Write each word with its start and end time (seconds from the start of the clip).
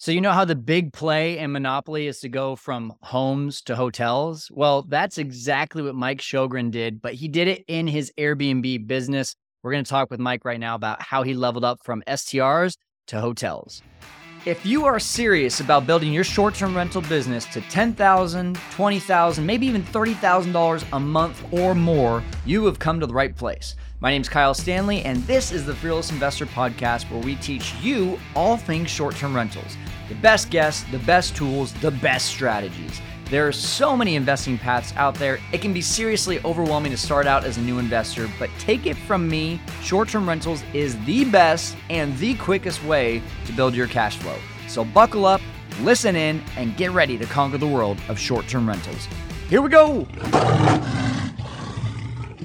So, 0.00 0.12
you 0.12 0.22
know 0.22 0.32
how 0.32 0.46
the 0.46 0.56
big 0.56 0.94
play 0.94 1.36
in 1.36 1.52
Monopoly 1.52 2.06
is 2.06 2.20
to 2.20 2.30
go 2.30 2.56
from 2.56 2.94
homes 3.02 3.60
to 3.64 3.76
hotels? 3.76 4.50
Well, 4.50 4.80
that's 4.80 5.18
exactly 5.18 5.82
what 5.82 5.94
Mike 5.94 6.22
Sjogren 6.22 6.70
did, 6.70 7.02
but 7.02 7.12
he 7.12 7.28
did 7.28 7.48
it 7.48 7.66
in 7.68 7.86
his 7.86 8.10
Airbnb 8.16 8.86
business. 8.86 9.36
We're 9.62 9.72
going 9.72 9.84
to 9.84 9.90
talk 9.90 10.10
with 10.10 10.18
Mike 10.18 10.46
right 10.46 10.58
now 10.58 10.74
about 10.74 11.02
how 11.02 11.22
he 11.22 11.34
leveled 11.34 11.64
up 11.64 11.80
from 11.84 12.02
STRs 12.08 12.78
to 13.08 13.20
hotels. 13.20 13.82
If 14.46 14.64
you 14.64 14.86
are 14.86 14.98
serious 14.98 15.60
about 15.60 15.86
building 15.86 16.14
your 16.14 16.24
short 16.24 16.54
term 16.54 16.74
rental 16.74 17.02
business 17.02 17.44
to 17.52 17.60
$10,000, 17.60 17.94
$20,000, 17.94 19.44
maybe 19.44 19.66
even 19.66 19.82
$30,000 19.82 20.84
a 20.94 20.98
month 20.98 21.44
or 21.52 21.74
more, 21.74 22.24
you 22.46 22.64
have 22.64 22.78
come 22.78 23.00
to 23.00 23.06
the 23.06 23.12
right 23.12 23.36
place. 23.36 23.76
My 24.00 24.10
name 24.10 24.22
is 24.22 24.30
Kyle 24.30 24.54
Stanley, 24.54 25.02
and 25.02 25.18
this 25.24 25.52
is 25.52 25.66
the 25.66 25.74
Fearless 25.74 26.10
Investor 26.10 26.46
Podcast 26.46 27.10
where 27.10 27.20
we 27.20 27.36
teach 27.36 27.74
you 27.82 28.18
all 28.34 28.56
things 28.56 28.88
short 28.88 29.14
term 29.14 29.36
rentals 29.36 29.76
the 30.10 30.16
best 30.16 30.50
guests, 30.50 30.84
the 30.90 30.98
best 30.98 31.36
tools, 31.36 31.72
the 31.74 31.92
best 31.92 32.26
strategies. 32.26 33.00
There 33.30 33.46
are 33.46 33.52
so 33.52 33.96
many 33.96 34.16
investing 34.16 34.58
paths 34.58 34.92
out 34.96 35.14
there. 35.14 35.38
It 35.52 35.62
can 35.62 35.72
be 35.72 35.80
seriously 35.80 36.40
overwhelming 36.44 36.90
to 36.90 36.98
start 36.98 37.28
out 37.28 37.44
as 37.44 37.58
a 37.58 37.60
new 37.60 37.78
investor, 37.78 38.28
but 38.40 38.50
take 38.58 38.86
it 38.86 38.96
from 38.96 39.28
me 39.28 39.60
short 39.82 40.08
term 40.08 40.28
rentals 40.28 40.64
is 40.74 41.02
the 41.04 41.24
best 41.24 41.76
and 41.90 42.18
the 42.18 42.34
quickest 42.34 42.82
way 42.82 43.22
to 43.46 43.52
build 43.52 43.72
your 43.72 43.86
cash 43.86 44.16
flow. 44.16 44.36
So 44.66 44.84
buckle 44.84 45.26
up, 45.26 45.40
listen 45.80 46.16
in, 46.16 46.42
and 46.56 46.76
get 46.76 46.90
ready 46.90 47.16
to 47.16 47.24
conquer 47.26 47.58
the 47.58 47.68
world 47.68 47.98
of 48.08 48.18
short 48.18 48.48
term 48.48 48.68
rentals. 48.68 49.06
Here 49.48 49.62
we 49.62 49.68
go. 49.70 50.08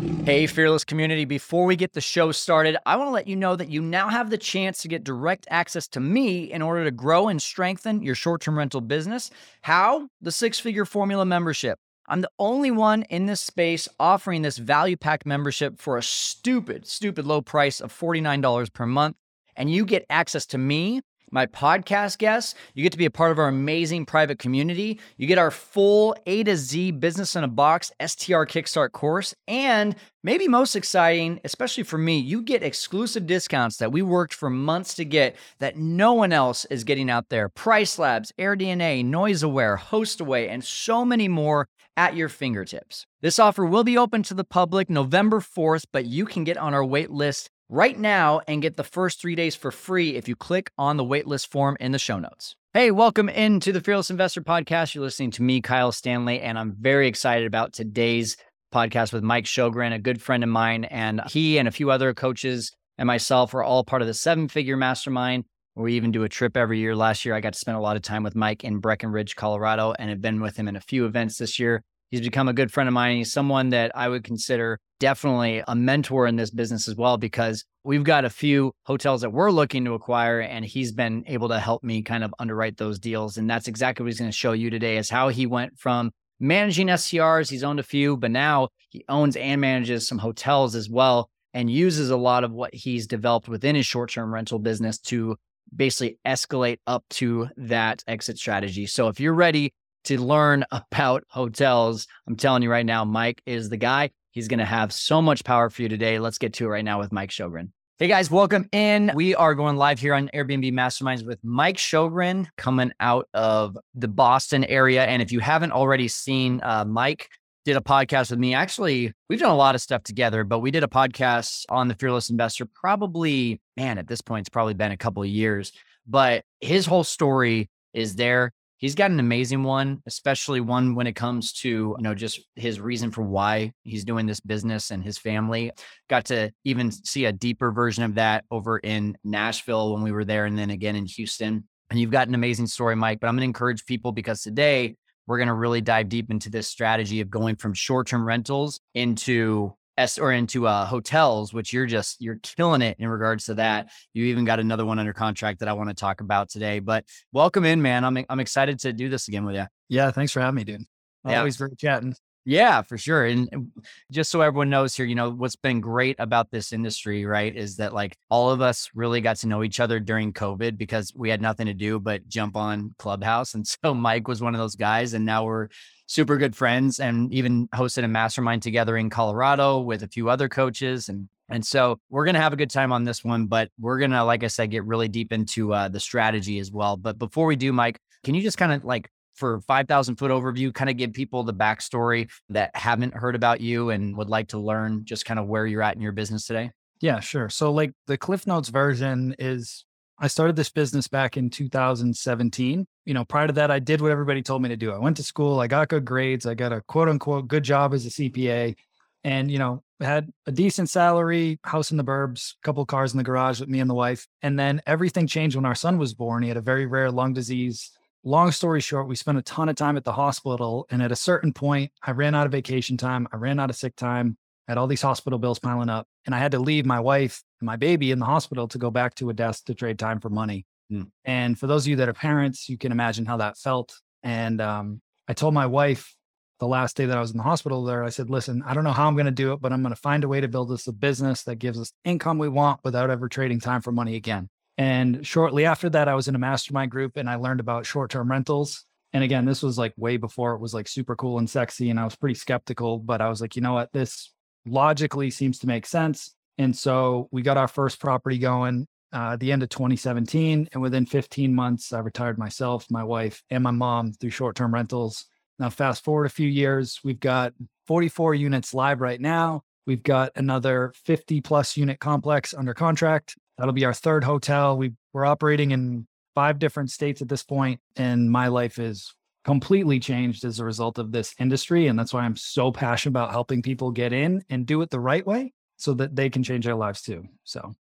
Hey, 0.05 0.45
Fearless 0.47 0.83
community. 0.83 1.25
Before 1.25 1.65
we 1.65 1.75
get 1.75 1.93
the 1.93 2.01
show 2.01 2.31
started, 2.31 2.77
I 2.85 2.95
want 2.95 3.07
to 3.07 3.11
let 3.11 3.27
you 3.27 3.35
know 3.35 3.55
that 3.55 3.69
you 3.69 3.81
now 3.81 4.09
have 4.09 4.29
the 4.29 4.37
chance 4.37 4.81
to 4.81 4.87
get 4.87 5.03
direct 5.03 5.47
access 5.49 5.87
to 5.89 5.99
me 5.99 6.51
in 6.51 6.61
order 6.61 6.83
to 6.83 6.91
grow 6.91 7.27
and 7.27 7.41
strengthen 7.41 8.03
your 8.03 8.13
short 8.15 8.41
term 8.41 8.57
rental 8.57 8.81
business. 8.81 9.31
How? 9.61 10.09
The 10.21 10.31
six 10.31 10.59
figure 10.59 10.85
formula 10.85 11.25
membership. 11.25 11.79
I'm 12.07 12.21
the 12.21 12.29
only 12.37 12.69
one 12.69 13.03
in 13.03 13.25
this 13.25 13.41
space 13.41 13.87
offering 13.99 14.43
this 14.43 14.57
value 14.57 14.97
pack 14.97 15.25
membership 15.25 15.79
for 15.79 15.97
a 15.97 16.03
stupid, 16.03 16.85
stupid 16.85 17.25
low 17.25 17.41
price 17.41 17.79
of 17.79 17.91
$49 17.91 18.73
per 18.73 18.85
month. 18.85 19.15
And 19.55 19.71
you 19.71 19.85
get 19.85 20.05
access 20.09 20.45
to 20.47 20.57
me 20.57 21.01
my 21.35 21.45
podcast 21.45 22.17
guests. 22.17 22.55
You 22.73 22.81
get 22.81 22.93
to 22.93 22.97
be 22.97 23.05
a 23.05 23.11
part 23.11 23.31
of 23.31 23.37
our 23.37 23.49
amazing 23.49 24.05
private 24.05 24.39
community. 24.39 25.01
You 25.17 25.27
get 25.27 25.37
our 25.37 25.51
full 25.51 26.15
A 26.25 26.43
to 26.45 26.55
Z 26.55 26.91
business 26.91 27.35
in 27.35 27.43
a 27.43 27.49
box 27.49 27.91
STR 27.99 28.45
Kickstart 28.45 28.93
course. 28.93 29.35
And 29.45 29.97
maybe 30.23 30.47
most 30.47 30.77
exciting, 30.77 31.41
especially 31.43 31.83
for 31.83 31.97
me, 31.97 32.17
you 32.17 32.41
get 32.41 32.63
exclusive 32.63 33.27
discounts 33.27 33.77
that 33.77 33.91
we 33.91 34.01
worked 34.01 34.33
for 34.33 34.49
months 34.49 34.93
to 34.95 35.03
get 35.03 35.35
that 35.59 35.77
no 35.77 36.13
one 36.13 36.31
else 36.31 36.63
is 36.65 36.85
getting 36.85 37.09
out 37.09 37.27
there. 37.27 37.49
Price 37.49 37.99
Labs, 37.99 38.31
AirDNA, 38.39 39.03
Noise 39.03 39.43
Aware, 39.43 39.77
HostAway, 39.77 40.49
and 40.49 40.63
so 40.63 41.03
many 41.03 41.27
more 41.27 41.67
at 41.97 42.15
your 42.15 42.29
fingertips. 42.29 43.05
This 43.21 43.39
offer 43.39 43.65
will 43.65 43.83
be 43.83 43.97
open 43.97 44.23
to 44.23 44.33
the 44.33 44.43
public 44.43 44.89
November 44.89 45.39
4th, 45.39 45.85
but 45.91 46.05
you 46.05 46.25
can 46.25 46.43
get 46.43 46.57
on 46.57 46.73
our 46.73 46.83
wait 46.83 47.11
list 47.11 47.49
right 47.69 47.97
now 47.97 48.41
and 48.47 48.61
get 48.61 48.77
the 48.77 48.83
first 48.83 49.19
three 49.19 49.35
days 49.35 49.55
for 49.55 49.71
free 49.71 50.15
if 50.15 50.27
you 50.27 50.35
click 50.35 50.71
on 50.77 50.97
the 50.97 51.03
waitlist 51.03 51.47
form 51.47 51.75
in 51.79 51.91
the 51.91 51.99
show 51.99 52.19
notes. 52.19 52.55
Hey, 52.73 52.91
welcome 52.91 53.29
into 53.29 53.71
the 53.71 53.81
Fearless 53.81 54.09
Investor 54.09 54.41
Podcast. 54.41 54.93
You're 54.93 55.03
listening 55.03 55.31
to 55.31 55.43
me, 55.43 55.61
Kyle 55.61 55.91
Stanley, 55.91 56.41
and 56.41 56.59
I'm 56.59 56.75
very 56.79 57.07
excited 57.07 57.47
about 57.47 57.73
today's 57.73 58.37
podcast 58.73 59.13
with 59.13 59.23
Mike 59.23 59.45
Sjogren, 59.45 59.93
a 59.93 59.99
good 59.99 60.21
friend 60.21 60.43
of 60.43 60.49
mine. 60.49 60.83
And 60.85 61.21
he 61.29 61.57
and 61.57 61.67
a 61.67 61.71
few 61.71 61.89
other 61.89 62.13
coaches 62.13 62.71
and 62.97 63.07
myself 63.07 63.53
are 63.53 63.63
all 63.63 63.83
part 63.83 64.01
of 64.01 64.07
the 64.07 64.13
seven 64.13 64.47
figure 64.47 64.77
mastermind. 64.77 65.45
We 65.75 65.93
even 65.93 66.11
do 66.11 66.23
a 66.23 66.29
trip 66.29 66.55
every 66.55 66.79
year. 66.79 66.95
Last 66.95 67.25
year, 67.25 67.35
I 67.35 67.41
got 67.41 67.53
to 67.53 67.59
spend 67.59 67.77
a 67.77 67.81
lot 67.81 67.95
of 67.95 68.01
time 68.01 68.23
with 68.23 68.35
Mike 68.35 68.63
in 68.63 68.79
Breckenridge, 68.79 69.35
Colorado, 69.35 69.93
and 69.97 70.09
have 70.09 70.21
been 70.21 70.41
with 70.41 70.55
him 70.55 70.67
in 70.67 70.75
a 70.75 70.81
few 70.81 71.05
events 71.05 71.37
this 71.37 71.59
year. 71.59 71.81
He's 72.11 72.21
become 72.21 72.47
a 72.47 72.53
good 72.53 72.71
friend 72.71 72.87
of 72.87 72.93
mine. 72.93 73.17
He's 73.17 73.33
someone 73.33 73.69
that 73.69 73.91
I 73.95 74.07
would 74.07 74.23
consider 74.23 74.79
definitely 75.05 75.61
a 75.67 75.75
mentor 75.75 76.25
in 76.25 76.35
this 76.35 76.49
business 76.49 76.87
as 76.87 76.95
well, 76.95 77.15
because 77.15 77.63
we've 77.83 78.03
got 78.03 78.25
a 78.25 78.29
few 78.29 78.71
hotels 78.87 79.21
that 79.21 79.29
we're 79.29 79.51
looking 79.51 79.85
to 79.85 79.93
acquire, 79.93 80.39
and 80.39 80.65
he's 80.65 80.91
been 80.91 81.23
able 81.27 81.47
to 81.47 81.59
help 81.59 81.83
me 81.83 82.01
kind 82.01 82.23
of 82.23 82.33
underwrite 82.39 82.77
those 82.77 82.97
deals. 82.97 83.37
And 83.37 83.47
that's 83.47 83.67
exactly 83.67 84.03
what 84.03 84.07
he's 84.07 84.17
going 84.17 84.31
to 84.31 84.35
show 84.35 84.53
you 84.53 84.71
today 84.71 84.97
is 84.97 85.07
how 85.07 85.29
he 85.29 85.45
went 85.45 85.77
from 85.77 86.09
managing 86.39 86.87
STRs 86.87 87.51
He's 87.51 87.63
owned 87.63 87.79
a 87.79 87.83
few, 87.83 88.17
but 88.17 88.31
now 88.31 88.69
he 88.89 89.05
owns 89.07 89.35
and 89.35 89.61
manages 89.61 90.07
some 90.07 90.17
hotels 90.17 90.73
as 90.73 90.89
well 90.89 91.29
and 91.53 91.69
uses 91.69 92.09
a 92.09 92.17
lot 92.17 92.43
of 92.43 92.51
what 92.51 92.73
he's 92.73 93.05
developed 93.05 93.47
within 93.47 93.75
his 93.75 93.85
short 93.85 94.09
term 94.09 94.33
rental 94.33 94.57
business 94.57 94.97
to 94.97 95.35
basically 95.75 96.17
escalate 96.25 96.79
up 96.87 97.05
to 97.11 97.49
that 97.57 98.03
exit 98.07 98.39
strategy. 98.39 98.87
So 98.87 99.07
if 99.09 99.19
you're 99.19 99.35
ready 99.35 99.71
to 100.05 100.19
learn 100.19 100.65
about 100.71 101.25
hotels, 101.29 102.07
I'm 102.27 102.37
telling 102.37 102.63
you 102.63 102.71
right 102.71 102.87
now, 102.87 103.05
Mike 103.05 103.43
is 103.45 103.69
the 103.69 103.77
guy. 103.77 104.09
He's 104.35 104.49
going 104.49 104.59
to 104.59 104.65
have 104.65 104.91
so 104.91 105.21
much 105.21 105.45
power 105.45 105.69
for 105.69 105.81
you 105.81 105.87
today. 105.87 106.19
Let's 106.19 106.37
get 106.37 106.51
to 106.55 106.65
it 106.65 106.67
right 106.67 106.83
now 106.83 106.99
with 106.99 107.13
Mike 107.13 107.29
Sjogren. 107.29 107.69
Hey 107.99 108.09
guys, 108.09 108.29
welcome 108.29 108.67
in. 108.73 109.11
We 109.15 109.33
are 109.33 109.55
going 109.55 109.77
live 109.77 109.97
here 109.97 110.13
on 110.13 110.29
Airbnb 110.33 110.73
Masterminds 110.73 111.25
with 111.25 111.39
Mike 111.41 111.77
Sjogren 111.77 112.45
coming 112.57 112.91
out 112.99 113.29
of 113.33 113.77
the 113.93 114.09
Boston 114.09 114.65
area. 114.65 115.05
And 115.05 115.21
if 115.21 115.31
you 115.31 115.39
haven't 115.39 115.71
already 115.71 116.09
seen 116.09 116.59
uh, 116.63 116.83
Mike, 116.83 117.29
did 117.63 117.77
a 117.77 117.81
podcast 117.81 118.29
with 118.29 118.39
me. 118.39 118.53
Actually, 118.53 119.13
we've 119.29 119.39
done 119.39 119.51
a 119.51 119.55
lot 119.55 119.73
of 119.73 119.79
stuff 119.79 120.03
together, 120.03 120.43
but 120.43 120.59
we 120.59 120.69
did 120.69 120.83
a 120.83 120.87
podcast 120.87 121.63
on 121.69 121.87
the 121.87 121.95
Fearless 121.95 122.29
Investor 122.29 122.65
probably, 122.65 123.61
man, 123.77 123.97
at 123.97 124.09
this 124.09 124.19
point, 124.19 124.41
it's 124.41 124.49
probably 124.49 124.73
been 124.73 124.91
a 124.91 124.97
couple 124.97 125.23
of 125.23 125.29
years. 125.29 125.71
But 126.05 126.43
his 126.59 126.85
whole 126.85 127.05
story 127.05 127.69
is 127.93 128.17
there 128.17 128.51
he's 128.77 128.95
got 128.95 129.11
an 129.11 129.19
amazing 129.19 129.63
one, 129.63 130.01
especially 130.05 130.61
one 130.61 130.95
when 130.95 131.07
it 131.07 131.15
comes 131.15 131.53
to, 131.53 131.69
you 131.69 131.95
know, 131.99 132.13
just 132.13 132.41
his 132.55 132.79
reason 132.79 133.11
for 133.11 133.21
why 133.21 133.71
he's 133.83 134.03
doing 134.03 134.25
this 134.25 134.39
business 134.39 134.91
and 134.91 135.03
his 135.03 135.17
family. 135.17 135.71
Got 136.09 136.25
to 136.25 136.51
even 136.63 136.91
see 136.91 137.25
a 137.25 137.31
deeper 137.31 137.71
version 137.71 138.03
of 138.03 138.15
that 138.15 138.45
over 138.51 138.77
in 138.79 139.17
Nashville 139.23 139.93
when 139.93 140.03
we 140.03 140.11
were 140.11 140.25
there 140.25 140.45
and 140.45 140.57
then 140.57 140.69
again 140.69 140.95
in 140.95 141.05
Houston. 141.05 141.67
And 141.89 141.99
you've 141.99 142.11
got 142.11 142.27
an 142.27 142.35
amazing 142.35 142.67
story, 142.67 142.95
Mike, 142.95 143.19
but 143.19 143.27
I'm 143.27 143.35
going 143.35 143.41
to 143.41 143.45
encourage 143.45 143.85
people 143.85 144.11
because 144.11 144.41
today 144.41 144.95
we're 145.27 145.37
going 145.37 145.47
to 145.47 145.53
really 145.53 145.81
dive 145.81 146.09
deep 146.09 146.29
into 146.31 146.49
this 146.49 146.67
strategy 146.67 147.21
of 147.21 147.29
going 147.29 147.55
from 147.55 147.73
short-term 147.73 148.25
rentals 148.25 148.79
into 148.93 149.73
S 149.97 150.17
or 150.17 150.31
into 150.31 150.67
uh, 150.67 150.85
hotels, 150.85 151.53
which 151.53 151.73
you're 151.73 151.85
just 151.85 152.21
you're 152.21 152.39
killing 152.41 152.81
it 152.81 152.97
in 152.99 153.07
regards 153.07 153.45
to 153.45 153.55
that. 153.55 153.89
You 154.13 154.25
even 154.25 154.45
got 154.45 154.59
another 154.59 154.85
one 154.85 154.99
under 154.99 155.13
contract 155.13 155.59
that 155.59 155.69
I 155.69 155.73
want 155.73 155.89
to 155.89 155.95
talk 155.95 156.21
about 156.21 156.49
today. 156.49 156.79
But 156.79 157.05
welcome 157.31 157.65
in, 157.65 157.81
man. 157.81 158.03
I'm 158.03 158.17
I'm 158.29 158.39
excited 158.39 158.79
to 158.79 158.93
do 158.93 159.09
this 159.09 159.27
again 159.27 159.45
with 159.45 159.55
you. 159.55 159.65
Yeah, 159.89 160.11
thanks 160.11 160.31
for 160.31 160.41
having 160.41 160.55
me, 160.55 160.63
dude. 160.63 160.81
Yeah. 161.25 161.39
Always 161.39 161.57
great 161.57 161.77
chatting. 161.77 162.15
Yeah, 162.47 162.83
for 162.83 162.95
sure. 162.95 163.25
And 163.25 163.71
just 164.11 164.29
so 164.29 164.41
everyone 164.41 164.69
knows 164.69 164.95
here, 164.95 165.05
you 165.07 165.15
know, 165.15 165.31
what's 165.31 165.55
been 165.55 165.81
great 165.81 166.15
about 166.19 166.51
this 166.51 166.73
industry, 166.73 167.25
right, 167.25 167.55
is 167.55 167.77
that 167.77 167.91
like 167.91 168.15
all 168.29 168.51
of 168.51 168.61
us 168.61 168.91
really 168.93 169.19
got 169.19 169.37
to 169.37 169.47
know 169.47 169.63
each 169.63 169.79
other 169.79 169.99
during 169.99 170.31
COVID 170.31 170.77
because 170.77 171.11
we 171.15 171.31
had 171.31 171.41
nothing 171.41 171.65
to 171.65 171.73
do 171.73 171.99
but 171.99 172.27
jump 172.27 172.55
on 172.55 172.93
Clubhouse. 172.99 173.55
And 173.55 173.65
so 173.83 173.95
Mike 173.95 174.27
was 174.27 174.43
one 174.43 174.53
of 174.53 174.59
those 174.59 174.75
guys. 174.75 175.15
And 175.15 175.25
now 175.25 175.45
we're 175.45 175.69
super 176.07 176.37
good 176.37 176.55
friends 176.55 176.99
and 176.99 177.33
even 177.33 177.67
hosted 177.69 178.03
a 178.03 178.07
mastermind 178.07 178.63
together 178.63 178.97
in 178.97 179.09
Colorado 179.09 179.79
with 179.79 180.03
a 180.03 180.07
few 180.07 180.29
other 180.29 180.49
coaches. 180.49 181.09
And 181.09 181.29
and 181.49 181.65
so 181.65 181.99
we're 182.09 182.25
going 182.25 182.35
to 182.35 182.41
have 182.41 182.53
a 182.53 182.57
good 182.57 182.71
time 182.71 182.91
on 182.91 183.03
this 183.03 183.23
one, 183.23 183.45
but 183.45 183.69
we're 183.79 183.99
going 183.99 184.11
to, 184.11 184.23
like 184.23 184.43
I 184.43 184.47
said, 184.47 184.71
get 184.71 184.83
really 184.83 185.07
deep 185.07 185.31
into 185.31 185.73
uh, 185.73 185.87
the 185.89 185.99
strategy 185.99 186.57
as 186.57 186.71
well. 186.71 186.97
But 186.97 187.19
before 187.19 187.45
we 187.45 187.55
do, 187.55 187.71
Mike, 187.71 187.99
can 188.23 188.33
you 188.33 188.41
just 188.41 188.57
kind 188.57 188.71
of 188.71 188.83
like 188.83 189.09
for 189.35 189.61
5,000 189.61 190.15
foot 190.15 190.31
overview, 190.31 190.73
kind 190.73 190.89
of 190.89 190.97
give 190.97 191.13
people 191.13 191.43
the 191.43 191.53
backstory 191.53 192.29
that 192.49 192.71
haven't 192.75 193.13
heard 193.13 193.35
about 193.35 193.61
you 193.61 193.91
and 193.91 194.17
would 194.17 194.29
like 194.29 194.47
to 194.49 194.57
learn 194.57 195.05
just 195.05 195.25
kind 195.25 195.39
of 195.39 195.45
where 195.45 195.67
you're 195.67 195.83
at 195.83 195.95
in 195.95 196.01
your 196.01 196.13
business 196.13 196.47
today? 196.47 196.71
Yeah, 197.01 197.19
sure. 197.19 197.49
So, 197.49 197.71
like 197.71 197.91
the 198.07 198.17
Cliff 198.17 198.47
Notes 198.47 198.69
version 198.69 199.35
is 199.37 199.85
I 200.17 200.27
started 200.27 200.55
this 200.55 200.69
business 200.69 201.07
back 201.07 201.37
in 201.37 201.49
2017. 201.49 202.87
You 203.05 203.13
know, 203.13 203.25
prior 203.25 203.47
to 203.47 203.53
that, 203.53 203.71
I 203.71 203.79
did 203.79 204.01
what 204.01 204.11
everybody 204.11 204.41
told 204.41 204.61
me 204.61 204.69
to 204.69 204.77
do. 204.77 204.91
I 204.91 204.97
went 204.97 205.17
to 205.17 205.23
school, 205.23 205.59
I 205.59 205.67
got 205.67 205.89
good 205.89 206.05
grades, 206.05 206.45
I 206.45 206.53
got 206.53 206.71
a 206.71 206.81
quote 206.81 207.09
unquote 207.09 207.47
good 207.47 207.63
job 207.63 207.93
as 207.93 208.05
a 208.05 208.09
CPA, 208.09 208.75
and, 209.23 209.51
you 209.51 209.59
know, 209.59 209.83
had 209.99 210.31
a 210.45 210.51
decent 210.51 210.89
salary, 210.89 211.59
house 211.63 211.91
in 211.91 211.97
the 211.97 212.03
burbs, 212.03 212.53
couple 212.63 212.85
cars 212.85 213.13
in 213.13 213.17
the 213.17 213.23
garage 213.23 213.59
with 213.59 213.69
me 213.69 213.79
and 213.79 213.89
the 213.89 213.95
wife. 213.95 214.27
And 214.41 214.57
then 214.57 214.81
everything 214.85 215.27
changed 215.27 215.55
when 215.55 215.65
our 215.65 215.75
son 215.75 215.97
was 215.97 216.13
born. 216.13 216.43
He 216.43 216.49
had 216.49 216.57
a 216.57 216.61
very 216.61 216.85
rare 216.85 217.11
lung 217.11 217.33
disease 217.33 217.91
long 218.25 218.51
story 218.51 218.81
short, 218.81 219.07
we 219.07 219.15
spent 219.15 219.37
a 219.37 219.43
ton 219.43 219.69
of 219.69 219.75
time 219.75 219.95
at 219.95 220.03
the 220.03 220.11
hospital. 220.11 220.85
And 220.89 221.01
at 221.01 221.11
a 221.11 221.15
certain 221.15 221.53
point, 221.53 221.91
I 222.03 222.11
ran 222.11 222.35
out 222.35 222.47
of 222.47 222.51
vacation 222.51 222.97
time. 222.97 223.27
I 223.31 223.37
ran 223.37 223.59
out 223.59 223.69
of 223.69 223.75
sick 223.75 223.95
time. 223.95 224.37
I 224.67 224.71
had 224.71 224.77
all 224.77 224.87
these 224.87 225.01
hospital 225.01 225.39
bills 225.39 225.59
piling 225.59 225.89
up. 225.89 226.07
And 226.25 226.33
I 226.33 226.39
had 226.39 226.51
to 226.53 226.59
leave 226.59 226.85
my 226.85 226.99
wife 226.99 227.43
and 227.59 227.67
my 227.67 227.75
baby 227.75 228.11
in 228.11 228.19
the 228.19 228.25
hospital 228.25 228.67
to 228.69 228.77
go 228.77 228.89
back 228.89 229.15
to 229.15 229.29
a 229.29 229.33
desk 229.33 229.65
to 229.65 229.75
trade 229.75 229.99
time 229.99 230.19
for 230.19 230.29
money. 230.29 230.65
Mm. 230.91 231.11
And 231.23 231.59
for 231.59 231.67
those 231.67 231.85
of 231.85 231.89
you 231.89 231.95
that 231.97 232.09
are 232.09 232.13
parents, 232.13 232.69
you 232.69 232.77
can 232.77 232.91
imagine 232.91 233.25
how 233.25 233.37
that 233.37 233.57
felt. 233.57 233.93
And 234.23 234.59
um, 234.61 235.01
I 235.27 235.33
told 235.33 235.53
my 235.53 235.65
wife 235.65 236.15
the 236.59 236.67
last 236.67 236.95
day 236.95 237.05
that 237.05 237.17
I 237.17 237.21
was 237.21 237.31
in 237.31 237.37
the 237.37 237.43
hospital 237.43 237.83
there, 237.83 238.03
I 238.03 238.09
said, 238.09 238.29
listen, 238.29 238.63
I 238.65 238.73
don't 238.73 238.83
know 238.83 238.91
how 238.91 239.07
I'm 239.07 239.15
going 239.15 239.25
to 239.25 239.31
do 239.31 239.53
it, 239.53 239.61
but 239.61 239.73
I'm 239.73 239.81
going 239.81 239.93
to 239.93 239.99
find 239.99 240.23
a 240.23 240.27
way 240.27 240.41
to 240.41 240.47
build 240.47 240.69
this 240.69 240.87
a 240.87 240.93
business 240.93 241.43
that 241.43 241.57
gives 241.57 241.79
us 241.79 241.91
income 242.03 242.37
we 242.37 242.49
want 242.49 242.79
without 242.83 243.09
ever 243.09 243.27
trading 243.27 243.59
time 243.59 243.81
for 243.81 243.91
money 243.91 244.15
again. 244.15 244.49
And 244.77 245.25
shortly 245.25 245.65
after 245.65 245.89
that, 245.89 246.07
I 246.07 246.15
was 246.15 246.27
in 246.27 246.35
a 246.35 246.39
mastermind 246.39 246.91
group 246.91 247.17
and 247.17 247.29
I 247.29 247.35
learned 247.35 247.59
about 247.59 247.85
short 247.85 248.11
term 248.11 248.29
rentals. 248.29 248.85
And 249.13 249.23
again, 249.23 249.45
this 249.45 249.63
was 249.63 249.77
like 249.77 249.93
way 249.95 250.17
before 250.17 250.53
it 250.53 250.59
was 250.59 250.73
like 250.73 250.87
super 250.87 251.15
cool 251.15 251.39
and 251.39 251.49
sexy. 251.49 251.89
And 251.89 251.99
I 251.99 252.03
was 252.03 252.15
pretty 252.15 252.35
skeptical, 252.35 252.99
but 252.99 253.21
I 253.21 253.29
was 253.29 253.39
like, 253.39 253.55
you 253.55 253.61
know 253.61 253.73
what? 253.73 253.93
This 253.93 254.33
logically 254.65 255.29
seems 255.29 255.59
to 255.59 255.67
make 255.67 255.85
sense. 255.85 256.33
And 256.57 256.75
so 256.75 257.27
we 257.31 257.41
got 257.41 257.57
our 257.57 257.67
first 257.67 257.99
property 257.99 258.37
going 258.37 258.87
uh, 259.13 259.33
at 259.33 259.39
the 259.39 259.51
end 259.51 259.63
of 259.63 259.69
2017. 259.69 260.69
And 260.71 260.81
within 260.81 261.05
15 261.05 261.53
months, 261.53 261.93
I 261.93 261.99
retired 261.99 262.37
myself, 262.37 262.85
my 262.89 263.03
wife, 263.03 263.43
and 263.49 263.63
my 263.63 263.71
mom 263.71 264.13
through 264.13 264.31
short 264.31 264.55
term 264.55 264.73
rentals. 264.73 265.25
Now, 265.59 265.69
fast 265.69 266.03
forward 266.03 266.25
a 266.25 266.29
few 266.29 266.49
years, 266.49 266.99
we've 267.03 267.19
got 267.19 267.53
44 267.87 268.35
units 268.35 268.73
live 268.73 268.99
right 268.99 269.21
now. 269.21 269.63
We've 269.87 270.03
got 270.03 270.31
another 270.35 270.93
50 271.05 271.41
plus 271.41 271.77
unit 271.77 271.99
complex 271.99 272.53
under 272.53 272.73
contract. 272.73 273.35
That'll 273.57 273.73
be 273.73 273.85
our 273.85 273.93
third 273.93 274.23
hotel. 274.23 274.77
We, 274.77 274.93
we're 275.13 275.25
operating 275.25 275.71
in 275.71 276.07
five 276.33 276.59
different 276.59 276.91
states 276.91 277.21
at 277.21 277.29
this 277.29 277.43
point, 277.43 277.79
and 277.95 278.29
my 278.29 278.47
life 278.47 278.79
is 278.79 279.13
completely 279.45 279.99
changed 279.99 280.43
as 280.43 280.59
a 280.59 280.65
result 280.65 280.97
of 280.97 281.11
this 281.11 281.33
industry. 281.39 281.87
And 281.87 281.97
that's 281.97 282.13
why 282.13 282.23
I'm 282.23 282.35
so 282.35 282.71
passionate 282.71 283.11
about 283.11 283.31
helping 283.31 283.61
people 283.61 283.91
get 283.91 284.11
in 284.11 284.43
and 284.49 284.65
do 284.65 284.81
it 284.81 284.89
the 284.89 284.99
right 284.99 285.25
way 285.25 285.53
so 285.77 285.93
that 285.93 286.15
they 286.15 286.29
can 286.29 286.43
change 286.43 286.65
their 286.65 286.75
lives 286.75 287.01
too. 287.01 287.23
So 287.43 287.73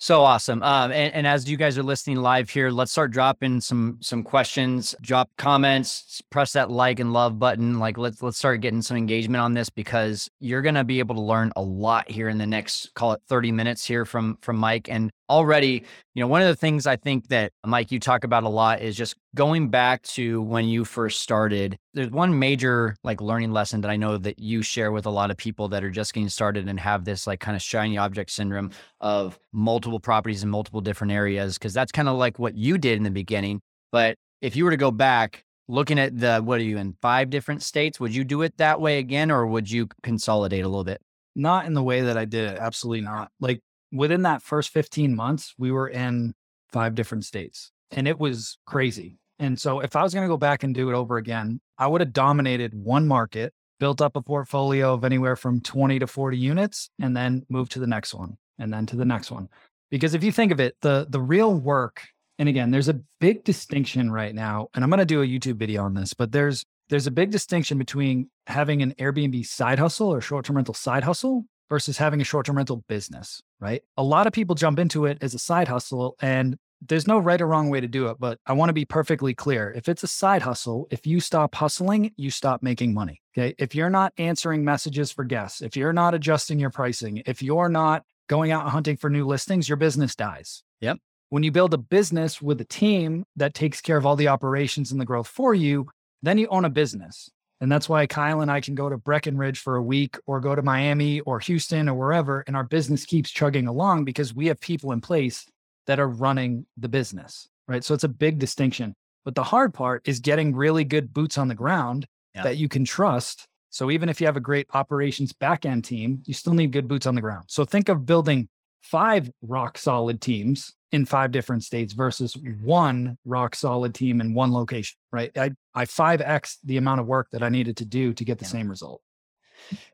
so 0.00 0.22
awesome. 0.22 0.62
Um, 0.62 0.92
and, 0.92 1.12
and, 1.12 1.26
as 1.26 1.50
you 1.50 1.56
guys 1.56 1.76
are 1.76 1.82
listening 1.82 2.18
live 2.18 2.50
here, 2.50 2.70
let's 2.70 2.92
start 2.92 3.10
dropping 3.10 3.60
some 3.60 3.98
some 4.00 4.22
questions. 4.22 4.94
Drop 5.00 5.28
comments. 5.36 6.22
Press 6.30 6.52
that 6.52 6.70
like 6.70 7.00
and 7.00 7.12
love 7.12 7.38
button. 7.38 7.80
Like 7.80 7.98
let's 7.98 8.22
let's 8.22 8.38
start 8.38 8.60
getting 8.60 8.80
some 8.80 8.96
engagement 8.96 9.42
on 9.42 9.54
this 9.54 9.70
because 9.70 10.28
you're 10.38 10.62
gonna 10.62 10.84
be 10.84 11.00
able 11.00 11.16
to 11.16 11.20
learn 11.20 11.52
a 11.56 11.62
lot 11.62 12.08
here 12.08 12.28
in 12.28 12.38
the 12.38 12.46
next 12.46 12.94
call 12.94 13.12
it 13.12 13.22
30 13.28 13.50
minutes 13.50 13.84
here 13.84 14.04
from 14.04 14.38
from 14.40 14.56
Mike. 14.56 14.88
And 14.88 15.10
already, 15.30 15.84
you 16.14 16.20
know, 16.22 16.26
one 16.26 16.42
of 16.42 16.48
the 16.48 16.56
things 16.56 16.86
I 16.86 16.96
think 16.96 17.28
that 17.28 17.52
Mike 17.64 17.92
you 17.92 18.00
talk 18.00 18.24
about 18.24 18.44
a 18.44 18.48
lot 18.48 18.80
is 18.80 18.96
just 18.96 19.14
going 19.34 19.68
back 19.68 20.02
to 20.02 20.42
when 20.42 20.66
you 20.66 20.84
first 20.84 21.20
started. 21.20 21.78
There's 21.94 22.10
one 22.10 22.38
major 22.38 22.96
like 23.04 23.20
learning 23.20 23.52
lesson 23.52 23.80
that 23.82 23.90
I 23.90 23.96
know 23.96 24.18
that 24.18 24.38
you 24.38 24.62
share 24.62 24.92
with 24.92 25.06
a 25.06 25.10
lot 25.10 25.30
of 25.30 25.36
people 25.36 25.68
that 25.68 25.84
are 25.84 25.90
just 25.90 26.14
getting 26.14 26.28
started 26.28 26.68
and 26.68 26.80
have 26.80 27.04
this 27.04 27.26
like 27.26 27.40
kind 27.40 27.56
of 27.56 27.62
shiny 27.62 27.98
object 27.98 28.30
syndrome 28.30 28.70
of 29.00 29.38
multiple 29.52 30.00
properties 30.00 30.42
in 30.42 30.48
multiple 30.48 30.80
different 30.80 31.12
areas 31.12 31.58
because 31.58 31.74
that's 31.74 31.92
kind 31.92 32.08
of 32.08 32.16
like 32.16 32.38
what 32.38 32.54
you 32.54 32.78
did 32.78 32.96
in 32.96 33.02
the 33.02 33.10
beginning. 33.10 33.60
But 33.92 34.16
if 34.40 34.56
you 34.56 34.64
were 34.64 34.70
to 34.70 34.76
go 34.76 34.90
back 34.90 35.44
looking 35.68 35.98
at 35.98 36.18
the 36.18 36.40
what 36.40 36.60
are 36.60 36.64
you 36.64 36.78
in 36.78 36.96
five 37.02 37.30
different 37.30 37.62
states, 37.62 38.00
would 38.00 38.14
you 38.14 38.24
do 38.24 38.42
it 38.42 38.56
that 38.56 38.80
way 38.80 38.98
again 38.98 39.30
or 39.30 39.46
would 39.46 39.70
you 39.70 39.88
consolidate 40.02 40.64
a 40.64 40.68
little 40.68 40.84
bit? 40.84 41.00
Not 41.36 41.66
in 41.66 41.74
the 41.74 41.82
way 41.82 42.00
that 42.00 42.16
I 42.16 42.24
did 42.24 42.52
it. 42.52 42.58
Absolutely 42.58 43.02
not. 43.02 43.30
Like 43.40 43.60
within 43.92 44.22
that 44.22 44.42
first 44.42 44.70
15 44.70 45.14
months, 45.14 45.54
we 45.58 45.70
were 45.70 45.88
in 45.88 46.34
five 46.70 46.94
different 46.94 47.24
states 47.24 47.70
and 47.90 48.06
it 48.06 48.18
was 48.18 48.58
crazy. 48.66 49.18
And 49.38 49.58
so 49.58 49.80
if 49.80 49.94
I 49.96 50.02
was 50.02 50.12
going 50.12 50.26
to 50.26 50.32
go 50.32 50.36
back 50.36 50.62
and 50.62 50.74
do 50.74 50.90
it 50.90 50.94
over 50.94 51.16
again, 51.16 51.60
I 51.78 51.86
would 51.86 52.00
have 52.00 52.12
dominated 52.12 52.74
one 52.74 53.06
market, 53.06 53.52
built 53.78 54.00
up 54.00 54.16
a 54.16 54.22
portfolio 54.22 54.94
of 54.94 55.04
anywhere 55.04 55.36
from 55.36 55.60
20 55.60 56.00
to 56.00 56.06
40 56.06 56.36
units, 56.36 56.90
and 57.00 57.16
then 57.16 57.44
moved 57.48 57.72
to 57.72 57.78
the 57.78 57.86
next 57.86 58.14
one 58.14 58.36
and 58.58 58.72
then 58.72 58.86
to 58.86 58.96
the 58.96 59.04
next 59.04 59.30
one. 59.30 59.48
Because 59.90 60.14
if 60.14 60.24
you 60.24 60.32
think 60.32 60.52
of 60.52 60.60
it, 60.60 60.76
the 60.82 61.06
the 61.08 61.20
real 61.20 61.54
work, 61.54 62.02
and 62.38 62.48
again, 62.48 62.70
there's 62.70 62.88
a 62.88 63.00
big 63.20 63.44
distinction 63.44 64.10
right 64.10 64.34
now, 64.34 64.68
and 64.74 64.84
I'm 64.84 64.90
going 64.90 64.98
to 64.98 65.06
do 65.06 65.22
a 65.22 65.26
YouTube 65.26 65.56
video 65.56 65.84
on 65.84 65.94
this, 65.94 66.12
but 66.12 66.32
there's 66.32 66.64
there's 66.90 67.06
a 67.06 67.10
big 67.10 67.30
distinction 67.30 67.78
between 67.78 68.28
having 68.46 68.82
an 68.82 68.94
Airbnb 68.98 69.46
side 69.46 69.78
hustle 69.78 70.12
or 70.12 70.20
short-term 70.20 70.56
rental 70.56 70.74
side 70.74 71.04
hustle 71.04 71.44
versus 71.68 71.98
having 71.98 72.20
a 72.20 72.24
short-term 72.24 72.56
rental 72.56 72.84
business, 72.88 73.42
right? 73.60 73.82
A 73.96 74.02
lot 74.02 74.26
of 74.26 74.32
people 74.32 74.54
jump 74.54 74.78
into 74.78 75.06
it 75.06 75.18
as 75.20 75.34
a 75.34 75.38
side 75.38 75.68
hustle 75.68 76.16
and 76.20 76.56
there's 76.86 77.08
no 77.08 77.18
right 77.18 77.40
or 77.40 77.46
wrong 77.46 77.70
way 77.70 77.80
to 77.80 77.88
do 77.88 78.06
it, 78.06 78.18
but 78.20 78.38
I 78.46 78.52
want 78.52 78.68
to 78.68 78.74
be 78.74 78.84
perfectly 78.84 79.34
clear. 79.34 79.72
If 79.72 79.88
it's 79.88 80.04
a 80.04 80.08
side 80.08 80.42
hustle, 80.42 80.86
if 80.90 81.06
you 81.06 81.18
stop 81.18 81.54
hustling, 81.54 82.12
you 82.16 82.30
stop 82.30 82.62
making 82.62 82.94
money. 82.94 83.20
Okay. 83.36 83.54
If 83.58 83.74
you're 83.74 83.90
not 83.90 84.12
answering 84.16 84.64
messages 84.64 85.10
for 85.10 85.24
guests, 85.24 85.60
if 85.60 85.76
you're 85.76 85.92
not 85.92 86.14
adjusting 86.14 86.60
your 86.60 86.70
pricing, 86.70 87.22
if 87.26 87.42
you're 87.42 87.68
not 87.68 88.04
going 88.28 88.52
out 88.52 88.68
hunting 88.68 88.96
for 88.96 89.10
new 89.10 89.26
listings, 89.26 89.68
your 89.68 89.76
business 89.76 90.14
dies. 90.14 90.62
Yep. 90.80 90.98
When 91.30 91.42
you 91.42 91.50
build 91.50 91.74
a 91.74 91.78
business 91.78 92.40
with 92.40 92.60
a 92.60 92.64
team 92.64 93.24
that 93.36 93.54
takes 93.54 93.80
care 93.80 93.96
of 93.96 94.06
all 94.06 94.16
the 94.16 94.28
operations 94.28 94.92
and 94.92 95.00
the 95.00 95.04
growth 95.04 95.26
for 95.26 95.54
you, 95.54 95.88
then 96.22 96.38
you 96.38 96.46
own 96.48 96.64
a 96.64 96.70
business. 96.70 97.30
And 97.60 97.70
that's 97.70 97.88
why 97.88 98.06
Kyle 98.06 98.40
and 98.40 98.50
I 98.50 98.60
can 98.60 98.74
go 98.74 98.88
to 98.88 98.96
Breckenridge 98.96 99.58
for 99.58 99.76
a 99.76 99.82
week 99.82 100.16
or 100.26 100.40
go 100.40 100.54
to 100.54 100.62
Miami 100.62 101.20
or 101.20 101.40
Houston 101.40 101.88
or 101.88 101.94
wherever, 101.94 102.44
and 102.46 102.54
our 102.54 102.64
business 102.64 103.04
keeps 103.04 103.30
chugging 103.30 103.66
along 103.66 104.04
because 104.04 104.34
we 104.34 104.46
have 104.46 104.60
people 104.60 104.92
in 104.92 105.00
place 105.00 105.46
that 105.86 105.98
are 105.98 106.08
running 106.08 106.66
the 106.76 106.88
business, 106.88 107.48
right? 107.66 107.82
So 107.82 107.94
it's 107.94 108.04
a 108.04 108.08
big 108.08 108.38
distinction. 108.38 108.94
But 109.24 109.34
the 109.34 109.42
hard 109.42 109.74
part 109.74 110.06
is 110.06 110.20
getting 110.20 110.54
really 110.54 110.84
good 110.84 111.12
boots 111.12 111.36
on 111.36 111.48
the 111.48 111.54
ground 111.54 112.06
yeah. 112.34 112.44
that 112.44 112.56
you 112.56 112.68
can 112.68 112.84
trust. 112.84 113.46
So 113.70 113.90
even 113.90 114.08
if 114.08 114.20
you 114.20 114.26
have 114.26 114.36
a 114.36 114.40
great 114.40 114.66
operations 114.72 115.32
backend 115.32 115.84
team, 115.84 116.22
you 116.24 116.34
still 116.34 116.54
need 116.54 116.72
good 116.72 116.88
boots 116.88 117.06
on 117.06 117.14
the 117.14 117.20
ground. 117.20 117.44
So 117.48 117.64
think 117.64 117.88
of 117.88 118.06
building 118.06 118.48
five 118.82 119.30
rock 119.42 119.76
solid 119.76 120.20
teams 120.20 120.74
in 120.92 121.04
five 121.04 121.30
different 121.30 121.64
states 121.64 121.92
versus 121.92 122.36
one 122.62 123.18
rock 123.24 123.54
solid 123.54 123.94
team 123.94 124.20
in 124.20 124.34
one 124.34 124.52
location, 124.52 124.96
right? 125.12 125.30
I, 125.36 125.50
I 125.74 125.84
5X 125.84 126.56
the 126.64 126.78
amount 126.78 127.00
of 127.00 127.06
work 127.06 127.28
that 127.32 127.42
I 127.42 127.48
needed 127.48 127.76
to 127.78 127.84
do 127.84 128.14
to 128.14 128.24
get 128.24 128.38
the 128.38 128.44
yeah. 128.44 128.50
same 128.50 128.68
result. 128.68 129.02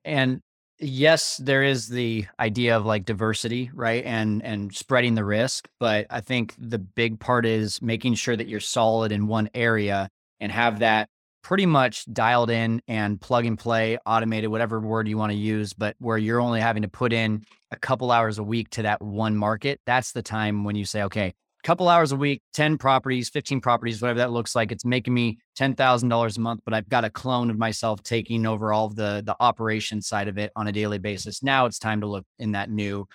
And 0.05 0.41
yes, 0.79 1.37
there 1.38 1.62
is 1.62 1.88
the 1.88 2.26
idea 2.38 2.76
of 2.76 2.87
like 2.87 3.05
diversity, 3.05 3.70
right? 3.75 4.05
And 4.05 4.43
and 4.44 4.75
spreading 4.75 5.14
the 5.14 5.25
risk, 5.25 5.69
but 5.81 6.06
I 6.11 6.20
think 6.20 6.55
the 6.58 6.79
big 6.79 7.19
part 7.19 7.47
is 7.47 7.82
making 7.82 8.14
sure 8.14 8.37
that 8.37 8.49
you're 8.49 8.61
solid 8.61 9.11
in 9.11 9.26
one 9.26 9.50
area 9.55 10.08
and 10.40 10.52
have 10.52 10.81
that 10.81 11.08
pretty 11.44 11.67
much 11.67 12.11
dialed 12.12 12.50
in 12.50 12.82
and 12.88 13.20
plug 13.20 13.44
and 13.44 13.58
play, 13.58 13.99
automated, 14.06 14.50
whatever 14.50 14.81
word 14.81 15.06
you 15.06 15.17
want 15.17 15.31
to 15.31 15.38
use, 15.38 15.75
but 15.75 15.94
where 15.99 16.19
you're 16.19 16.41
only 16.41 16.61
having 16.61 16.82
to 16.82 16.88
put 16.88 17.12
in 17.12 17.44
a 17.70 17.76
couple 17.76 18.11
hours 18.11 18.38
a 18.38 18.43
week 18.43 18.70
to 18.70 18.82
that 18.82 19.00
one 19.00 19.37
market, 19.37 19.81
that's 19.87 20.12
the 20.12 20.23
time 20.23 20.64
when 20.64 20.75
you 20.75 20.87
say, 20.87 21.02
okay, 21.02 21.35
couple 21.64 21.88
hours 21.88 22.12
a 22.12 22.17
week, 22.17 22.43
10 22.52 22.76
properties, 22.76 23.31
15 23.31 23.61
properties, 23.61 24.00
whatever 24.00 24.19
that 24.19 24.31
looks 24.31 24.55
like. 24.55 24.70
It's 24.70 24.85
making 24.85 25.14
me 25.14 25.38
$10,000 25.58 26.37
a 26.37 26.41
month, 26.41 26.61
but 26.64 26.75
I've 26.75 26.88
got 26.91 27.05
a 27.05 27.11
clone 27.11 27.50
of 27.50 27.56
myself 27.56 28.02
taking 28.02 28.44
over 28.44 28.73
all 28.73 28.85
of 28.85 28.97
the, 28.97 29.23
the 29.25 29.35
operation 29.40 30.02
side 30.02 30.29
of 30.29 30.37
it 30.37 30.52
on 30.56 30.69
a 30.69 30.73
daily 30.73 30.99
basis. 30.99 31.43
Now 31.43 31.64
it's 31.64 31.79
time 31.79 32.02
to 32.02 32.06
look 32.06 32.26
in 32.38 32.52
that 32.52 32.70
new, 32.70 33.08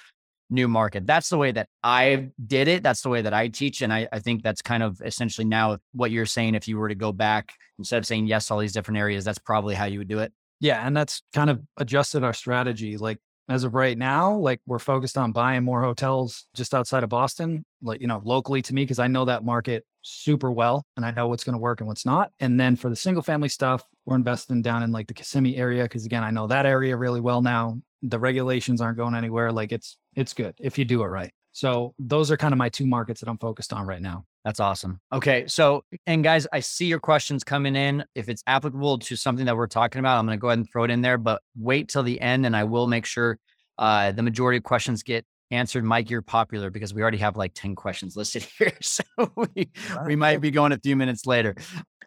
new 0.49 0.67
market. 0.67 1.05
That's 1.05 1.29
the 1.29 1.37
way 1.37 1.51
that 1.51 1.67
I 1.83 2.29
did 2.45 2.67
it. 2.67 2.83
That's 2.83 3.01
the 3.01 3.09
way 3.09 3.21
that 3.21 3.33
I 3.33 3.47
teach. 3.47 3.81
And 3.81 3.93
I, 3.93 4.07
I 4.11 4.19
think 4.19 4.43
that's 4.43 4.61
kind 4.61 4.83
of 4.83 5.01
essentially 5.03 5.45
now 5.45 5.77
what 5.93 6.11
you're 6.11 6.25
saying. 6.25 6.55
If 6.55 6.67
you 6.67 6.77
were 6.77 6.89
to 6.89 6.95
go 6.95 7.11
back 7.11 7.53
instead 7.77 7.97
of 7.97 8.05
saying 8.05 8.27
yes 8.27 8.47
to 8.47 8.53
all 8.53 8.59
these 8.59 8.73
different 8.73 8.97
areas, 8.97 9.23
that's 9.23 9.39
probably 9.39 9.75
how 9.75 9.85
you 9.85 9.99
would 9.99 10.07
do 10.07 10.19
it. 10.19 10.33
Yeah. 10.59 10.85
And 10.85 10.95
that's 10.97 11.21
kind 11.33 11.49
of 11.49 11.61
adjusted 11.77 12.23
our 12.23 12.33
strategy. 12.33 12.97
Like 12.97 13.19
as 13.47 13.63
of 13.63 13.73
right 13.73 13.97
now, 13.97 14.35
like 14.35 14.59
we're 14.65 14.79
focused 14.79 15.17
on 15.17 15.31
buying 15.31 15.63
more 15.63 15.81
hotels 15.81 16.45
just 16.55 16.73
outside 16.75 17.03
of 17.03 17.09
Boston, 17.09 17.65
like, 17.81 18.01
you 18.01 18.07
know, 18.07 18.21
locally 18.23 18.61
to 18.63 18.73
me, 18.73 18.83
because 18.83 18.99
I 18.99 19.07
know 19.07 19.25
that 19.25 19.43
market 19.43 19.85
super 20.01 20.51
well 20.51 20.85
and 20.95 21.05
I 21.05 21.11
know 21.11 21.27
what's 21.27 21.43
going 21.43 21.53
to 21.53 21.59
work 21.59 21.81
and 21.81 21.87
what's 21.87 22.05
not. 22.05 22.31
And 22.39 22.59
then 22.59 22.75
for 22.75 22.89
the 22.89 22.95
single 22.95 23.23
family 23.23 23.49
stuff, 23.49 23.83
we're 24.09 24.15
investing 24.15 24.61
down 24.61 24.81
in 24.81 24.91
like 24.91 25.07
the 25.07 25.13
Kissimmee 25.13 25.55
area, 25.55 25.83
because 25.83 26.05
again, 26.05 26.23
I 26.23 26.31
know 26.31 26.47
that 26.47 26.65
area 26.65 26.97
really 26.97 27.21
well 27.21 27.41
now. 27.41 27.79
The 28.01 28.17
regulations 28.17 28.81
aren't 28.81 28.97
going 28.97 29.13
anywhere. 29.13 29.51
Like 29.51 29.71
it's, 29.71 29.97
it's 30.15 30.33
good 30.33 30.55
if 30.59 30.77
you 30.77 30.85
do 30.85 31.03
it 31.03 31.07
right. 31.07 31.31
So 31.51 31.93
those 31.99 32.31
are 32.31 32.37
kind 32.37 32.53
of 32.53 32.57
my 32.57 32.69
two 32.69 32.87
markets 32.87 33.19
that 33.21 33.29
I'm 33.29 33.37
focused 33.37 33.71
on 33.71 33.85
right 33.85 34.01
now. 34.01 34.25
That's 34.45 34.59
awesome. 34.59 34.99
Okay. 35.11 35.45
So, 35.47 35.83
and 36.07 36.23
guys, 36.23 36.47
I 36.51 36.61
see 36.61 36.85
your 36.85 36.99
questions 36.99 37.43
coming 37.43 37.75
in. 37.75 38.03
If 38.15 38.29
it's 38.29 38.43
applicable 38.47 38.99
to 38.99 39.15
something 39.15 39.45
that 39.45 39.55
we're 39.55 39.67
talking 39.67 39.99
about, 39.99 40.17
I'm 40.17 40.25
going 40.25 40.37
to 40.37 40.41
go 40.41 40.47
ahead 40.47 40.59
and 40.59 40.71
throw 40.71 40.85
it 40.85 40.91
in 40.91 41.01
there, 41.01 41.17
but 41.17 41.41
wait 41.55 41.89
till 41.89 42.03
the 42.03 42.19
end 42.19 42.45
and 42.45 42.55
I 42.55 42.63
will 42.63 42.87
make 42.87 43.05
sure 43.05 43.37
uh, 43.77 44.11
the 44.11 44.23
majority 44.23 44.57
of 44.57 44.63
questions 44.63 45.03
get 45.03 45.25
answered. 45.51 45.83
Mike, 45.83 46.09
you're 46.09 46.21
popular 46.21 46.69
because 46.69 46.93
we 46.93 47.01
already 47.01 47.17
have 47.17 47.37
like 47.37 47.53
10 47.53 47.75
questions 47.75 48.15
listed 48.15 48.43
here. 48.57 48.73
So 48.81 49.03
we, 49.35 49.69
we 50.05 50.15
might 50.15 50.41
be 50.41 50.51
going 50.51 50.71
a 50.71 50.79
few 50.79 50.95
minutes 50.95 51.25
later. 51.25 51.55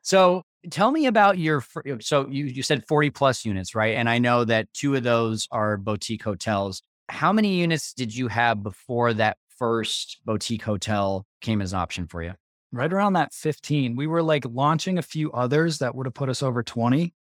So 0.03 0.43
tell 0.71 0.91
me 0.91 1.07
about 1.07 1.39
your, 1.39 1.65
so 2.01 2.27
you, 2.29 2.45
you 2.45 2.63
said 2.63 2.87
40 2.87 3.11
plus 3.11 3.45
units, 3.45 3.75
right? 3.75 3.97
And 3.97 4.09
I 4.09 4.19
know 4.19 4.45
that 4.45 4.73
two 4.73 4.95
of 4.95 5.03
those 5.03 5.49
are 5.51 5.77
boutique 5.77 6.23
hotels. 6.23 6.83
How 7.09 7.33
many 7.33 7.57
units 7.57 7.93
did 7.93 8.15
you 8.15 8.29
have 8.29 8.63
before 8.63 9.13
that 9.15 9.37
first 9.59 10.21
boutique 10.25 10.63
hotel 10.63 11.27
came 11.41 11.61
as 11.61 11.73
an 11.73 11.79
option 11.79 12.07
for 12.07 12.23
you? 12.23 12.33
Right 12.71 12.93
around 12.93 13.15
that 13.15 13.35
15. 13.35 13.97
We 13.97 14.07
were 14.07 14.23
like 14.23 14.45
launching 14.49 14.99
a 14.99 15.03
few 15.03 15.31
others 15.33 15.79
that 15.79 15.95
would 15.95 16.07
have 16.07 16.15
put 16.15 16.31
us 16.31 16.43
over 16.43 16.63
20. 16.63 17.13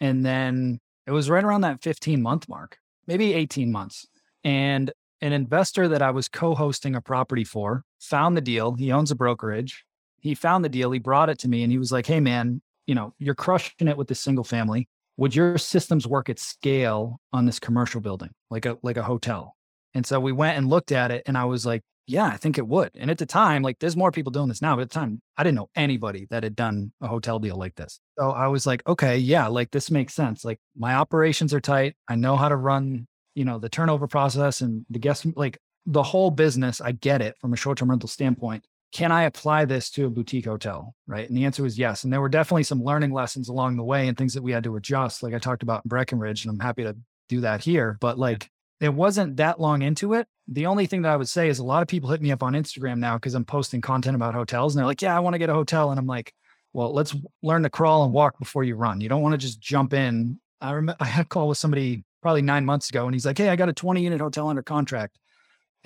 And 0.00 0.26
then 0.26 0.80
it 1.06 1.12
was 1.12 1.30
right 1.30 1.44
around 1.44 1.60
that 1.60 1.82
15 1.82 2.20
month 2.20 2.48
mark, 2.48 2.78
maybe 3.06 3.34
18 3.34 3.70
months. 3.70 4.06
And 4.42 4.90
an 5.20 5.32
investor 5.32 5.88
that 5.88 6.02
I 6.02 6.10
was 6.10 6.28
co 6.28 6.54
hosting 6.54 6.94
a 6.94 7.00
property 7.00 7.44
for 7.44 7.84
found 8.00 8.36
the 8.36 8.40
deal. 8.40 8.74
He 8.74 8.92
owns 8.92 9.10
a 9.10 9.16
brokerage. 9.16 9.84
He 10.20 10.34
found 10.34 10.64
the 10.64 10.68
deal. 10.68 10.90
He 10.90 10.98
brought 10.98 11.30
it 11.30 11.38
to 11.40 11.48
me 11.48 11.62
and 11.62 11.70
he 11.70 11.78
was 11.78 11.92
like, 11.92 12.06
Hey, 12.06 12.20
man, 12.20 12.60
you 12.86 12.94
know, 12.94 13.14
you're 13.18 13.34
crushing 13.34 13.88
it 13.88 13.96
with 13.96 14.08
this 14.08 14.20
single 14.20 14.44
family. 14.44 14.88
Would 15.18 15.34
your 15.34 15.58
systems 15.58 16.06
work 16.06 16.28
at 16.28 16.38
scale 16.38 17.20
on 17.32 17.46
this 17.46 17.58
commercial 17.58 18.00
building, 18.00 18.30
like 18.50 18.66
a 18.66 18.78
like 18.82 18.96
a 18.96 19.02
hotel? 19.02 19.56
And 19.94 20.06
so 20.06 20.20
we 20.20 20.32
went 20.32 20.58
and 20.58 20.68
looked 20.68 20.92
at 20.92 21.10
it 21.10 21.22
and 21.26 21.38
I 21.38 21.46
was 21.46 21.64
like, 21.64 21.82
yeah, 22.06 22.26
I 22.26 22.36
think 22.36 22.58
it 22.58 22.66
would. 22.66 22.90
And 22.94 23.10
at 23.10 23.18
the 23.18 23.26
time, 23.26 23.62
like 23.62 23.78
there's 23.78 23.96
more 23.96 24.12
people 24.12 24.30
doing 24.30 24.48
this 24.48 24.62
now, 24.62 24.76
but 24.76 24.82
at 24.82 24.90
the 24.90 24.94
time, 24.94 25.20
I 25.36 25.42
didn't 25.42 25.56
know 25.56 25.70
anybody 25.74 26.26
that 26.30 26.44
had 26.44 26.54
done 26.54 26.92
a 27.00 27.08
hotel 27.08 27.38
deal 27.38 27.56
like 27.56 27.74
this. 27.74 27.98
So 28.18 28.30
I 28.30 28.46
was 28.46 28.66
like, 28.66 28.86
okay, 28.86 29.16
yeah, 29.16 29.48
like 29.48 29.70
this 29.70 29.90
makes 29.90 30.14
sense. 30.14 30.44
Like 30.44 30.60
my 30.76 30.94
operations 30.94 31.52
are 31.52 31.60
tight. 31.60 31.96
I 32.08 32.14
know 32.14 32.36
how 32.36 32.48
to 32.48 32.56
run, 32.56 33.06
you 33.34 33.44
know, 33.44 33.58
the 33.58 33.68
turnover 33.68 34.06
process 34.06 34.60
and 34.60 34.86
the 34.88 34.98
guest, 34.98 35.26
like 35.34 35.58
the 35.84 36.02
whole 36.02 36.30
business. 36.30 36.80
I 36.80 36.92
get 36.92 37.22
it 37.22 37.34
from 37.40 37.52
a 37.52 37.56
short 37.56 37.78
term 37.78 37.90
rental 37.90 38.08
standpoint. 38.08 38.64
Can 38.92 39.12
I 39.12 39.24
apply 39.24 39.64
this 39.64 39.90
to 39.90 40.06
a 40.06 40.10
boutique 40.10 40.46
hotel? 40.46 40.94
Right. 41.06 41.28
And 41.28 41.36
the 41.36 41.44
answer 41.44 41.62
was 41.62 41.78
yes. 41.78 42.04
And 42.04 42.12
there 42.12 42.20
were 42.20 42.28
definitely 42.28 42.62
some 42.62 42.82
learning 42.82 43.12
lessons 43.12 43.48
along 43.48 43.76
the 43.76 43.84
way 43.84 44.08
and 44.08 44.16
things 44.16 44.34
that 44.34 44.42
we 44.42 44.52
had 44.52 44.64
to 44.64 44.76
adjust, 44.76 45.22
like 45.22 45.34
I 45.34 45.38
talked 45.38 45.62
about 45.62 45.84
in 45.84 45.88
Breckenridge. 45.88 46.44
And 46.44 46.52
I'm 46.52 46.60
happy 46.60 46.84
to 46.84 46.96
do 47.28 47.40
that 47.40 47.62
here. 47.62 47.98
But 48.00 48.18
like, 48.18 48.50
it 48.80 48.92
wasn't 48.92 49.36
that 49.36 49.60
long 49.60 49.82
into 49.82 50.14
it. 50.14 50.28
The 50.48 50.66
only 50.66 50.86
thing 50.86 51.02
that 51.02 51.12
I 51.12 51.16
would 51.16 51.28
say 51.28 51.48
is 51.48 51.58
a 51.58 51.64
lot 51.64 51.82
of 51.82 51.88
people 51.88 52.10
hit 52.10 52.20
me 52.20 52.30
up 52.30 52.42
on 52.42 52.52
Instagram 52.52 52.98
now 52.98 53.16
because 53.16 53.34
I'm 53.34 53.44
posting 53.44 53.80
content 53.80 54.14
about 54.14 54.34
hotels 54.34 54.74
and 54.74 54.78
they're 54.78 54.86
like, 54.86 55.02
yeah, 55.02 55.16
I 55.16 55.20
want 55.20 55.34
to 55.34 55.38
get 55.38 55.50
a 55.50 55.54
hotel. 55.54 55.90
And 55.90 55.98
I'm 55.98 56.06
like, 56.06 56.32
well, 56.72 56.92
let's 56.92 57.16
learn 57.42 57.62
to 57.62 57.70
crawl 57.70 58.04
and 58.04 58.12
walk 58.12 58.38
before 58.38 58.64
you 58.64 58.76
run. 58.76 59.00
You 59.00 59.08
don't 59.08 59.22
want 59.22 59.32
to 59.32 59.38
just 59.38 59.60
jump 59.60 59.94
in. 59.94 60.38
I 60.60 60.72
remember 60.72 60.96
I 61.04 61.06
had 61.06 61.24
a 61.24 61.28
call 61.28 61.48
with 61.48 61.58
somebody 61.58 62.04
probably 62.22 62.42
nine 62.42 62.64
months 62.64 62.90
ago 62.90 63.06
and 63.06 63.14
he's 63.14 63.26
like, 63.26 63.38
hey, 63.38 63.48
I 63.48 63.56
got 63.56 63.68
a 63.68 63.72
20 63.72 64.02
unit 64.02 64.20
hotel 64.20 64.48
under 64.48 64.62
contract. 64.62 65.18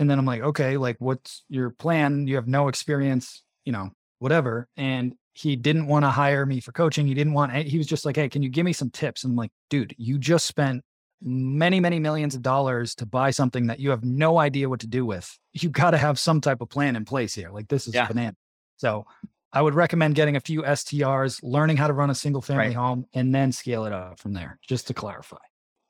And 0.01 0.11
then 0.11 0.19
I'm 0.19 0.25
like, 0.25 0.41
okay, 0.41 0.79
like 0.79 0.97
what's 0.99 1.45
your 1.51 1.71
plan? 1.71 2.27
You 2.27 2.37
have 2.37 2.49
no 2.49 2.69
experience, 2.69 3.43
you 3.67 3.73
know, 3.73 3.91
whatever. 4.19 4.67
And 4.77 5.15
he 5.35 5.57
didn't 5.57 5.87
want 5.87 6.07
to 6.07 6.09
hire 6.09 6.47
me 6.47 6.61
for 6.61 6.73
coaching. 6.73 7.07
He 7.07 7.13
didn't 7.13 7.35
want, 7.35 7.53
he 7.53 7.77
was 7.77 7.87
just 7.87 8.07
like, 8.07 8.17
hey, 8.17 8.31
can 8.31 8.43
you 8.43 8.49
give 8.49 8.65
me 8.65 8.73
some 8.73 8.89
tips? 8.89 9.23
And 9.23 9.33
I'm 9.33 9.37
like, 9.37 9.53
dude, 9.69 9.95
you 9.99 10.19
just 10.19 10.47
spent 10.47 10.83
many, 11.23 11.81
many 11.81 11.99
millions 12.01 12.35
of 12.35 12.41
dollars 12.41 12.95
to 12.97 13.07
buy 13.07 13.31
something 13.31 13.67
that 13.67 13.79
you 13.79 13.91
have 13.91 14.03
no 14.03 14.39
idea 14.39 14.71
what 14.71 14.81
to 14.81 14.87
do 14.87 15.05
with. 15.05 15.39
You 15.53 15.69
got 15.69 15.91
to 15.91 15.99
have 15.99 16.19
some 16.19 16.41
type 16.41 16.63
of 16.63 16.71
plan 16.71 16.97
in 16.97 17.05
place 17.05 17.35
here. 17.35 17.51
Like 17.51 17.69
this 17.69 17.87
is 17.87 17.95
yeah. 17.95 18.07
banana. 18.07 18.37
So 18.79 19.05
I 19.53 19.61
would 19.61 19.75
recommend 19.75 20.15
getting 20.15 20.37
a 20.37 20.41
few 20.41 20.63
STRs, 20.63 21.41
learning 21.43 21.77
how 21.77 21.89
to 21.89 21.93
run 21.93 22.09
a 22.09 22.15
single 22.15 22.41
family 22.41 22.69
right. 22.69 22.75
home, 22.75 23.05
and 23.13 23.35
then 23.35 23.53
scale 23.53 23.85
it 23.85 23.93
up 23.93 24.19
from 24.19 24.33
there, 24.33 24.59
just 24.67 24.87
to 24.87 24.95
clarify. 24.95 25.37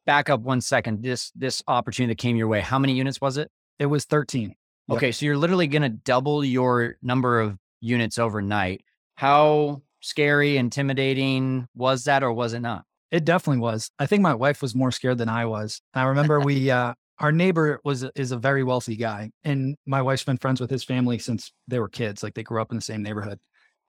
Back 0.05 0.31
up 0.31 0.40
one 0.40 0.61
second. 0.62 1.02
This 1.05 1.31
this 1.37 1.62
opportunity 1.69 2.12
that 2.12 2.19
came 2.19 2.37
your 2.37 2.49
way, 2.49 2.61
how 2.61 2.81
many 2.81 2.95
units 2.95 3.21
was 3.21 3.37
it? 3.37 3.50
It 3.80 3.87
was 3.87 4.04
13. 4.04 4.54
Yep. 4.88 4.96
Okay. 4.96 5.10
So 5.10 5.26
you're 5.26 5.37
literally 5.37 5.66
gonna 5.66 5.88
double 5.88 6.44
your 6.44 6.96
number 7.02 7.40
of 7.40 7.56
units 7.80 8.18
overnight. 8.18 8.84
How 9.16 9.82
scary, 10.00 10.56
intimidating 10.56 11.66
was 11.75 12.04
that, 12.04 12.22
or 12.22 12.32
was 12.32 12.52
it 12.52 12.60
not? 12.60 12.84
It 13.10 13.25
definitely 13.25 13.60
was. 13.60 13.90
I 13.99 14.06
think 14.06 14.22
my 14.22 14.34
wife 14.34 14.62
was 14.62 14.75
more 14.75 14.92
scared 14.92 15.18
than 15.18 15.28
I 15.28 15.46
was. 15.46 15.80
I 15.94 16.04
remember 16.04 16.40
we 16.44 16.70
uh 16.70 16.94
our 17.18 17.32
neighbor 17.32 17.80
was 17.82 18.04
is 18.14 18.32
a 18.32 18.38
very 18.38 18.62
wealthy 18.62 18.96
guy 18.96 19.30
and 19.44 19.76
my 19.87 20.00
wife's 20.02 20.25
been 20.25 20.38
friends 20.38 20.60
with 20.60 20.70
his 20.70 20.84
family 20.84 21.18
since 21.18 21.52
they 21.66 21.80
were 21.80 21.88
kids, 21.88 22.22
like 22.22 22.34
they 22.34 22.42
grew 22.42 22.60
up 22.60 22.70
in 22.70 22.76
the 22.76 22.82
same 22.82 23.02
neighborhood. 23.02 23.38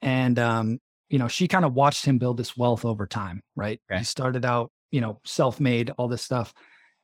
And 0.01 0.39
um 0.39 0.79
you 1.10 1.19
know, 1.19 1.27
she 1.27 1.50
kind 1.50 1.65
of 1.65 1.74
watched 1.74 2.05
him 2.05 2.17
build 2.17 2.38
this 2.38 2.55
wealth 2.55 2.86
over 2.86 3.05
time, 3.05 3.41
right? 3.57 3.81
Okay. 3.91 4.00
He 4.00 4.05
started 4.05 4.45
out, 4.45 4.71
you 4.91 5.01
know, 5.01 5.19
self-made, 5.25 5.89
all 5.98 6.07
this 6.07 6.21
stuff. 6.21 6.53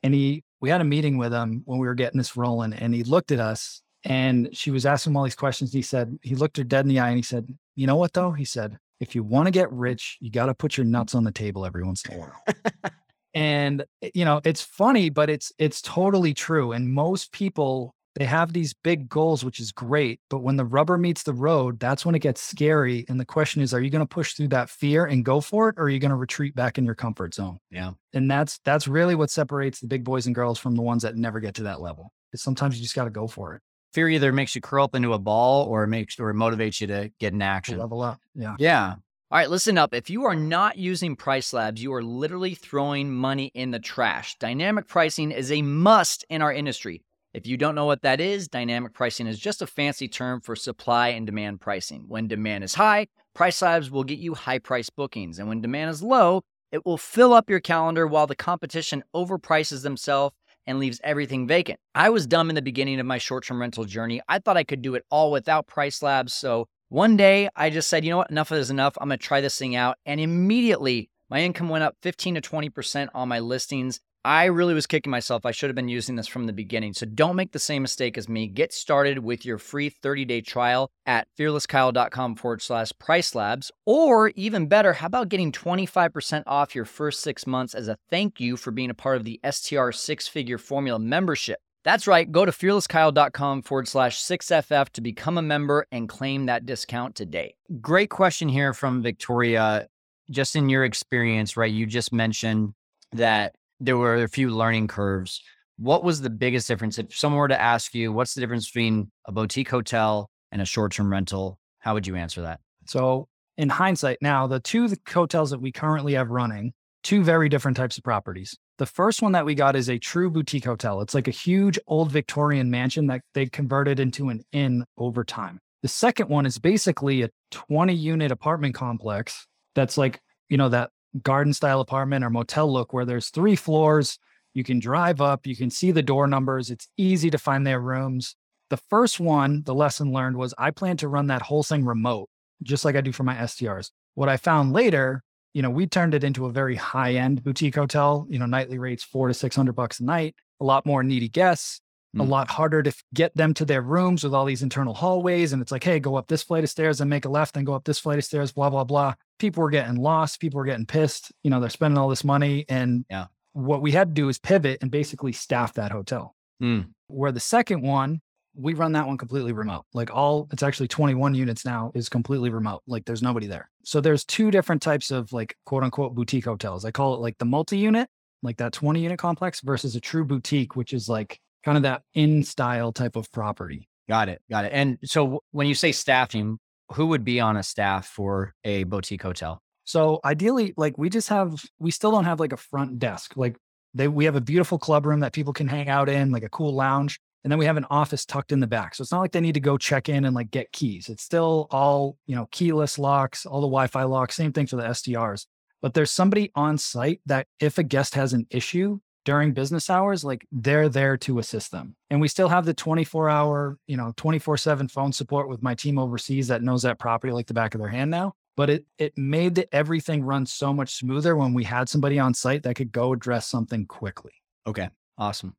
And 0.01 0.13
he 0.13 0.43
we 0.59 0.69
had 0.69 0.81
a 0.81 0.85
meeting 0.85 1.17
with 1.17 1.33
him 1.33 1.61
when 1.65 1.79
we 1.79 1.87
were 1.87 1.95
getting 1.95 2.17
this 2.17 2.35
rolling 2.35 2.73
and 2.73 2.93
he 2.93 3.03
looked 3.03 3.31
at 3.31 3.39
us 3.39 3.81
and 4.03 4.49
she 4.53 4.71
was 4.71 4.85
asking 4.85 5.11
him 5.11 5.17
all 5.17 5.23
these 5.23 5.35
questions. 5.35 5.73
He 5.73 5.81
said, 5.81 6.17
he 6.21 6.35
looked 6.35 6.57
her 6.57 6.63
dead 6.63 6.85
in 6.85 6.89
the 6.89 6.99
eye 6.99 7.09
and 7.09 7.17
he 7.17 7.23
said, 7.23 7.47
You 7.75 7.87
know 7.87 7.95
what 7.95 8.13
though? 8.13 8.31
He 8.31 8.45
said, 8.45 8.77
if 8.99 9.15
you 9.15 9.23
want 9.23 9.47
to 9.47 9.51
get 9.51 9.71
rich, 9.71 10.17
you 10.19 10.31
got 10.31 10.47
to 10.47 10.53
put 10.53 10.77
your 10.77 10.85
nuts 10.85 11.13
on 11.13 11.23
the 11.23 11.31
table 11.31 11.65
every 11.65 11.83
once 11.83 12.03
in 12.05 12.15
a 12.15 12.19
while. 12.19 12.43
and 13.33 13.85
eh, 14.01 14.09
you 14.13 14.25
know, 14.25 14.41
it's 14.43 14.61
funny, 14.61 15.09
but 15.09 15.29
it's 15.29 15.51
it's 15.57 15.81
totally 15.81 16.33
true. 16.33 16.71
And 16.71 16.91
most 16.91 17.31
people 17.31 17.93
they 18.17 18.25
have 18.25 18.53
these 18.53 18.73
big 18.73 19.07
goals, 19.07 19.45
which 19.45 19.59
is 19.59 19.71
great, 19.71 20.19
but 20.29 20.39
when 20.39 20.57
the 20.57 20.65
rubber 20.65 20.97
meets 20.97 21.23
the 21.23 21.33
road, 21.33 21.79
that's 21.79 22.05
when 22.05 22.15
it 22.15 22.19
gets 22.19 22.41
scary. 22.41 23.05
And 23.07 23.19
the 23.19 23.25
question 23.25 23.61
is, 23.61 23.73
are 23.73 23.81
you 23.81 23.89
going 23.89 24.05
to 24.05 24.07
push 24.07 24.33
through 24.33 24.49
that 24.49 24.69
fear 24.69 25.05
and 25.05 25.23
go 25.23 25.41
for 25.41 25.69
it, 25.69 25.75
or 25.77 25.83
are 25.83 25.89
you 25.89 25.99
going 25.99 26.11
to 26.11 26.15
retreat 26.15 26.55
back 26.55 26.77
in 26.77 26.85
your 26.85 26.95
comfort 26.95 27.33
zone? 27.33 27.59
Yeah. 27.69 27.91
And 28.13 28.29
that's 28.29 28.59
that's 28.65 28.87
really 28.87 29.15
what 29.15 29.29
separates 29.29 29.79
the 29.79 29.87
big 29.87 30.03
boys 30.03 30.25
and 30.25 30.35
girls 30.35 30.59
from 30.59 30.75
the 30.75 30.81
ones 30.81 31.03
that 31.03 31.15
never 31.15 31.39
get 31.39 31.55
to 31.55 31.63
that 31.63 31.81
level. 31.81 32.11
Is 32.33 32.41
sometimes 32.41 32.75
you 32.75 32.83
just 32.83 32.95
got 32.95 33.05
to 33.05 33.09
go 33.09 33.27
for 33.27 33.55
it 33.55 33.61
fear 33.93 34.09
either 34.09 34.31
makes 34.31 34.53
you 34.53 34.61
curl 34.61 34.83
up 34.83 34.93
into 34.93 35.13
a 35.13 35.17
ball 35.17 35.65
or 35.65 35.87
makes 35.87 36.19
or 36.19 36.31
motivates 36.31 36.79
you 36.79 36.85
to 36.85 37.11
get 37.19 37.33
in 37.33 37.41
action. 37.41 37.79
Level 37.79 38.03
up. 38.03 38.19
Yeah. 38.35 38.55
Yeah. 38.59 38.95
All 39.29 39.37
right, 39.37 39.49
listen 39.49 39.77
up. 39.77 39.93
If 39.93 40.09
you 40.09 40.25
are 40.25 40.35
not 40.35 40.77
using 40.77 41.17
Price 41.17 41.51
Labs, 41.51 41.81
you 41.81 41.93
are 41.93 42.03
literally 42.03 42.55
throwing 42.55 43.11
money 43.11 43.51
in 43.53 43.71
the 43.71 43.79
trash. 43.79 44.37
Dynamic 44.37 44.87
pricing 44.87 45.31
is 45.31 45.51
a 45.51 45.61
must 45.61 46.25
in 46.29 46.41
our 46.41 46.53
industry. 46.53 47.03
If 47.33 47.45
you 47.45 47.57
don't 47.57 47.75
know 47.75 47.85
what 47.85 48.01
that 48.01 48.21
is, 48.21 48.47
dynamic 48.47 48.93
pricing 48.93 49.27
is 49.27 49.37
just 49.37 49.61
a 49.61 49.67
fancy 49.67 50.07
term 50.07 50.41
for 50.41 50.55
supply 50.55 51.09
and 51.09 51.25
demand 51.25 51.61
pricing. 51.61 52.05
When 52.07 52.27
demand 52.27 52.63
is 52.63 52.75
high, 52.75 53.07
Price 53.35 53.61
Labs 53.61 53.91
will 53.91 54.03
get 54.03 54.19
you 54.19 54.33
high 54.33 54.59
price 54.59 54.89
bookings. 54.89 55.37
And 55.37 55.47
when 55.47 55.61
demand 55.61 55.91
is 55.91 56.01
low, 56.01 56.41
it 56.71 56.85
will 56.85 56.97
fill 56.97 57.33
up 57.33 57.49
your 57.49 57.59
calendar 57.59 58.07
while 58.07 58.27
the 58.27 58.35
competition 58.35 59.03
overprices 59.15 59.83
themselves 59.83 60.35
and 60.65 60.79
leaves 60.79 60.99
everything 61.03 61.47
vacant. 61.47 61.79
I 61.95 62.09
was 62.09 62.27
dumb 62.27 62.49
in 62.49 62.55
the 62.55 62.61
beginning 62.61 62.99
of 62.99 63.05
my 63.05 63.17
short 63.17 63.45
term 63.45 63.61
rental 63.61 63.85
journey. 63.85 64.21
I 64.27 64.39
thought 64.39 64.57
I 64.57 64.63
could 64.63 64.81
do 64.81 64.95
it 64.95 65.05
all 65.09 65.31
without 65.31 65.67
Price 65.67 66.01
Labs. 66.01 66.33
So 66.33 66.67
one 66.89 67.17
day 67.17 67.49
I 67.55 67.69
just 67.69 67.89
said, 67.89 68.03
you 68.03 68.11
know 68.11 68.17
what, 68.17 68.31
enough 68.31 68.51
is 68.51 68.69
enough. 68.69 68.97
I'm 68.99 69.09
going 69.09 69.19
to 69.19 69.25
try 69.25 69.41
this 69.41 69.57
thing 69.57 69.75
out. 69.75 69.97
And 70.05 70.19
immediately 70.19 71.09
my 71.29 71.41
income 71.41 71.69
went 71.69 71.83
up 71.83 71.95
15 72.01 72.35
to 72.35 72.41
20% 72.41 73.09
on 73.13 73.27
my 73.27 73.39
listings. 73.39 73.99
I 74.27 74.47
really 74.47 74.73
was 74.73 74.87
kicking 74.87 75.09
myself. 75.09 75.45
I 75.45 75.51
should 75.51 75.69
have 75.69 75.75
been 75.77 75.87
using 75.87 76.17
this 76.17 76.27
from 76.27 76.47
the 76.47 76.51
beginning. 76.51 76.93
So 76.93 77.05
don't 77.05 77.37
make 77.37 77.53
the 77.53 77.59
same 77.59 77.81
mistake 77.81 78.17
as 78.17 78.27
me. 78.27 78.47
Get 78.47 78.73
started 78.73 79.19
with 79.19 79.45
your 79.45 79.57
free 79.57 79.87
30 79.87 80.25
day 80.25 80.41
trial 80.41 80.89
at 81.05 81.29
fearlesskyle.com 81.39 82.35
forward 82.35 82.61
slash 82.61 82.91
price 82.99 83.35
labs. 83.35 83.71
Or 83.85 84.33
even 84.35 84.67
better, 84.67 84.91
how 84.91 85.07
about 85.07 85.29
getting 85.29 85.53
25% 85.53 86.43
off 86.45 86.75
your 86.75 86.83
first 86.83 87.21
six 87.21 87.47
months 87.47 87.73
as 87.73 87.87
a 87.87 87.97
thank 88.09 88.41
you 88.41 88.57
for 88.57 88.71
being 88.71 88.89
a 88.89 88.93
part 88.93 89.15
of 89.15 89.23
the 89.23 89.39
STR 89.49 89.91
six 89.91 90.27
figure 90.27 90.57
formula 90.57 90.99
membership? 90.99 91.59
That's 91.85 92.05
right. 92.05 92.29
Go 92.29 92.43
to 92.43 92.51
fearlesskyle.com 92.51 93.61
forward 93.61 93.87
slash 93.87 94.21
6FF 94.21 94.89
to 94.89 94.99
become 94.99 95.37
a 95.37 95.41
member 95.41 95.87
and 95.89 96.09
claim 96.09 96.47
that 96.47 96.65
discount 96.65 97.15
today. 97.15 97.55
Great 97.79 98.09
question 98.09 98.49
here 98.49 98.73
from 98.73 99.01
Victoria. 99.01 99.87
Just 100.29 100.57
in 100.57 100.67
your 100.67 100.83
experience, 100.83 101.55
right? 101.55 101.71
You 101.71 101.85
just 101.85 102.11
mentioned 102.11 102.73
that 103.13 103.55
there 103.79 103.97
were 103.97 104.15
a 104.15 104.27
few 104.27 104.49
learning 104.49 104.87
curves. 104.87 105.41
What 105.77 106.03
was 106.03 106.21
the 106.21 106.29
biggest 106.29 106.67
difference? 106.67 106.97
If 106.97 107.15
someone 107.15 107.39
were 107.39 107.47
to 107.47 107.61
ask 107.61 107.93
you, 107.93 108.11
what's 108.11 108.33
the 108.33 108.41
difference 108.41 108.67
between 108.67 109.11
a 109.25 109.31
boutique 109.31 109.69
hotel 109.69 110.29
and 110.51 110.61
a 110.61 110.65
short 110.65 110.93
term 110.93 111.11
rental? 111.11 111.59
How 111.79 111.93
would 111.93 112.07
you 112.07 112.15
answer 112.15 112.41
that? 112.41 112.59
So, 112.85 113.27
in 113.57 113.69
hindsight, 113.69 114.17
now 114.21 114.47
the 114.47 114.59
two 114.59 114.89
hotels 115.07 115.51
that 115.51 115.61
we 115.61 115.71
currently 115.71 116.13
have 116.13 116.29
running, 116.29 116.73
two 117.03 117.23
very 117.23 117.49
different 117.49 117.77
types 117.77 117.97
of 117.97 118.03
properties. 118.03 118.57
The 118.77 118.85
first 118.85 119.21
one 119.21 119.31
that 119.31 119.45
we 119.45 119.55
got 119.55 119.75
is 119.75 119.89
a 119.89 119.97
true 119.97 120.29
boutique 120.29 120.65
hotel. 120.65 121.01
It's 121.01 121.15
like 121.15 121.27
a 121.27 121.31
huge 121.31 121.79
old 121.87 122.11
Victorian 122.11 122.69
mansion 122.69 123.07
that 123.07 123.21
they 123.33 123.47
converted 123.47 123.99
into 123.99 124.29
an 124.29 124.43
inn 124.51 124.85
over 124.97 125.23
time. 125.23 125.59
The 125.81 125.87
second 125.87 126.29
one 126.29 126.45
is 126.45 126.59
basically 126.59 127.23
a 127.23 127.29
20 127.51 127.93
unit 127.93 128.31
apartment 128.31 128.75
complex 128.75 129.47
that's 129.73 129.97
like, 129.97 130.19
you 130.49 130.57
know, 130.57 130.69
that 130.69 130.89
garden 131.23 131.53
style 131.53 131.81
apartment 131.81 132.23
or 132.23 132.29
motel 132.29 132.71
look 132.71 132.93
where 132.93 133.05
there's 133.05 133.29
three 133.29 133.55
floors. 133.55 134.17
You 134.53 134.63
can 134.63 134.79
drive 134.79 135.21
up, 135.21 135.45
you 135.45 135.55
can 135.55 135.69
see 135.69 135.91
the 135.91 136.01
door 136.01 136.27
numbers. 136.27 136.71
It's 136.71 136.87
easy 136.97 137.29
to 137.29 137.37
find 137.37 137.65
their 137.65 137.79
rooms. 137.79 138.35
The 138.69 138.77
first 138.77 139.19
one, 139.19 139.63
the 139.63 139.75
lesson 139.75 140.11
learned 140.11 140.37
was 140.37 140.53
I 140.57 140.71
plan 140.71 140.97
to 140.97 141.07
run 141.07 141.27
that 141.27 141.41
whole 141.41 141.63
thing 141.63 141.85
remote, 141.85 142.29
just 142.63 142.83
like 142.83 142.95
I 142.95 143.01
do 143.01 143.11
for 143.11 143.23
my 143.23 143.35
STRs. 143.35 143.91
What 144.15 144.29
I 144.29 144.37
found 144.37 144.73
later, 144.73 145.23
you 145.53 145.61
know, 145.61 145.69
we 145.69 145.87
turned 145.87 146.13
it 146.13 146.23
into 146.23 146.45
a 146.45 146.51
very 146.51 146.75
high 146.75 147.13
end 147.13 147.43
boutique 147.43 147.75
hotel, 147.75 148.27
you 148.29 148.39
know, 148.39 148.45
nightly 148.45 148.77
rates 148.77 149.03
four 149.03 149.27
to 149.27 149.33
600 149.33 149.73
bucks 149.73 149.99
a 149.99 150.03
night, 150.03 150.35
a 150.59 150.65
lot 150.65 150.85
more 150.85 151.03
needy 151.03 151.29
guests, 151.29 151.81
mm. 152.15 152.21
a 152.21 152.23
lot 152.23 152.49
harder 152.49 152.83
to 152.83 152.93
get 153.13 153.35
them 153.35 153.53
to 153.55 153.65
their 153.65 153.81
rooms 153.81 154.23
with 154.23 154.33
all 154.33 154.45
these 154.45 154.63
internal 154.63 154.93
hallways. 154.93 155.53
And 155.53 155.61
it's 155.61 155.71
like, 155.71 155.83
hey, 155.83 155.99
go 155.99 156.15
up 156.15 156.27
this 156.27 156.43
flight 156.43 156.63
of 156.63 156.69
stairs 156.69 157.01
and 157.01 157.09
make 157.09 157.25
a 157.25 157.29
left, 157.29 157.53
then 157.55 157.63
go 157.63 157.73
up 157.73 157.85
this 157.85 157.99
flight 157.99 158.17
of 158.17 158.25
stairs, 158.25 158.51
blah, 158.51 158.69
blah, 158.69 158.83
blah 158.83 159.13
people 159.39 159.63
were 159.63 159.69
getting 159.69 159.95
lost, 159.95 160.39
people 160.39 160.57
were 160.57 160.65
getting 160.65 160.85
pissed. 160.85 161.31
You 161.43 161.49
know, 161.49 161.59
they're 161.59 161.69
spending 161.69 161.97
all 161.97 162.09
this 162.09 162.23
money. 162.23 162.65
And 162.69 163.05
yeah. 163.09 163.27
what 163.53 163.81
we 163.81 163.91
had 163.91 164.09
to 164.09 164.13
do 164.13 164.29
is 164.29 164.39
pivot 164.39 164.79
and 164.81 164.91
basically 164.91 165.31
staff 165.31 165.73
that 165.73 165.91
hotel. 165.91 166.35
Mm. 166.61 166.89
Where 167.07 167.31
the 167.31 167.39
second 167.39 167.81
one, 167.81 168.21
we 168.55 168.73
run 168.73 168.93
that 168.93 169.05
one 169.05 169.17
completely 169.17 169.53
remote. 169.53 169.85
Like 169.93 170.13
all, 170.13 170.47
it's 170.51 170.63
actually 170.63 170.87
21 170.87 171.35
units 171.35 171.65
now 171.65 171.91
is 171.93 172.09
completely 172.09 172.49
remote. 172.49 172.81
Like 172.87 173.05
there's 173.05 173.21
nobody 173.21 173.47
there. 173.47 173.69
So 173.83 174.01
there's 174.01 174.25
two 174.25 174.51
different 174.51 174.81
types 174.81 175.11
of 175.11 175.31
like 175.31 175.55
quote 175.65 175.83
unquote 175.83 176.15
boutique 176.15 176.45
hotels. 176.45 176.83
I 176.83 176.91
call 176.91 177.13
it 177.13 177.21
like 177.21 177.37
the 177.37 177.45
multi 177.45 177.77
unit, 177.77 178.09
like 178.41 178.57
that 178.57 178.73
20 178.73 179.01
unit 179.01 179.19
complex 179.19 179.61
versus 179.61 179.95
a 179.95 180.01
true 180.01 180.25
boutique, 180.25 180.75
which 180.75 180.93
is 180.93 181.07
like 181.07 181.39
kind 181.63 181.77
of 181.77 181.83
that 181.83 182.03
inn 182.13 182.43
style 182.43 182.91
type 182.91 183.15
of 183.15 183.31
property. 183.31 183.87
Got 184.07 184.29
it. 184.29 184.41
Got 184.49 184.65
it. 184.65 184.71
And 184.73 184.97
so 185.03 185.41
when 185.51 185.67
you 185.67 185.75
say 185.75 185.91
staffing, 185.91 186.59
who 186.93 187.07
would 187.07 187.23
be 187.23 187.39
on 187.39 187.57
a 187.57 187.63
staff 187.63 188.07
for 188.07 188.53
a 188.63 188.83
boutique 188.85 189.21
hotel? 189.21 189.61
So 189.83 190.19
ideally, 190.23 190.73
like 190.77 190.97
we 190.97 191.09
just 191.09 191.29
have, 191.29 191.63
we 191.79 191.91
still 191.91 192.11
don't 192.11 192.25
have 192.25 192.39
like 192.39 192.53
a 192.53 192.57
front 192.57 192.99
desk. 192.99 193.35
Like 193.35 193.57
they, 193.93 194.07
we 194.07 194.25
have 194.25 194.35
a 194.35 194.41
beautiful 194.41 194.77
club 194.77 195.05
room 195.05 195.21
that 195.21 195.33
people 195.33 195.53
can 195.53 195.67
hang 195.67 195.89
out 195.89 196.09
in, 196.09 196.31
like 196.31 196.43
a 196.43 196.49
cool 196.49 196.73
lounge. 196.73 197.19
And 197.43 197.51
then 197.51 197.59
we 197.59 197.65
have 197.65 197.77
an 197.77 197.85
office 197.89 198.25
tucked 198.25 198.51
in 198.51 198.59
the 198.59 198.67
back. 198.67 198.95
So 198.95 199.01
it's 199.01 199.11
not 199.11 199.21
like 199.21 199.31
they 199.31 199.39
need 199.39 199.53
to 199.53 199.61
go 199.61 199.77
check 199.77 200.09
in 200.09 200.25
and 200.25 200.35
like 200.35 200.51
get 200.51 200.71
keys. 200.71 201.07
It's 201.07 201.23
still 201.23 201.67
all, 201.71 202.17
you 202.25 202.35
know, 202.35 202.47
keyless 202.51 202.99
locks, 202.99 203.45
all 203.45 203.61
the 203.61 203.67
Wi 203.67 203.87
Fi 203.87 204.03
locks, 204.03 204.35
same 204.35 204.51
thing 204.51 204.67
for 204.67 204.75
the 204.75 204.83
STRs. 204.83 205.45
But 205.81 205.93
there's 205.93 206.11
somebody 206.11 206.51
on 206.55 206.77
site 206.77 207.21
that 207.25 207.47
if 207.59 207.77
a 207.77 207.83
guest 207.83 208.15
has 208.15 208.33
an 208.33 208.47
issue 208.49 208.99
during 209.27 209.51
business 209.51 209.89
hours, 209.89 210.23
like 210.23 210.47
they're 210.53 210.87
there 210.87 211.17
to 211.17 211.37
assist 211.37 211.69
them. 211.69 211.97
And 212.09 212.21
we 212.21 212.29
still 212.29 212.47
have 212.47 212.63
the 212.63 212.73
24 212.73 213.29
hour, 213.29 213.77
you 213.85 213.97
know, 213.97 214.13
24 214.15 214.55
7 214.55 214.87
phone 214.87 215.11
support 215.11 215.49
with 215.49 215.61
my 215.61 215.75
team 215.75 215.99
overseas 215.99 216.47
that 216.47 216.63
knows 216.63 216.83
that 216.83 216.97
property 216.97 217.33
like 217.33 217.45
the 217.45 217.53
back 217.53 217.75
of 217.75 217.81
their 217.81 217.89
hand 217.89 218.09
now. 218.09 218.35
But 218.55 218.69
it 218.69 218.85
it 218.97 219.17
made 219.17 219.55
the, 219.55 219.75
everything 219.75 220.23
run 220.23 220.45
so 220.45 220.71
much 220.71 220.95
smoother 220.95 221.35
when 221.35 221.53
we 221.53 221.65
had 221.65 221.89
somebody 221.89 222.19
on 222.19 222.33
site 222.33 222.63
that 222.63 222.77
could 222.77 222.93
go 222.93 223.11
address 223.11 223.47
something 223.47 223.85
quickly. 223.85 224.31
Okay. 224.65 224.87
Awesome. 225.17 225.57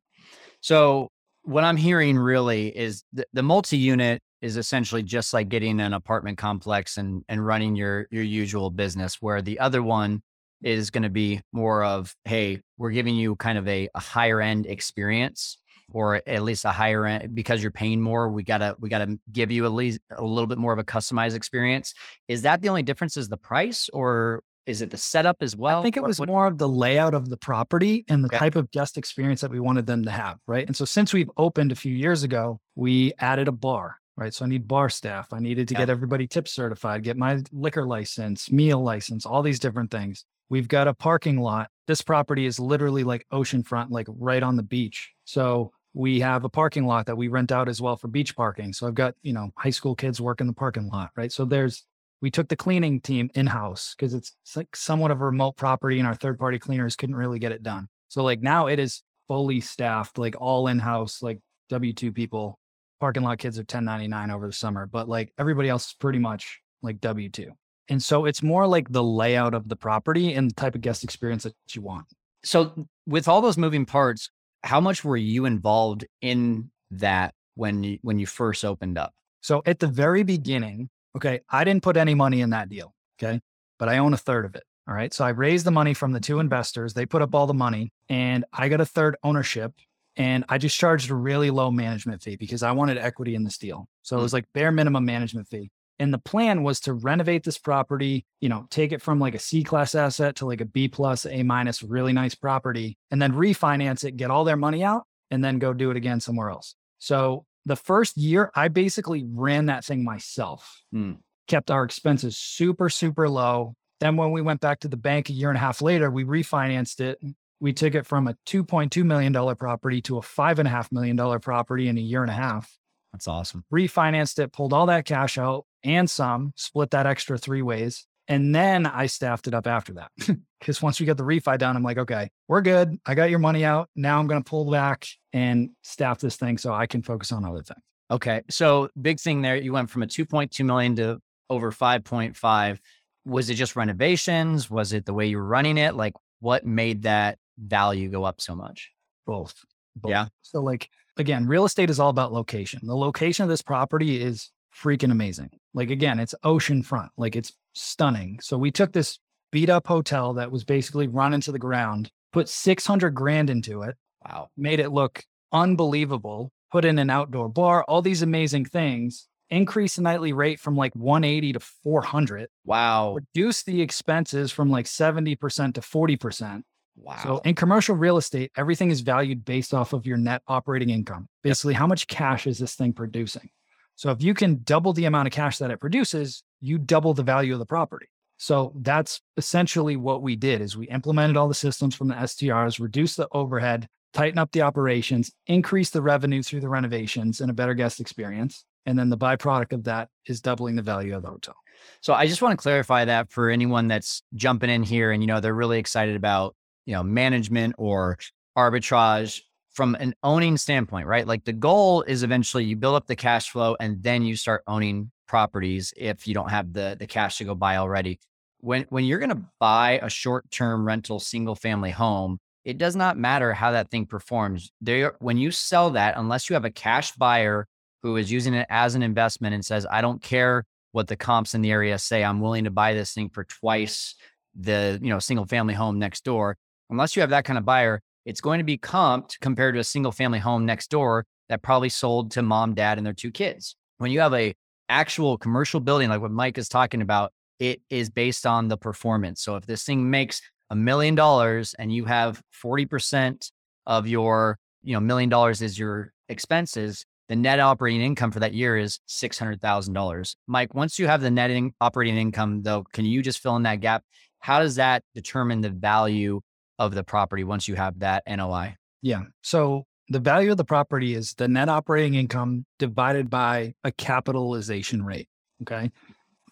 So 0.63 1.11
what 1.43 1.63
I'm 1.63 1.77
hearing 1.77 2.17
really 2.17 2.75
is 2.75 3.05
the, 3.13 3.27
the 3.35 3.43
multi-unit 3.43 4.23
is 4.41 4.57
essentially 4.57 5.03
just 5.03 5.35
like 5.35 5.51
getting 5.51 5.79
an 5.81 5.93
apartment 5.93 6.39
complex 6.39 6.97
and 6.97 7.23
and 7.29 7.47
running 7.47 7.77
your 7.77 8.07
your 8.11 8.25
usual 8.25 8.71
business 8.71 9.19
where 9.21 9.43
the 9.43 9.59
other 9.59 9.83
one 9.83 10.23
is 10.63 10.91
going 10.91 11.03
to 11.03 11.11
be 11.11 11.41
more 11.53 11.85
of 11.85 12.15
hey 12.25 12.61
we're 12.77 12.91
giving 12.91 13.15
you 13.15 13.37
kind 13.37 13.59
of 13.59 13.67
a, 13.69 13.89
a 13.95 14.01
higher 14.01 14.41
end 14.41 14.67
experience 14.67 15.59
or 15.93 16.21
at 16.27 16.43
least 16.43 16.65
a 16.65 16.71
higher 16.71 17.07
end 17.07 17.35
because 17.35 17.63
you're 17.63 17.71
paying 17.71 18.01
more 18.01 18.29
we 18.29 18.43
gotta 18.43 18.77
we 18.79 18.89
gotta 18.89 19.19
give 19.33 19.51
you 19.51 19.65
at 19.65 19.73
least 19.73 20.01
a 20.11 20.23
little 20.23 20.47
bit 20.47 20.59
more 20.59 20.73
of 20.73 20.79
a 20.79 20.85
customized 20.85 21.35
experience 21.35 21.95
is 22.29 22.43
that 22.43 22.61
the 22.61 22.69
only 22.69 22.83
difference 22.83 23.17
is 23.17 23.29
the 23.29 23.37
price 23.37 23.89
or 23.93 24.43
is 24.69 24.83
it 24.83 24.91
the 24.91 24.99
setup 24.99 25.39
as 25.41 25.57
well? 25.57 25.81
I 25.81 25.83
think 25.83 25.97
it 25.97 26.03
was 26.03 26.21
what, 26.21 26.29
more 26.29 26.47
of 26.47 26.59
the 26.59 26.69
layout 26.69 27.15
of 27.15 27.31
the 27.31 27.39
property 27.39 28.05
and 28.07 28.23
the 28.23 28.29
okay. 28.29 28.37
type 28.37 28.55
of 28.55 28.71
guest 28.71 28.99
experience 28.99 29.41
that 29.41 29.51
we 29.51 29.61
wanted 29.61 29.87
them 29.87 30.05
to 30.05 30.11
have. 30.11 30.37
Right. 30.47 30.67
And 30.67 30.77
so 30.77 30.85
since 30.85 31.15
we've 31.15 31.31
opened 31.39 31.73
a 31.73 31.75
few 31.75 31.95
years 31.95 32.23
ago, 32.23 32.61
we 32.77 33.15
added 33.19 33.49
a 33.49 33.53
bar. 33.53 33.97
Right. 34.15 34.35
So 34.35 34.45
I 34.45 34.49
need 34.49 34.69
bar 34.69 34.91
staff. 34.91 35.33
I 35.33 35.39
needed 35.39 35.69
to 35.69 35.75
yeah. 35.75 35.81
get 35.81 35.91
everybody 35.91 36.27
tip 36.27 36.49
certified, 36.49 37.03
get 37.03 37.17
my 37.17 37.41
liquor 37.51 37.87
license, 37.87 38.53
meal 38.53 38.83
license, 38.83 39.25
all 39.25 39.43
these 39.43 39.59
different 39.59 39.91
things. 39.91 40.25
We've 40.51 40.69
got 40.69 40.89
a 40.89 40.95
parking 40.95 41.41
lot. 41.41 41.71
This 41.87 42.03
property 42.03 42.47
is 42.47 42.59
literally 42.59 43.05
like 43.05 43.27
oceanfront, 43.33 43.91
like 43.91 44.07
right 44.09 44.43
on 44.43 44.57
the 44.57 44.63
beach. 44.63 45.13
So 45.25 45.73
we 45.95 46.21
have 46.21 46.45
a 46.45 46.49
parking 46.49 46.87
lot 46.87 47.07
that 47.07 47.17
we 47.17 47.29
rent 47.29 47.53
out 47.53 47.69
as 47.69 47.81
well 47.81 47.97
for 47.97 48.09
beach 48.09 48.37
parking. 48.37 48.73
So 48.73 48.87
I've 48.87 48.95
got, 48.95 49.15
you 49.23 49.33
know, 49.33 49.51
high 49.57 49.71
school 49.71 49.95
kids 49.95 50.21
work 50.21 50.41
in 50.41 50.47
the 50.47 50.53
parking 50.53 50.89
lot, 50.89 51.11
right? 51.17 51.33
So 51.33 51.45
there's 51.45 51.85
we 52.21 52.31
took 52.31 52.49
the 52.49 52.57
cleaning 52.57 53.01
team 53.01 53.31
in 53.35 53.47
house 53.47 53.95
because 53.97 54.13
it's, 54.13 54.33
it's 54.45 54.57
like 54.57 54.75
somewhat 54.75 55.11
of 55.11 55.21
a 55.21 55.25
remote 55.25 55.57
property 55.57 55.99
and 55.99 56.07
our 56.07 56.15
third 56.15 56.39
party 56.39 56.59
cleaners 56.59 56.97
couldn't 56.97 57.15
really 57.15 57.39
get 57.39 57.53
it 57.53 57.63
done. 57.63 57.89
So 58.09 58.25
like 58.25 58.41
now 58.41 58.67
it 58.67 58.79
is 58.79 59.03
fully 59.29 59.61
staffed, 59.61 60.19
like 60.19 60.35
all 60.41 60.67
in 60.67 60.79
house, 60.79 61.23
like 61.23 61.39
W 61.69 61.93
2 61.93 62.13
people. 62.13 62.59
Parking 63.01 63.23
lot 63.23 63.39
kids 63.39 63.59
are 63.59 63.63
1099 63.63 64.31
over 64.33 64.47
the 64.47 64.53
summer, 64.53 64.87
but 64.87 65.09
like 65.09 65.33
everybody 65.39 65.69
else 65.69 65.89
is 65.89 65.95
pretty 65.95 66.19
much 66.19 66.61
like 66.83 67.01
W 67.01 67.29
2. 67.29 67.53
And 67.89 68.03
so 68.03 68.27
it's 68.27 68.43
more 68.43 68.67
like 68.67 68.93
the 68.93 69.03
layout 69.03 69.55
of 69.55 69.69
the 69.69 69.77
property 69.77 70.35
and 70.35 70.51
the 70.51 70.55
type 70.55 70.75
of 70.75 70.81
guest 70.81 71.05
experience 71.05 71.45
that 71.45 71.55
you 71.71 71.83
want. 71.83 72.07
So 72.45 72.87
with 73.07 73.29
all 73.29 73.41
those 73.41 73.57
moving 73.57 73.87
parts, 73.87 74.31
how 74.63 74.81
much 74.81 75.05
were 75.05 75.17
you 75.17 75.45
involved 75.45 76.05
in 76.21 76.71
that 76.91 77.35
when 77.55 77.83
you 77.83 77.99
when 78.03 78.19
you 78.19 78.27
first 78.27 78.65
opened 78.65 78.99
up? 78.99 79.15
So 79.41 79.63
at 79.67 79.79
the 79.79 79.87
very 79.87 80.23
beginning, 80.23 80.91
Okay. 81.17 81.41
I 81.51 81.65
didn't 81.65 81.83
put 81.83 81.97
any 81.97 82.15
money 82.15 82.41
in 82.41 82.51
that 82.51 82.69
deal. 82.69 82.95
Okay. 83.21 83.41
But 83.79 83.89
I 83.89 83.99
own 83.99 84.15
a 84.15 84.17
third 84.17 84.45
of 84.45 84.55
it. 84.55 84.63
All 84.87 84.95
right. 84.95 85.13
So 85.13 85.25
I 85.25 85.31
raised 85.31 85.67
the 85.67 85.71
money 85.71 85.93
from 85.93 86.13
the 86.13 86.21
two 86.21 86.39
investors. 86.39 86.95
They 86.95 87.07
put 87.07 87.23
up 87.23 87.35
all 87.35 87.47
the 87.47 87.55
money 87.55 87.93
and 88.09 88.45
I 88.53 88.69
got 88.69 88.81
a 88.81 88.87
third 88.87 89.17
ownership. 89.23 89.73
And 90.17 90.45
I 90.49 90.59
just 90.59 90.77
charged 90.77 91.11
a 91.11 91.15
really 91.15 91.51
low 91.51 91.71
management 91.71 92.23
fee 92.23 92.37
because 92.37 92.63
I 92.63 92.73
wanted 92.73 92.99
equity 92.99 93.35
in 93.35 93.45
this 93.45 93.59
deal. 93.59 93.89
So 94.03 94.19
it 94.19 94.23
was 94.23 94.31
mm. 94.31 94.35
like 94.35 94.47
bare 94.53 94.73
minimum 94.73 95.05
management 95.05 95.49
fee. 95.49 95.71
And 95.99 96.15
the 96.15 96.19
plan 96.19 96.63
was 96.63 96.81
to 96.81 96.93
renovate 96.93 97.43
this 97.43 97.59
property, 97.59 98.25
you 98.41 98.49
know, 98.49 98.67
take 98.71 98.93
it 98.93 99.03
from 99.03 99.19
like 99.19 99.35
a 99.35 99.39
C 99.41 99.65
class 99.65 99.95
asset 99.95 100.37
to 100.37 100.47
like 100.47 100.61
a 100.61 100.65
B 100.65 100.87
plus, 100.87 101.27
A 101.27 101.43
minus, 101.43 101.83
really 101.83 102.13
nice 102.13 102.35
property, 102.35 102.97
and 103.11 103.21
then 103.21 103.33
refinance 103.33 104.05
it, 104.05 104.17
get 104.17 104.31
all 104.31 104.45
their 104.45 104.57
money 104.57 104.85
out, 104.85 105.05
and 105.31 105.43
then 105.43 105.59
go 105.59 105.73
do 105.73 105.91
it 105.91 105.97
again 105.97 106.21
somewhere 106.21 106.51
else. 106.51 106.77
So 106.99 107.47
the 107.67 107.77
first 107.77 108.17
year, 108.17 108.51
I 108.55 108.69
basically 108.69 109.25
ran 109.29 109.67
that 109.67 109.85
thing 109.85 110.05
myself, 110.05 110.83
mm. 110.95 111.19
kept 111.49 111.71
our 111.71 111.85
expenses 111.85 112.37
super, 112.37 112.89
super 112.89 113.29
low. 113.29 113.75
Then 114.01 114.17
when 114.17 114.31
we 114.31 114.41
went 114.41 114.61
back 114.61 114.81
to 114.81 114.89
the 114.89 114.97
bank 114.97 115.29
a 115.29 115.33
year 115.33 115.49
and 115.49 115.57
a 115.57 115.61
half 115.61 115.83
later, 115.83 116.11
we 116.11 116.25
refinanced 116.25 117.01
it. 117.01 117.19
We 117.61 117.73
took 117.73 117.97
it 117.97 118.07
from 118.07 118.29
a 118.29 118.37
$2.2 118.47 119.05
million 119.05 119.33
property 119.57 120.01
to 120.03 120.19
a 120.19 120.21
$5.5 120.21 120.93
million 120.93 121.41
property 121.41 121.89
in 121.89 121.99
a 121.99 122.01
year 122.01 122.23
and 122.23 122.31
a 122.31 122.35
half. 122.35 122.73
That's 123.13 123.27
awesome. 123.27 123.65
Refinanced 123.73 124.39
it, 124.39 124.53
pulled 124.53 124.73
all 124.73 124.87
that 124.87 125.05
cash 125.05 125.39
out 125.39 125.65
and 125.85 126.09
some, 126.09 126.53
split 126.57 126.91
that 126.91 127.07
extra 127.07 127.39
three 127.39 127.63
ways. 127.63 128.07
And 128.29 128.55
then 128.55 128.85
I 128.85 129.07
staffed 129.07 129.49
it 129.49 129.55
up 129.55 129.67
after 129.67 129.95
that. 129.95 130.11
Because 130.61 130.83
once 130.83 130.99
we 130.99 131.07
got 131.07 131.17
the 131.17 131.23
refi 131.23 131.57
done, 131.57 131.77
I'm 131.77 131.85
like, 131.85 131.99
okay, 131.99 132.31
we're 132.49 132.63
good. 132.63 132.99
I 133.07 133.15
got 133.15 133.31
your 133.31 133.39
money 133.39 133.65
out. 133.65 133.89
Now 133.95 134.19
I'm 134.19 134.27
going 134.27 134.43
to 134.43 134.51
pull 134.51 134.69
back 134.69 135.07
and 135.33 135.71
staff 135.83 136.19
this 136.19 136.35
thing 136.35 136.59
so 136.59 136.75
I 136.75 136.87
can 136.87 137.01
focus 137.01 137.31
on 137.31 137.45
other 137.45 137.63
things. 137.63 137.79
Okay. 138.11 138.43
So 138.51 138.89
big 139.01 139.21
thing 139.21 139.41
there, 139.43 139.55
you 139.55 139.73
went 139.73 139.89
from 139.89 140.03
a 140.03 140.09
2.2 140.09 140.65
million 140.65 140.97
to 140.97 141.21
over 141.49 141.71
5.5. 141.71 142.79
Was 143.25 143.51
it 143.51 143.55
just 143.55 143.77
renovations? 143.77 144.69
Was 144.69 144.93
it 144.93 145.07
the 145.07 145.15
way 145.15 145.27
you 145.27 145.37
were 145.37 145.45
running 145.45 145.79
it? 145.79 145.95
Like 145.95 146.15
what 146.41 146.67
made 146.67 147.03
that 147.03 147.39
value 147.57 148.09
go 148.11 148.25
up 148.25 148.41
so 148.41 148.57
much? 148.57 148.91
Both. 149.27 149.65
Both. 149.95 150.11
Yeah. 150.11 150.27
So 150.43 150.61
like 150.61 150.91
again, 151.17 151.47
real 151.47 151.65
estate 151.65 151.91
is 151.91 152.01
all 152.01 152.11
about 152.11 152.33
location. 152.33 152.81
The 152.83 152.97
location 152.97 153.45
of 153.45 153.49
this 153.49 153.63
property 153.63 154.21
is 154.21 154.51
freaking 154.83 155.11
amazing. 155.11 155.51
Like 155.75 155.91
again, 155.91 156.19
it's 156.19 156.35
ocean 156.43 156.83
front. 156.83 157.11
Like 157.17 157.37
it's 157.37 157.53
stunning. 157.75 158.39
So 158.43 158.57
we 158.59 158.71
took 158.71 158.93
this 158.93 159.19
beat 159.51 159.71
up 159.71 159.87
hotel 159.87 160.35
that 160.35 160.51
was 160.51 160.65
basically 160.65 161.09
run 161.09 161.35
into 161.35 161.53
the 161.53 161.59
ground, 161.59 162.11
put 162.33 162.49
600 162.49 163.11
grand 163.11 163.51
into 163.51 163.83
it. 163.83 163.97
Wow. 164.25 164.49
Made 164.57 164.81
it 164.81 164.91
look 164.91 165.25
unbelievable, 165.53 166.53
put 166.71 166.85
in 166.85 166.99
an 166.99 167.11
outdoor 167.11 167.49
bar, 167.49 167.85
all 167.85 168.03
these 168.03 168.23
amazing 168.23 168.67
things, 168.67 169.27
increase 169.51 169.97
the 169.97 170.03
nightly 170.03 170.33
rate 170.33 170.61
from 170.61 170.77
like 170.77 170.95
180 170.95 171.55
to 171.55 171.61
400. 171.61 172.49
Wow. 172.65 173.15
Reduce 173.15 173.63
the 173.63 173.81
expenses 173.81 174.53
from 174.53 174.71
like 174.71 174.87
70% 174.87 175.39
to 175.75 175.81
40%. 175.81 176.63
Wow. 176.97 177.17
So 177.23 177.39
in 177.45 177.55
commercial 177.55 177.95
real 177.95 178.17
estate, 178.17 178.51
everything 178.57 178.91
is 178.91 179.01
valued 179.03 179.45
based 179.45 179.73
off 179.73 179.93
of 179.93 180.05
your 180.05 180.17
net 180.17 180.43
operating 180.49 180.91
income. 180.91 181.29
Basically, 181.43 181.75
how 181.75 181.87
much 181.87 182.09
cash 182.09 182.47
is 182.47 182.59
this 182.59 182.75
thing 182.75 182.93
producing? 182.93 183.51
So 183.99 184.13
if 184.13 184.23
you 184.23 184.33
can 184.33 184.63
double 184.63 184.93
the 184.93 185.07
amount 185.07 185.27
of 185.27 185.33
cash 185.33 185.59
that 185.59 185.73
it 185.73 185.81
produces, 185.81 186.45
you 186.61 186.79
double 186.79 187.15
the 187.15 187.25
value 187.25 187.53
of 187.53 187.59
the 187.59 187.67
property. 187.67 188.07
So 188.37 188.73
that's 188.77 189.21
essentially 189.37 189.97
what 189.97 190.23
we 190.23 190.37
did 190.37 190.61
is 190.61 190.77
we 190.77 190.87
implemented 190.87 191.37
all 191.37 191.49
the 191.49 191.55
systems 191.55 191.97
from 191.97 192.07
the 192.07 192.15
STRs, 192.15 192.79
reduced 192.79 193.17
the 193.17 193.27
overhead, 193.33 193.89
tighten 194.15 194.39
up 194.39 194.53
the 194.53 194.63
operations, 194.63 195.33
increase 195.49 195.91
the 195.91 196.01
revenue 196.01 196.45
through 196.45 196.61
the 196.61 196.69
renovations 196.69 197.41
and 197.41 197.51
a 197.51 197.55
better 197.55 197.75
guest 197.75 197.99
experience. 197.99 198.65
And 198.87 198.97
then 198.97 199.09
the 199.09 199.19
byproduct 199.19 199.73
of 199.73 199.83
that 199.85 200.11
is 200.27 200.41
doubling 200.41 200.77
the 200.77 200.83
value 200.83 201.17
of 201.17 201.23
the 201.23 201.31
hotel. 201.31 201.57
So 202.01 202.15
I 202.15 202.29
just 202.29 202.41
want 202.41 202.53
to 202.53 202.63
clarify 202.63 203.05
that 203.07 203.33
for 203.33 203.51
anyone 203.51 203.89
that's 203.89 204.23
jumping 204.37 204.71
in 204.71 204.85
here 204.85 205.11
and 205.11 205.25
you 205.25 205.27
know 205.27 205.41
they're 205.41 205.53
really 205.53 205.81
excited 205.81 206.15
about, 206.15 206.55
you 206.87 206.95
know, 206.95 207.03
management 207.03 207.75
or 207.79 208.17
arbitrage 208.57 209.41
from 209.79 209.95
an 210.01 210.13
owning 210.25 210.57
standpoint, 210.57 211.07
right? 211.07 211.25
Like 211.25 211.45
the 211.45 211.53
goal 211.53 212.03
is 212.03 212.25
eventually 212.25 212.65
you 212.65 212.75
build 212.75 212.97
up 212.97 213.07
the 213.07 213.15
cash 213.15 213.49
flow 213.49 213.77
and 213.79 214.03
then 214.03 214.25
you 214.25 214.35
start 214.35 214.65
owning 214.67 215.13
properties 215.29 215.95
if 215.97 216.27
you 216.27 216.35
don't 216.35 216.51
have 216.51 216.73
the 216.73 216.97
the 216.99 217.07
cash 217.07 217.39
to 217.39 217.45
go 217.45 217.55
buy 217.55 217.77
already. 217.77 218.19
When 218.59 218.87
when 218.89 219.05
you're 219.05 219.21
going 219.21 219.37
to 219.37 219.45
buy 219.61 220.01
a 220.03 220.11
short-term 220.11 220.85
rental 220.85 221.21
single 221.21 221.55
family 221.55 221.93
home, 221.93 222.41
it 222.65 222.77
does 222.77 222.97
not 222.97 223.17
matter 223.17 223.53
how 223.53 223.71
that 223.71 223.89
thing 223.89 224.05
performs. 224.07 224.73
There 224.81 225.15
when 225.21 225.39
you 225.39 225.53
sell 225.53 225.91
that 225.91 226.15
unless 226.17 226.51
you 226.51 226.55
have 226.55 226.65
a 226.65 226.73
cash 226.73 227.13
buyer 227.13 227.69
who 228.03 228.17
is 228.17 228.33
using 228.33 228.55
it 228.55 228.67
as 228.69 228.97
an 228.97 229.05
investment 229.05 229.55
and 229.55 229.65
says, 229.65 229.87
"I 229.89 230.01
don't 230.01 230.21
care 230.21 230.65
what 230.91 231.07
the 231.07 231.17
comps 231.17 231.55
in 231.55 231.63
the 231.63 231.71
area 231.71 232.01
say. 232.01 232.25
I'm 232.25 232.41
willing 232.41 232.65
to 232.65 232.73
buy 232.73 232.95
this 232.95 233.13
thing 233.13 233.29
for 233.29 233.45
twice 233.45 234.17
the, 234.57 234.99
you 235.01 235.11
know, 235.11 235.21
single 235.21 235.47
family 235.47 235.75
home 235.75 236.01
next 236.01 236.25
door." 236.25 236.57
Unless 236.91 237.15
you 237.15 237.21
have 237.21 237.31
that 237.31 237.45
kind 237.45 237.59
of 237.59 237.65
buyer, 237.65 238.01
it's 238.29 238.43
going 238.43 238.59
to 238.59 238.65
be 238.65 238.77
comped 238.77 239.41
compared 239.41 239.75
to 239.75 239.81
a 239.81 239.85
single 239.85 240.13
family 240.13 240.39
home 240.39 240.67
next 240.67 240.91
door 240.91 241.25
that 241.49 241.63
probably 241.63 241.89
sold 241.89 242.31
to 242.31 242.43
mom, 242.43 242.75
dad, 242.75 242.99
and 242.99 243.07
their 243.07 243.15
two 243.15 243.31
kids. 243.31 243.75
When 243.97 244.11
you 244.11 244.21
have 244.21 244.35
a 244.35 244.55
actual 244.91 245.39
commercial 245.39 245.81
building, 245.81 246.11
like 246.11 246.21
what 246.21 246.31
Mike 246.31 246.59
is 246.59 246.69
talking 246.69 247.01
about, 247.01 247.33
it 247.59 247.81
is 247.89 248.11
based 248.11 248.45
on 248.47 248.69
the 248.69 248.77
performance. 248.77 249.41
So 249.41 249.57
if 249.57 249.65
this 249.65 249.83
thing 249.83 250.11
makes 250.11 250.43
a 250.69 250.77
million 250.77 251.15
dollars 251.15 251.75
and 251.79 251.91
you 251.91 252.05
have 252.05 252.43
40% 252.63 253.51
of 253.87 254.07
your, 254.07 254.59
you 254.83 254.93
know, 254.93 255.01
million 255.01 255.31
dollars 255.31 255.63
is 255.63 255.79
your 255.79 256.13
expenses, 256.29 257.07
the 257.31 257.37
net 257.37 257.61
operating 257.61 258.03
income 258.03 258.31
for 258.31 258.41
that 258.41 258.53
year 258.53 258.77
is 258.77 259.01
$600,000. 259.09 260.37
Mike, 260.47 260.75
once 260.75 260.99
you 260.99 261.07
have 261.07 261.23
the 261.23 261.31
net 261.31 261.51
in- 261.51 261.73
operating 261.81 262.19
income 262.19 262.61
though, 262.63 262.85
can 262.93 263.07
you 263.07 263.23
just 263.23 263.39
fill 263.39 263.57
in 263.57 263.63
that 263.63 263.81
gap? 263.81 264.05
How 264.41 264.61
does 264.61 264.75
that 264.75 265.03
determine 265.15 265.63
the 265.63 265.71
value 265.71 266.43
of 266.79 266.95
the 266.95 267.05
property 267.05 267.45
once 267.45 267.69
you 267.69 267.75
have 267.75 267.99
that 268.01 268.23
NOI? 268.29 268.77
Yeah. 269.03 269.23
So 269.43 269.85
the 270.09 270.21
value 270.21 270.51
of 270.51 270.57
the 270.57 270.65
property 270.65 271.15
is 271.15 271.35
the 271.35 271.49
net 271.49 271.69
operating 271.69 272.15
income 272.15 272.65
divided 272.79 273.29
by 273.29 273.75
a 273.85 273.93
capitalization 273.93 275.05
rate. 275.05 275.29
Okay. 275.63 275.91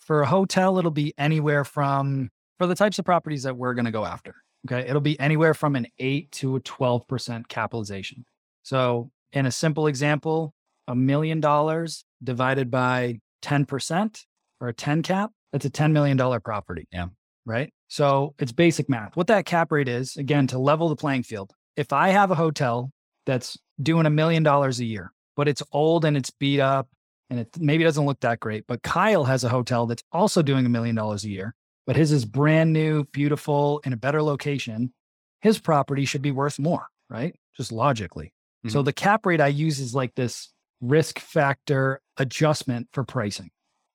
For 0.01 0.23
a 0.23 0.27
hotel, 0.27 0.79
it'll 0.79 0.91
be 0.91 1.15
anywhere 1.19 1.65
from, 1.65 2.29
for 2.59 2.67
the 2.67 2.75
types 2.75 2.99
of 2.99 3.05
properties 3.05 3.43
that 3.45 3.57
we're 3.57 3.75
going 3.75 3.87
to 3.87 3.91
go 3.91 4.05
after. 4.05 4.35
Okay. 4.67 4.89
It'll 4.89 5.01
be 5.01 5.19
anywhere 5.19 5.55
from 5.55 5.77
an 5.77 5.87
eight 5.99 6.31
to 6.33 6.57
a 6.57 6.61
12% 6.61 7.49
capitalization. 7.49 8.25
So, 8.63 9.11
in 9.33 9.47
a 9.47 9.53
simple 9.53 9.87
example, 9.87 10.55
a 10.89 10.95
million 10.95 11.41
dollars 11.41 12.05
divided 12.23 12.71
by 12.71 13.21
10% 13.43 14.25
or 14.61 14.69
a 14.69 14.73
10 14.73 15.03
cap, 15.03 15.31
that's 15.53 15.65
a 15.65 15.71
$10 15.71 15.93
million 15.93 16.19
property. 16.41 16.87
Yeah. 16.93 17.07
Right. 17.47 17.73
So 17.89 18.35
it's 18.41 18.53
basic 18.53 18.89
math. 18.89 19.17
What 19.17 19.29
that 19.29 19.47
cap 19.47 19.71
rate 19.71 19.89
is, 19.89 20.17
again, 20.17 20.49
to 20.49 20.59
level 20.59 20.89
the 20.89 20.97
playing 20.97 21.23
field. 21.23 21.53
If 21.77 21.93
I 21.93 22.09
have 22.09 22.31
a 22.31 22.35
hotel 22.35 22.91
that's 23.25 23.57
doing 23.81 24.05
a 24.05 24.11
million 24.11 24.43
dollars 24.43 24.81
a 24.81 24.85
year, 24.85 25.13
but 25.37 25.47
it's 25.47 25.63
old 25.73 26.05
and 26.05 26.17
it's 26.17 26.31
beat 26.31 26.61
up 26.61 26.89
and 27.31 27.39
it 27.39 27.49
maybe 27.59 27.85
doesn't 27.85 28.05
look 28.05 28.21
that 28.21 28.41
great, 28.41 28.67
but 28.67 28.83
Kyle 28.83 29.25
has 29.25 29.45
a 29.45 29.49
hotel 29.49 29.87
that's 29.87 30.03
also 30.11 30.43
doing 30.43 30.67
a 30.67 30.69
million 30.69 30.97
dollars 30.97 31.25
a 31.25 31.29
year, 31.29 31.55
but 31.87 31.97
his 31.97 32.11
is 32.11 32.25
brand 32.25 32.73
new, 32.73 33.05
beautiful, 33.13 33.81
in 33.85 33.93
a 33.93 33.97
better 33.97 34.23
location. 34.23 34.93
His 35.41 35.59
property 35.59 36.05
should 36.05 36.23
be 36.23 36.33
worth 36.33 36.59
more, 36.59 36.87
right? 37.09 37.35
Just 37.57 37.71
logically. 37.71 38.27
Mm-hmm. 38.65 38.71
So 38.71 38.83
the 38.83 38.93
cap 38.93 39.25
rate 39.25 39.41
I 39.41 39.49
use 39.49 39.79
is 39.79 39.95
like 39.95 40.15
this 40.15 40.53
risk 40.81 41.19
factor 41.19 42.01
adjustment 42.17 42.89
for 42.93 43.05
pricing. 43.05 43.51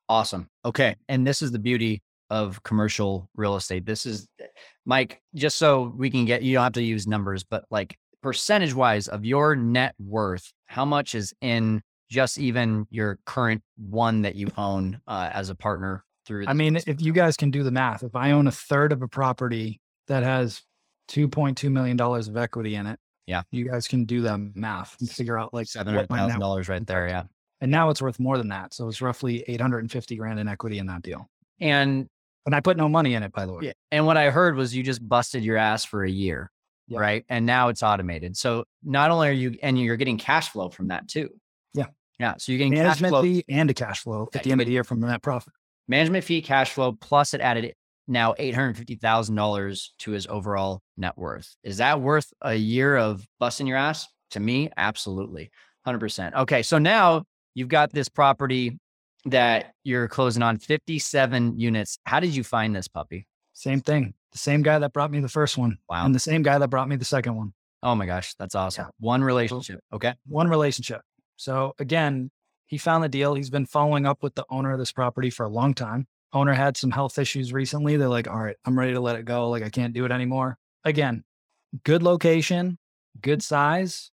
Awesome. 0.08 0.48
Okay. 0.66 0.96
And 1.08 1.26
this 1.26 1.42
is 1.42 1.52
the 1.52 1.60
beauty 1.60 2.02
of 2.32 2.64
commercial 2.64 3.30
real 3.36 3.56
estate. 3.56 3.86
This 3.86 4.06
is 4.06 4.28
Mike, 4.86 5.22
just 5.36 5.58
so 5.58 5.94
we 5.96 6.10
can 6.10 6.26
get 6.26 6.42
you 6.42 6.56
don't 6.56 6.64
have 6.64 6.74
to 6.74 6.84
use 6.84 7.06
numbers, 7.06 7.44
but 7.44 7.66
like 7.70 7.98
percentage 8.24 8.74
wise 8.74 9.08
of 9.08 9.26
your 9.26 9.56
net 9.56 9.94
worth, 10.00 10.52
how 10.66 10.86
much 10.86 11.14
is 11.14 11.34
in 11.42 11.82
just 12.10 12.40
even 12.40 12.88
your 12.90 13.20
current 13.26 13.62
one 13.78 14.22
that 14.24 14.36
you 14.36 14.48
own 14.58 15.00
uh, 15.08 15.30
as 15.34 15.50
a 15.50 15.56
partner 15.56 16.04
through 16.26 16.46
I 16.48 16.54
mean, 16.54 16.78
if 16.88 17.02
you 17.02 17.14
guys 17.14 17.36
can 17.36 17.52
do 17.52 17.64
the 17.64 17.72
math, 17.72 18.04
if 18.04 18.16
I 18.16 18.32
own 18.32 18.48
a 18.48 18.52
third 18.52 18.94
of 18.94 19.02
a 19.02 19.08
property 19.08 19.82
that 20.08 20.24
has 20.24 20.62
$2.2 21.10 21.70
million 21.72 22.00
of 22.00 22.38
equity 22.38 22.76
in 22.76 22.88
it, 22.88 23.00
yeah, 23.28 23.44
you 23.52 23.70
guys 23.70 23.88
can 23.88 24.06
do 24.06 24.22
the 24.22 24.38
math 24.56 24.96
and 25.00 25.10
figure 25.10 25.38
out 25.38 25.54
like 25.54 25.68
seven 25.68 25.94
hundred 25.94 26.10
thousand 26.10 26.40
dollars 26.40 26.68
right 26.68 26.86
there. 26.86 27.08
Yeah, 27.08 27.24
and 27.62 27.72
now 27.72 27.90
it's 27.90 28.02
worth 28.02 28.20
more 28.20 28.38
than 28.38 28.50
that. 28.50 28.74
So 28.74 28.88
it's 28.88 29.02
roughly 29.02 29.44
850 29.48 30.16
grand 30.16 30.40
in 30.40 30.48
equity 30.48 30.80
in 30.80 30.88
that 30.88 31.04
deal. 31.04 31.30
And 31.60 32.08
and 32.46 32.56
I 32.56 32.60
put 32.60 32.78
no 32.78 32.90
money 32.90 33.14
in 33.14 33.24
it, 33.24 33.32
by 33.32 33.46
the 33.46 33.54
way. 33.54 33.60
Yeah. 33.68 33.74
And 33.92 34.06
what 34.06 34.18
I 34.18 34.30
heard 34.30 34.56
was 34.56 34.76
you 34.76 34.84
just 34.84 35.08
busted 35.08 35.44
your 35.44 35.58
ass 35.58 35.86
for 35.86 36.04
a 36.04 36.10
year, 36.10 36.52
yeah. 36.88 37.00
right? 37.00 37.26
And 37.30 37.46
now 37.46 37.70
it's 37.70 37.84
automated. 37.84 38.36
So 38.38 38.66
not 38.84 39.12
only 39.12 39.30
are 39.30 39.34
you, 39.34 39.58
and 39.62 39.80
you're 39.80 39.98
getting 39.98 40.18
cash 40.18 40.50
flow 40.50 40.70
from 40.70 40.88
that 40.88 41.08
too. 41.08 41.30
Yeah. 41.74 41.88
Yeah. 42.20 42.36
So 42.38 42.52
you're 42.52 42.60
getting 42.60 42.74
management 42.74 43.22
fee 43.22 43.46
and 43.50 43.70
a 43.70 43.74
cash 43.74 44.02
flow 44.02 44.30
at 44.34 44.44
the 44.44 44.52
end 44.52 44.62
of 44.62 44.68
the 44.68 44.74
year 44.74 44.84
from 44.84 45.02
that 45.02 45.22
profit. 45.22 45.54
Management 45.88 46.24
fee, 46.24 46.42
cash 46.42 46.72
flow, 46.72 46.94
plus 46.94 47.34
it 47.34 47.42
added 47.42 47.74
now 48.08 48.34
$850,000 48.34 49.88
to 50.00 50.12
his 50.12 50.28
overall 50.28 50.82
net 50.98 51.18
worth. 51.18 51.56
Is 51.64 51.78
that 51.78 52.02
worth 52.02 52.32
a 52.42 52.56
year 52.56 52.98
of 52.98 53.26
busting 53.40 53.68
your 53.68 53.78
ass? 53.78 54.08
To 54.32 54.40
me, 54.40 54.70
absolutely. 54.78 55.52
100%. 55.86 56.34
Okay. 56.36 56.64
So 56.64 56.78
now 56.78 57.24
you've 57.54 57.68
got 57.68 57.92
this 57.92 58.10
property 58.10 58.80
that 59.26 59.74
you're 59.84 60.08
closing 60.08 60.44
on 60.44 60.58
57 60.58 61.60
units. 61.60 61.98
How 62.06 62.20
did 62.20 62.36
you 62.36 62.44
find 62.44 62.76
this 62.76 62.88
puppy? 62.88 63.28
Same 63.54 63.82
thing. 63.82 64.14
The 64.32 64.38
same 64.38 64.62
guy 64.62 64.80
that 64.80 64.94
brought 64.94 65.12
me 65.12 65.20
the 65.20 65.30
first 65.30 65.58
one. 65.58 65.78
Wow. 65.90 66.06
And 66.06 66.16
the 66.16 66.20
same 66.20 66.42
guy 66.42 66.58
that 66.58 66.70
brought 66.70 66.88
me 66.88 66.96
the 66.96 67.06
second 67.06 67.36
one. 67.36 67.54
Oh 67.84 67.96
my 67.96 68.06
gosh. 68.06 68.34
That's 68.36 68.56
awesome. 68.56 68.86
Yeah. 68.86 68.92
One 69.00 69.24
relationship. 69.24 69.82
Okay. 69.94 70.14
One 70.28 70.48
relationship. 70.48 71.02
So 71.36 71.74
again, 71.80 72.32
he 72.66 72.78
found 72.78 73.04
the 73.04 73.10
deal. 73.10 73.36
He's 73.36 73.50
been 73.50 73.66
following 73.66 74.06
up 74.06 74.24
with 74.24 74.36
the 74.36 74.46
owner 74.50 74.72
of 74.72 74.80
this 74.80 74.92
property 74.92 75.30
for 75.30 75.46
a 75.46 75.50
long 75.50 75.74
time. 75.74 76.08
Owner 76.34 76.54
had 76.54 76.78
some 76.78 76.92
health 76.92 77.18
issues 77.20 77.52
recently. 77.52 77.98
They're 77.98 78.08
like, 78.08 78.30
all 78.30 78.40
right, 78.40 78.56
I'm 78.64 78.80
ready 78.80 78.94
to 78.94 79.02
let 79.02 79.18
it 79.18 79.26
go. 79.26 79.50
Like, 79.50 79.64
I 79.64 79.70
can't 79.70 79.94
do 79.94 80.06
it 80.06 80.12
anymore. 80.12 80.58
Again, 80.86 81.26
good 81.84 82.02
location, 82.02 82.78
good 83.22 83.44
size, 83.44 84.12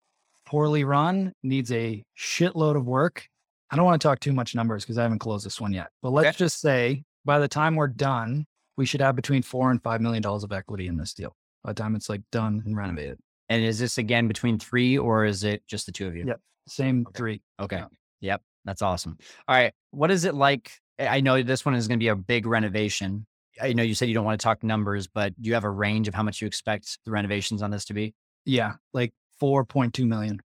poorly 0.45 0.83
run, 0.83 1.33
needs 1.41 1.71
a 1.71 2.03
shitload 2.15 2.77
of 2.77 2.85
work. 2.85 3.27
I 3.73 3.75
don't 3.75 3.85
want 3.85 3.99
to 3.99 4.07
talk 4.07 4.19
too 4.19 4.33
much 4.33 4.53
numbers 4.53 4.83
because 4.83 4.99
I 4.99 5.01
haven't 5.01 5.17
closed 5.17 5.43
this 5.43 5.59
one 5.59 5.73
yet. 5.73 5.87
But 6.03 6.11
let's 6.11 6.27
okay. 6.27 6.37
just 6.37 6.61
say 6.61 7.03
by 7.25 7.39
the 7.39 7.47
time 7.47 7.75
we're 7.75 7.87
done, 7.87 8.45
we 8.77 8.85
should 8.85 9.01
have 9.01 9.15
between 9.15 9.41
four 9.41 9.71
and 9.71 9.81
five 9.81 9.99
million 9.99 10.21
dollars 10.21 10.43
of 10.43 10.51
equity 10.51 10.85
in 10.85 10.95
this 10.95 11.11
deal 11.15 11.35
by 11.63 11.71
the 11.71 11.81
time 11.81 11.95
it's 11.95 12.07
like 12.07 12.21
done 12.31 12.61
and 12.67 12.77
renovated. 12.77 13.17
And 13.49 13.63
is 13.63 13.79
this 13.79 13.97
again 13.97 14.27
between 14.27 14.59
three 14.59 14.95
or 14.95 15.25
is 15.25 15.43
it 15.43 15.63
just 15.65 15.87
the 15.87 15.91
two 15.91 16.05
of 16.05 16.15
you? 16.15 16.25
Yep. 16.27 16.39
Same 16.67 17.05
okay. 17.07 17.17
three. 17.17 17.41
Okay. 17.59 17.77
Yeah. 17.77 17.87
Yep. 18.21 18.41
That's 18.65 18.83
awesome. 18.83 19.17
All 19.47 19.55
right. 19.55 19.73
What 19.89 20.11
is 20.11 20.23
it 20.25 20.35
like? 20.35 20.71
Eh, 20.99 21.07
I 21.07 21.21
know 21.21 21.41
this 21.41 21.65
one 21.65 21.73
is 21.73 21.87
going 21.87 21.97
to 21.97 22.03
be 22.03 22.09
a 22.09 22.15
big 22.15 22.45
renovation. 22.45 23.25
I 23.59 23.73
know 23.73 23.81
you 23.81 23.95
said 23.95 24.07
you 24.07 24.13
don't 24.13 24.25
want 24.25 24.39
to 24.39 24.43
talk 24.43 24.63
numbers, 24.63 25.07
but 25.07 25.33
do 25.41 25.47
you 25.47 25.55
have 25.55 25.63
a 25.63 25.69
range 25.69 26.07
of 26.07 26.13
how 26.13 26.21
much 26.21 26.41
you 26.41 26.47
expect 26.47 26.99
the 27.05 27.11
renovations 27.11 27.63
on 27.63 27.71
this 27.71 27.85
to 27.85 27.95
be? 27.95 28.13
Yeah, 28.45 28.73
like 28.93 29.13
4.2 29.41 30.05
million. 30.05 30.41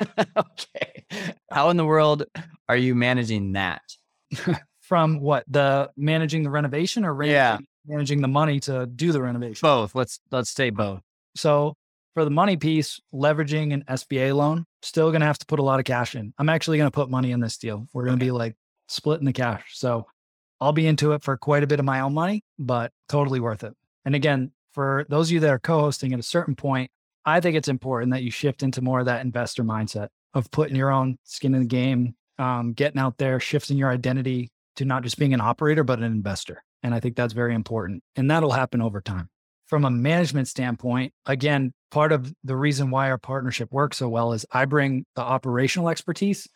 okay. 0.36 1.04
How 1.50 1.70
in 1.70 1.76
the 1.76 1.84
world 1.84 2.24
are 2.68 2.76
you 2.76 2.94
managing 2.94 3.52
that? 3.52 3.82
Uh, 4.46 4.54
from 4.80 5.20
what 5.20 5.44
the 5.48 5.90
managing 5.96 6.44
the 6.44 6.50
renovation 6.50 7.04
or 7.04 7.20
yeah. 7.24 7.58
managing 7.86 8.22
the 8.22 8.28
money 8.28 8.60
to 8.60 8.86
do 8.86 9.12
the 9.12 9.20
renovation? 9.20 9.66
Both. 9.66 9.94
Let's 9.94 10.20
let's 10.30 10.50
say 10.50 10.70
both. 10.70 11.00
So 11.34 11.74
for 12.14 12.24
the 12.24 12.30
money 12.30 12.56
piece, 12.56 13.00
leveraging 13.12 13.74
an 13.74 13.84
SBA 13.88 14.34
loan, 14.34 14.64
still 14.82 15.10
going 15.10 15.20
to 15.20 15.26
have 15.26 15.38
to 15.38 15.46
put 15.46 15.58
a 15.58 15.62
lot 15.62 15.80
of 15.80 15.84
cash 15.84 16.14
in. 16.14 16.32
I'm 16.38 16.48
actually 16.48 16.78
going 16.78 16.86
to 16.88 16.94
put 16.94 17.10
money 17.10 17.32
in 17.32 17.40
this 17.40 17.58
deal. 17.58 17.86
We're 17.92 18.04
going 18.04 18.18
to 18.18 18.24
okay. 18.24 18.28
be 18.28 18.32
like 18.32 18.56
splitting 18.88 19.26
the 19.26 19.32
cash. 19.32 19.72
So 19.74 20.06
I'll 20.60 20.72
be 20.72 20.86
into 20.86 21.12
it 21.12 21.22
for 21.22 21.36
quite 21.36 21.62
a 21.62 21.66
bit 21.66 21.78
of 21.78 21.84
my 21.84 22.00
own 22.00 22.14
money, 22.14 22.42
but 22.58 22.92
totally 23.08 23.40
worth 23.40 23.64
it. 23.64 23.74
And 24.04 24.14
again, 24.14 24.52
for 24.72 25.04
those 25.08 25.28
of 25.28 25.32
you 25.32 25.40
that 25.40 25.50
are 25.50 25.58
co 25.58 25.80
hosting 25.80 26.12
at 26.12 26.20
a 26.20 26.22
certain 26.22 26.54
point, 26.54 26.90
I 27.26 27.40
think 27.40 27.56
it's 27.56 27.68
important 27.68 28.12
that 28.12 28.22
you 28.22 28.30
shift 28.30 28.62
into 28.62 28.80
more 28.80 29.00
of 29.00 29.06
that 29.06 29.24
investor 29.24 29.64
mindset 29.64 30.08
of 30.32 30.48
putting 30.52 30.76
your 30.76 30.92
own 30.92 31.18
skin 31.24 31.54
in 31.54 31.62
the 31.62 31.66
game, 31.66 32.14
um, 32.38 32.72
getting 32.72 33.00
out 33.00 33.18
there, 33.18 33.40
shifting 33.40 33.76
your 33.76 33.90
identity 33.90 34.48
to 34.76 34.84
not 34.84 35.02
just 35.02 35.18
being 35.18 35.34
an 35.34 35.40
operator, 35.40 35.82
but 35.82 35.98
an 35.98 36.04
investor. 36.04 36.62
And 36.84 36.94
I 36.94 37.00
think 37.00 37.16
that's 37.16 37.32
very 37.32 37.54
important. 37.54 38.04
And 38.14 38.30
that'll 38.30 38.52
happen 38.52 38.80
over 38.80 39.00
time. 39.00 39.28
From 39.66 39.84
a 39.84 39.90
management 39.90 40.46
standpoint, 40.46 41.12
again, 41.26 41.72
part 41.90 42.12
of 42.12 42.32
the 42.44 42.54
reason 42.54 42.90
why 42.90 43.10
our 43.10 43.18
partnership 43.18 43.72
works 43.72 43.96
so 43.96 44.08
well 44.08 44.32
is 44.32 44.46
I 44.52 44.64
bring 44.64 45.04
the 45.16 45.22
operational 45.22 45.88
expertise, 45.88 46.46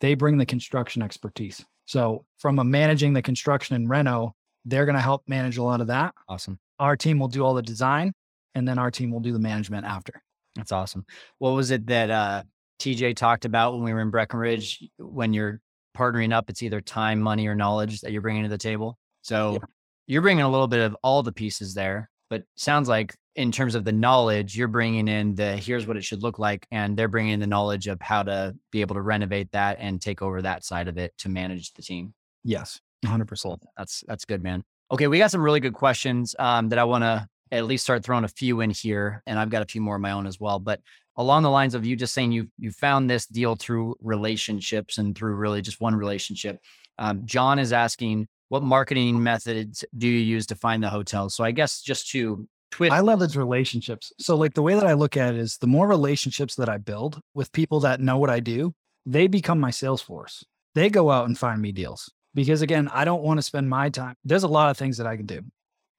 they 0.00 0.14
bring 0.14 0.38
the 0.38 0.46
construction 0.46 1.02
expertise. 1.02 1.64
So, 1.84 2.24
from 2.38 2.58
a 2.58 2.64
managing 2.64 3.12
the 3.12 3.22
construction 3.22 3.76
and 3.76 3.88
reno, 3.88 4.34
they're 4.64 4.86
going 4.86 4.96
to 4.96 5.00
help 5.00 5.22
manage 5.28 5.58
a 5.58 5.62
lot 5.62 5.80
of 5.80 5.86
that. 5.86 6.14
Awesome. 6.28 6.58
Our 6.80 6.96
team 6.96 7.20
will 7.20 7.28
do 7.28 7.44
all 7.44 7.54
the 7.54 7.62
design 7.62 8.12
and 8.56 8.66
then 8.66 8.78
our 8.78 8.90
team 8.90 9.10
will 9.10 9.20
do 9.20 9.32
the 9.32 9.38
management 9.38 9.84
after. 9.84 10.22
That's 10.56 10.72
awesome. 10.72 11.04
What 11.38 11.50
was 11.50 11.70
it 11.70 11.86
that 11.88 12.10
uh, 12.10 12.42
TJ 12.80 13.14
talked 13.14 13.44
about 13.44 13.74
when 13.74 13.82
we 13.82 13.92
were 13.92 14.00
in 14.00 14.10
Breckenridge? 14.10 14.82
When 14.96 15.34
you're 15.34 15.60
partnering 15.96 16.32
up, 16.32 16.48
it's 16.48 16.62
either 16.62 16.80
time, 16.80 17.20
money, 17.20 17.46
or 17.46 17.54
knowledge 17.54 18.00
that 18.00 18.12
you're 18.12 18.22
bringing 18.22 18.44
to 18.44 18.48
the 18.48 18.56
table. 18.56 18.98
So 19.20 19.52
yeah. 19.52 19.58
you're 20.06 20.22
bringing 20.22 20.42
a 20.42 20.48
little 20.48 20.68
bit 20.68 20.80
of 20.80 20.96
all 21.02 21.22
the 21.22 21.32
pieces 21.32 21.74
there, 21.74 22.08
but 22.30 22.44
sounds 22.56 22.88
like 22.88 23.14
in 23.34 23.52
terms 23.52 23.74
of 23.74 23.84
the 23.84 23.92
knowledge, 23.92 24.56
you're 24.56 24.68
bringing 24.68 25.06
in 25.06 25.34
the 25.34 25.58
here's 25.58 25.86
what 25.86 25.98
it 25.98 26.02
should 26.02 26.22
look 26.22 26.38
like, 26.38 26.66
and 26.70 26.96
they're 26.96 27.08
bringing 27.08 27.34
in 27.34 27.40
the 27.40 27.46
knowledge 27.46 27.88
of 27.88 28.00
how 28.00 28.22
to 28.22 28.56
be 28.72 28.80
able 28.80 28.94
to 28.94 29.02
renovate 29.02 29.52
that 29.52 29.76
and 29.78 30.00
take 30.00 30.22
over 30.22 30.40
that 30.40 30.64
side 30.64 30.88
of 30.88 30.96
it 30.96 31.12
to 31.18 31.28
manage 31.28 31.74
the 31.74 31.82
team. 31.82 32.14
Yes, 32.42 32.80
100. 33.02 33.26
percent 33.26 33.62
That's 33.76 34.02
that's 34.08 34.24
good, 34.24 34.42
man. 34.42 34.64
Okay, 34.90 35.08
we 35.08 35.18
got 35.18 35.30
some 35.30 35.42
really 35.42 35.60
good 35.60 35.74
questions 35.74 36.34
um, 36.38 36.70
that 36.70 36.78
I 36.78 36.84
want 36.84 37.04
to 37.04 37.28
at 37.52 37.66
least 37.66 37.84
start 37.84 38.04
throwing 38.04 38.24
a 38.24 38.28
few 38.28 38.60
in 38.60 38.70
here, 38.70 39.22
and 39.26 39.38
I've 39.38 39.50
got 39.50 39.62
a 39.62 39.66
few 39.66 39.80
more 39.80 39.96
of 39.96 40.02
my 40.02 40.12
own 40.12 40.26
as 40.26 40.40
well. 40.40 40.58
But 40.58 40.80
along 41.16 41.42
the 41.42 41.50
lines 41.50 41.74
of 41.74 41.86
you 41.86 41.96
just 41.96 42.14
saying 42.14 42.32
you 42.32 42.48
you 42.58 42.70
found 42.70 43.08
this 43.08 43.26
deal 43.26 43.56
through 43.56 43.96
relationships 44.00 44.98
and 44.98 45.16
through 45.16 45.34
really 45.34 45.62
just 45.62 45.80
one 45.80 45.94
relationship. 45.94 46.58
Um, 46.98 47.22
John 47.24 47.58
is 47.58 47.72
asking, 47.72 48.26
what 48.48 48.62
marketing 48.62 49.22
methods 49.22 49.84
do 49.96 50.08
you 50.08 50.18
use 50.18 50.46
to 50.46 50.54
find 50.54 50.82
the 50.82 50.88
hotels? 50.88 51.34
So 51.34 51.44
I 51.44 51.50
guess 51.50 51.82
just 51.82 52.10
to 52.10 52.48
twist. 52.70 52.92
I 52.92 53.00
love 53.00 53.20
leverage 53.20 53.36
relationships. 53.36 54.12
So 54.18 54.36
like 54.36 54.54
the 54.54 54.62
way 54.62 54.74
that 54.74 54.86
I 54.86 54.92
look 54.92 55.16
at 55.16 55.34
it 55.34 55.40
is 55.40 55.58
the 55.58 55.66
more 55.66 55.88
relationships 55.88 56.54
that 56.56 56.68
I 56.68 56.78
build 56.78 57.20
with 57.34 57.52
people 57.52 57.80
that 57.80 58.00
know 58.00 58.18
what 58.18 58.30
I 58.30 58.40
do, 58.40 58.74
they 59.04 59.26
become 59.26 59.60
my 59.60 59.70
sales 59.70 60.02
force. 60.02 60.44
They 60.74 60.90
go 60.90 61.10
out 61.10 61.26
and 61.26 61.38
find 61.38 61.60
me 61.60 61.72
deals 61.72 62.10
because 62.34 62.62
again, 62.62 62.88
I 62.92 63.04
don't 63.04 63.22
want 63.22 63.38
to 63.38 63.42
spend 63.42 63.68
my 63.68 63.88
time. 63.88 64.14
There's 64.24 64.42
a 64.42 64.48
lot 64.48 64.70
of 64.70 64.76
things 64.76 64.98
that 64.98 65.06
I 65.06 65.16
can 65.16 65.26
do. 65.26 65.42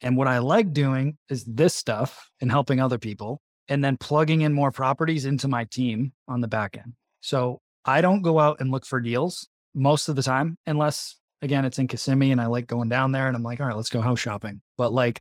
And 0.02 0.16
what 0.16 0.28
I 0.28 0.40
like 0.40 0.74
doing 0.74 1.18
is 1.30 1.44
this 1.46 1.74
stuff 1.74 2.30
and 2.42 2.52
helping 2.52 2.80
other 2.80 2.98
people 2.98 3.42
and 3.68 3.84
then 3.84 3.98
plugging 3.98 4.42
in 4.42 4.54
more 4.54 4.72
properties 4.72 5.26
into 5.26 5.48
my 5.48 5.66
team 5.66 6.14
on 6.28 6.42
the 6.42 6.48
back 6.48 6.78
end. 6.78 6.94
So 7.22 7.60
I 7.86 8.02
don't 8.02 8.22
go 8.22 8.40
out 8.40 8.58
and 8.60 8.72
look 8.72 8.86
for 8.86 9.00
deals 9.00 9.48
most 9.74 10.08
of 10.10 10.16
the 10.16 10.24
time, 10.24 10.58
unless 10.66 11.16
again, 11.42 11.66
it's 11.66 11.80
in 11.80 11.88
Kissimmee 11.88 12.32
and 12.32 12.42
I 12.42 12.48
like 12.48 12.68
going 12.68 12.90
down 12.90 13.12
there 13.12 13.28
and 13.28 13.36
I'm 13.36 13.44
like, 13.44 13.60
all 13.60 13.68
right, 13.68 13.76
let's 13.76 13.90
go 13.90 14.02
house 14.02 14.20
shopping. 14.20 14.62
But 14.78 14.94
like, 14.94 15.20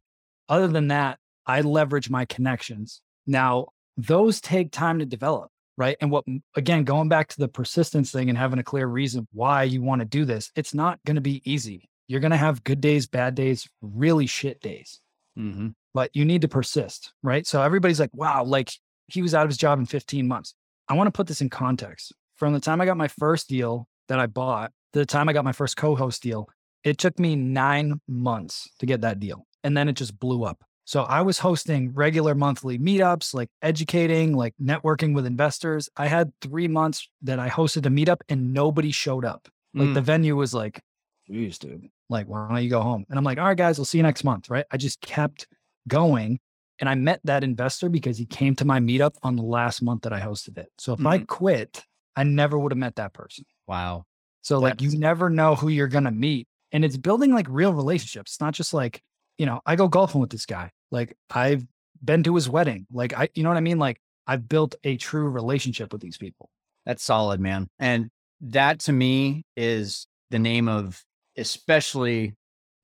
other 0.48 0.68
than 0.68 0.88
that, 0.88 1.18
I 1.46 1.60
leverage 1.60 2.10
my 2.10 2.24
connections. 2.24 3.00
Now, 3.26 3.68
those 3.96 4.40
take 4.40 4.72
time 4.72 4.98
to 4.98 5.06
develop, 5.06 5.50
right? 5.76 5.96
And 6.00 6.10
what, 6.10 6.24
again, 6.54 6.84
going 6.84 7.08
back 7.08 7.28
to 7.28 7.38
the 7.38 7.48
persistence 7.48 8.12
thing 8.12 8.28
and 8.28 8.38
having 8.38 8.58
a 8.58 8.64
clear 8.64 8.86
reason 8.86 9.26
why 9.32 9.64
you 9.64 9.82
want 9.82 10.00
to 10.00 10.06
do 10.06 10.24
this, 10.24 10.50
it's 10.54 10.74
not 10.74 11.00
going 11.04 11.16
to 11.16 11.20
be 11.20 11.42
easy. 11.50 11.88
You're 12.08 12.20
going 12.20 12.30
to 12.30 12.36
have 12.36 12.64
good 12.64 12.80
days, 12.80 13.06
bad 13.06 13.34
days, 13.34 13.68
really 13.82 14.26
shit 14.26 14.60
days. 14.60 15.00
Mm-hmm. 15.38 15.68
But 15.92 16.10
you 16.14 16.24
need 16.24 16.42
to 16.42 16.48
persist, 16.48 17.12
right? 17.22 17.46
So 17.46 17.62
everybody's 17.62 18.00
like, 18.00 18.10
wow, 18.12 18.44
like 18.44 18.70
he 19.08 19.22
was 19.22 19.34
out 19.34 19.44
of 19.44 19.50
his 19.50 19.56
job 19.56 19.78
in 19.78 19.86
15 19.86 20.26
months. 20.28 20.54
I 20.88 20.94
want 20.94 21.08
to 21.08 21.12
put 21.12 21.26
this 21.26 21.40
in 21.40 21.50
context. 21.50 22.12
From 22.36 22.52
the 22.52 22.60
time 22.60 22.80
I 22.80 22.86
got 22.86 22.96
my 22.96 23.08
first 23.08 23.48
deal 23.48 23.88
that 24.08 24.18
I 24.18 24.26
bought 24.26 24.72
to 24.92 24.98
the 24.98 25.06
time 25.06 25.28
I 25.28 25.32
got 25.32 25.44
my 25.44 25.52
first 25.52 25.76
co 25.76 25.94
host 25.96 26.22
deal, 26.22 26.48
it 26.84 26.98
took 26.98 27.18
me 27.18 27.34
nine 27.34 28.00
months 28.06 28.68
to 28.78 28.86
get 28.86 29.00
that 29.00 29.18
deal. 29.20 29.46
And 29.64 29.76
then 29.76 29.88
it 29.88 29.94
just 29.94 30.18
blew 30.18 30.44
up. 30.44 30.62
So 30.84 31.02
I 31.02 31.22
was 31.22 31.40
hosting 31.40 31.92
regular 31.94 32.36
monthly 32.36 32.78
meetups, 32.78 33.34
like 33.34 33.48
educating, 33.62 34.34
like 34.36 34.54
networking 34.62 35.14
with 35.14 35.26
investors. 35.26 35.88
I 35.96 36.06
had 36.06 36.30
three 36.40 36.68
months 36.68 37.08
that 37.22 37.40
I 37.40 37.48
hosted 37.48 37.86
a 37.86 37.88
meetup 37.88 38.18
and 38.28 38.52
nobody 38.52 38.92
showed 38.92 39.24
up. 39.24 39.48
Like 39.74 39.88
Mm. 39.88 39.94
the 39.94 40.00
venue 40.00 40.36
was 40.36 40.54
like, 40.54 40.80
geez, 41.26 41.58
dude, 41.58 41.88
like, 42.08 42.26
why 42.26 42.48
don't 42.48 42.62
you 42.62 42.70
go 42.70 42.82
home? 42.82 43.04
And 43.08 43.18
I'm 43.18 43.24
like, 43.24 43.38
all 43.38 43.46
right, 43.46 43.56
guys, 43.56 43.78
we'll 43.78 43.84
see 43.84 43.98
you 43.98 44.02
next 44.02 44.24
month. 44.24 44.50
Right. 44.50 44.64
I 44.70 44.76
just 44.76 45.00
kept 45.00 45.46
going. 45.88 46.38
And 46.78 46.88
I 46.88 46.94
met 46.94 47.20
that 47.24 47.42
investor 47.42 47.88
because 47.88 48.18
he 48.18 48.26
came 48.26 48.54
to 48.56 48.66
my 48.66 48.80
meetup 48.80 49.14
on 49.22 49.36
the 49.36 49.42
last 49.42 49.80
month 49.82 50.02
that 50.02 50.12
I 50.12 50.20
hosted 50.20 50.58
it. 50.58 50.68
So 50.76 50.92
if 50.92 51.04
I 51.06 51.16
mm-hmm. 51.16 51.24
quit, 51.24 51.82
I 52.16 52.24
never 52.24 52.58
would 52.58 52.72
have 52.72 52.78
met 52.78 52.96
that 52.96 53.14
person. 53.14 53.44
Wow. 53.66 54.04
So 54.42 54.58
like 54.58 54.80
you 54.80 54.96
never 54.98 55.30
know 55.30 55.54
who 55.54 55.68
you're 55.68 55.88
gonna 55.88 56.10
meet. 56.10 56.46
And 56.72 56.84
it's 56.84 56.96
building 56.96 57.32
like 57.32 57.46
real 57.48 57.72
relationships. 57.72 58.32
It's 58.32 58.40
not 58.40 58.54
just 58.54 58.74
like, 58.74 59.00
you 59.38 59.46
know, 59.46 59.60
I 59.64 59.74
go 59.74 59.88
golfing 59.88 60.20
with 60.20 60.30
this 60.30 60.46
guy. 60.46 60.70
Like 60.90 61.16
I've 61.30 61.64
been 62.04 62.22
to 62.24 62.34
his 62.34 62.48
wedding. 62.48 62.86
Like 62.92 63.12
I, 63.14 63.28
you 63.34 63.42
know 63.42 63.48
what 63.48 63.56
I 63.56 63.62
mean? 63.62 63.78
Like 63.78 63.98
I've 64.26 64.48
built 64.48 64.74
a 64.84 64.96
true 64.98 65.28
relationship 65.28 65.92
with 65.92 66.02
these 66.02 66.18
people. 66.18 66.50
That's 66.84 67.02
solid, 67.02 67.40
man. 67.40 67.68
And 67.78 68.10
that 68.40 68.80
to 68.80 68.92
me 68.92 69.44
is 69.56 70.06
the 70.30 70.38
name 70.38 70.68
of 70.68 71.02
especially 71.36 72.34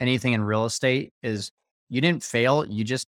anything 0.01 0.33
in 0.33 0.43
real 0.43 0.65
estate 0.65 1.13
is 1.23 1.51
you 1.89 2.01
didn't 2.01 2.23
fail, 2.23 2.67
you 2.67 2.85
just 2.85 3.07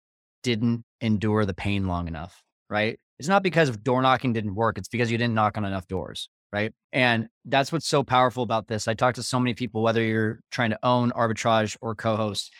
didn't 0.43 0.85
endure 1.01 1.45
the 1.45 1.55
pain 1.55 1.87
long 1.87 2.09
enough, 2.09 2.43
right? 2.71 2.99
It's 3.19 3.29
not 3.29 3.43
because 3.43 3.77
door 3.79 4.03
knocking 4.03 4.33
didn't 4.33 4.55
work, 4.55 4.79
it's 4.79 4.89
because 4.89 5.11
you 5.11 5.19
didn't 5.19 5.35
knock 5.35 5.57
on 5.59 5.65
enough 5.65 5.87
doors, 5.89 6.29
right? 6.53 6.73
And 6.93 7.29
that's 7.45 7.73
what's 7.73 7.89
so 7.89 8.03
powerful 8.05 8.43
about 8.43 8.69
this. 8.69 8.89
I 8.89 8.95
talk 8.95 9.15
to 9.17 9.23
so 9.23 9.41
many 9.41 9.55
people 9.55 9.83
whether 9.83 10.03
you're 10.03 10.41
trying 10.51 10.71
to 10.71 10.79
own 10.83 11.11
arbitrage 11.13 11.77
or 11.81 11.95
co-host 11.95 12.53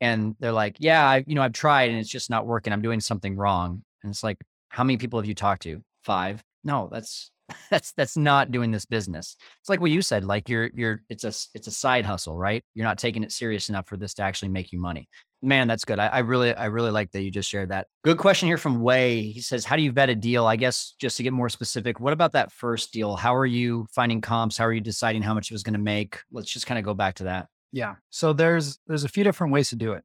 and 0.00 0.34
they're 0.40 0.52
like, 0.52 0.76
"Yeah, 0.80 1.06
I 1.08 1.24
you 1.26 1.34
know, 1.34 1.42
I've 1.42 1.52
tried 1.52 1.90
and 1.90 1.98
it's 1.98 2.08
just 2.08 2.30
not 2.30 2.46
working. 2.46 2.72
I'm 2.72 2.82
doing 2.82 3.00
something 3.00 3.36
wrong." 3.36 3.82
And 4.02 4.10
it's 4.10 4.22
like, 4.24 4.38
"How 4.70 4.84
many 4.84 4.96
people 4.96 5.18
have 5.20 5.26
you 5.28 5.34
talked 5.34 5.62
to?" 5.62 5.82
5. 6.04 6.42
No, 6.64 6.88
that's 6.92 7.30
that's 7.70 7.92
that's 7.92 8.16
not 8.16 8.50
doing 8.50 8.70
this 8.70 8.84
business. 8.84 9.36
It's 9.60 9.68
like 9.68 9.80
what 9.80 9.90
you 9.90 10.02
said, 10.02 10.24
like 10.24 10.48
you're 10.48 10.70
you're 10.74 11.02
it's 11.08 11.24
a 11.24 11.32
it's 11.54 11.66
a 11.66 11.70
side 11.70 12.04
hustle, 12.04 12.36
right? 12.36 12.64
You're 12.74 12.86
not 12.86 12.98
taking 12.98 13.22
it 13.22 13.32
serious 13.32 13.68
enough 13.68 13.88
for 13.88 13.96
this 13.96 14.14
to 14.14 14.22
actually 14.22 14.48
make 14.50 14.72
you 14.72 14.80
money. 14.80 15.08
Man, 15.44 15.66
that's 15.66 15.84
good. 15.84 15.98
I, 15.98 16.06
I 16.06 16.18
really 16.20 16.54
I 16.54 16.66
really 16.66 16.90
like 16.90 17.10
that 17.12 17.22
you 17.22 17.30
just 17.30 17.50
shared 17.50 17.70
that. 17.70 17.88
Good 18.04 18.18
question 18.18 18.46
here 18.46 18.58
from 18.58 18.80
Way. 18.80 19.22
He 19.22 19.40
says, 19.40 19.64
"How 19.64 19.76
do 19.76 19.82
you 19.82 19.92
vet 19.92 20.08
a 20.08 20.14
deal?" 20.14 20.46
I 20.46 20.56
guess 20.56 20.94
just 21.00 21.16
to 21.16 21.22
get 21.22 21.32
more 21.32 21.48
specific, 21.48 21.98
what 21.98 22.12
about 22.12 22.32
that 22.32 22.52
first 22.52 22.92
deal? 22.92 23.16
How 23.16 23.34
are 23.34 23.46
you 23.46 23.86
finding 23.94 24.20
comps? 24.20 24.56
How 24.56 24.66
are 24.66 24.72
you 24.72 24.80
deciding 24.80 25.22
how 25.22 25.34
much 25.34 25.50
it 25.50 25.54
was 25.54 25.62
going 25.62 25.74
to 25.74 25.80
make? 25.80 26.18
Let's 26.30 26.52
just 26.52 26.66
kind 26.66 26.78
of 26.78 26.84
go 26.84 26.94
back 26.94 27.16
to 27.16 27.24
that. 27.24 27.48
Yeah. 27.72 27.96
So 28.10 28.32
there's 28.32 28.78
there's 28.86 29.04
a 29.04 29.08
few 29.08 29.24
different 29.24 29.52
ways 29.52 29.70
to 29.70 29.76
do 29.76 29.92
it. 29.92 30.04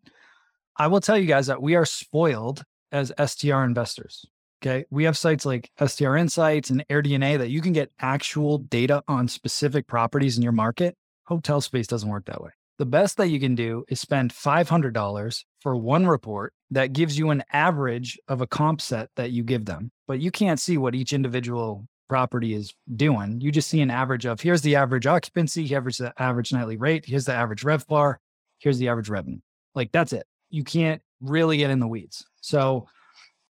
I 0.75 0.87
will 0.87 1.01
tell 1.01 1.17
you 1.17 1.25
guys 1.25 1.47
that 1.47 1.61
we 1.61 1.75
are 1.75 1.85
spoiled 1.85 2.63
as 2.91 3.11
STR 3.23 3.63
investors. 3.63 4.25
Okay. 4.61 4.85
We 4.89 5.03
have 5.03 5.17
sites 5.17 5.45
like 5.45 5.69
STR 5.83 6.15
Insights 6.15 6.69
and 6.69 6.85
AirDNA 6.89 7.37
that 7.37 7.49
you 7.49 7.61
can 7.61 7.73
get 7.73 7.91
actual 7.99 8.57
data 8.57 9.03
on 9.07 9.27
specific 9.27 9.87
properties 9.87 10.37
in 10.37 10.43
your 10.43 10.51
market. 10.51 10.95
Hotel 11.25 11.61
space 11.61 11.87
doesn't 11.87 12.09
work 12.09 12.25
that 12.25 12.41
way. 12.41 12.49
The 12.77 12.85
best 12.85 13.17
that 13.17 13.29
you 13.29 13.39
can 13.39 13.55
do 13.55 13.85
is 13.87 13.99
spend 13.99 14.31
$500 14.33 15.43
for 15.61 15.75
one 15.75 16.07
report 16.07 16.53
that 16.71 16.93
gives 16.93 17.17
you 17.17 17.31
an 17.31 17.43
average 17.51 18.19
of 18.27 18.41
a 18.41 18.47
comp 18.47 18.81
set 18.81 19.09
that 19.15 19.31
you 19.31 19.43
give 19.43 19.65
them, 19.65 19.91
but 20.07 20.19
you 20.19 20.29
can't 20.29 20.59
see 20.59 20.77
what 20.77 20.93
each 20.93 21.11
individual 21.11 21.87
property 22.07 22.53
is 22.53 22.73
doing. 22.95 23.41
You 23.41 23.51
just 23.51 23.67
see 23.67 23.81
an 23.81 23.89
average 23.89 24.25
of 24.25 24.41
here's 24.41 24.61
the 24.61 24.75
average 24.75 25.07
occupancy, 25.07 25.65
here's 25.65 25.97
the 25.97 26.13
average 26.21 26.53
nightly 26.53 26.77
rate, 26.77 27.05
here's 27.05 27.25
the 27.25 27.33
average 27.33 27.63
RevPAR, 27.63 28.15
here's 28.59 28.77
the 28.77 28.89
average 28.89 29.09
revenue. 29.09 29.39
Like 29.73 29.91
that's 29.91 30.13
it. 30.13 30.25
You 30.49 30.63
can't 30.63 31.01
really 31.19 31.57
get 31.57 31.71
in 31.71 31.79
the 31.79 31.87
weeds. 31.87 32.25
So 32.41 32.87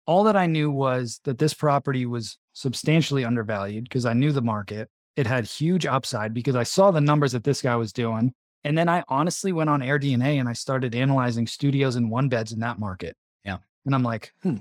all 0.05 0.23
that 0.25 0.35
I 0.35 0.45
knew 0.45 0.71
was 0.71 1.19
that 1.23 1.37
this 1.37 1.53
property 1.53 2.05
was 2.05 2.37
substantially 2.53 3.25
undervalued 3.25 3.85
because 3.85 4.05
I 4.05 4.13
knew 4.13 4.31
the 4.31 4.41
market. 4.41 4.89
It 5.15 5.27
had 5.27 5.45
huge 5.45 5.85
upside 5.85 6.33
because 6.33 6.55
I 6.55 6.63
saw 6.63 6.91
the 6.91 7.01
numbers 7.01 7.31
that 7.31 7.43
this 7.43 7.61
guy 7.61 7.75
was 7.75 7.93
doing. 7.93 8.33
And 8.63 8.77
then 8.77 8.89
I 8.89 9.03
honestly 9.07 9.51
went 9.51 9.69
on 9.69 9.81
AirDNA 9.81 10.39
and 10.39 10.49
I 10.49 10.53
started 10.53 10.95
analyzing 10.95 11.47
studios 11.47 11.95
and 11.95 12.09
one 12.09 12.29
beds 12.29 12.51
in 12.51 12.59
that 12.59 12.79
market. 12.79 13.15
Yeah. 13.43 13.57
And 13.85 13.93
I'm 13.93 14.03
like, 14.03 14.33
hmm. 14.41 14.57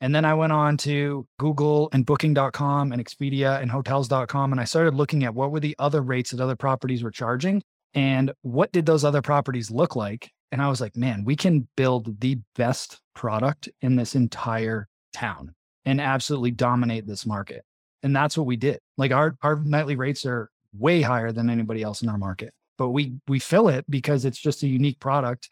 And 0.00 0.14
then 0.14 0.24
I 0.24 0.34
went 0.34 0.52
on 0.52 0.76
to 0.78 1.26
Google 1.38 1.88
and 1.92 2.04
booking.com 2.04 2.92
and 2.92 3.02
Expedia 3.02 3.62
and 3.62 3.70
hotels.com. 3.70 4.52
And 4.52 4.60
I 4.60 4.64
started 4.64 4.94
looking 4.94 5.24
at 5.24 5.34
what 5.34 5.50
were 5.50 5.60
the 5.60 5.76
other 5.78 6.02
rates 6.02 6.32
that 6.32 6.40
other 6.40 6.56
properties 6.56 7.02
were 7.02 7.10
charging 7.10 7.62
and 7.94 8.32
what 8.42 8.72
did 8.72 8.86
those 8.86 9.04
other 9.04 9.22
properties 9.22 9.70
look 9.70 9.96
like. 9.96 10.30
And 10.52 10.60
I 10.60 10.68
was 10.68 10.80
like, 10.80 10.96
man, 10.96 11.24
we 11.24 11.36
can 11.36 11.68
build 11.76 12.20
the 12.20 12.38
best 12.54 13.00
product 13.14 13.68
in 13.80 13.96
this 13.96 14.14
entire 14.14 14.88
town 15.12 15.54
and 15.84 16.00
absolutely 16.00 16.50
dominate 16.50 17.06
this 17.06 17.26
market. 17.26 17.64
And 18.02 18.14
that's 18.14 18.36
what 18.36 18.46
we 18.46 18.56
did. 18.56 18.80
Like 18.96 19.12
our 19.12 19.36
our 19.42 19.56
nightly 19.56 19.96
rates 19.96 20.26
are 20.26 20.50
way 20.76 21.02
higher 21.02 21.32
than 21.32 21.50
anybody 21.50 21.82
else 21.82 22.02
in 22.02 22.08
our 22.08 22.18
market. 22.18 22.52
But 22.76 22.90
we 22.90 23.14
we 23.28 23.38
fill 23.38 23.68
it 23.68 23.84
because 23.88 24.24
it's 24.24 24.38
just 24.38 24.62
a 24.62 24.68
unique 24.68 25.00
product 25.00 25.48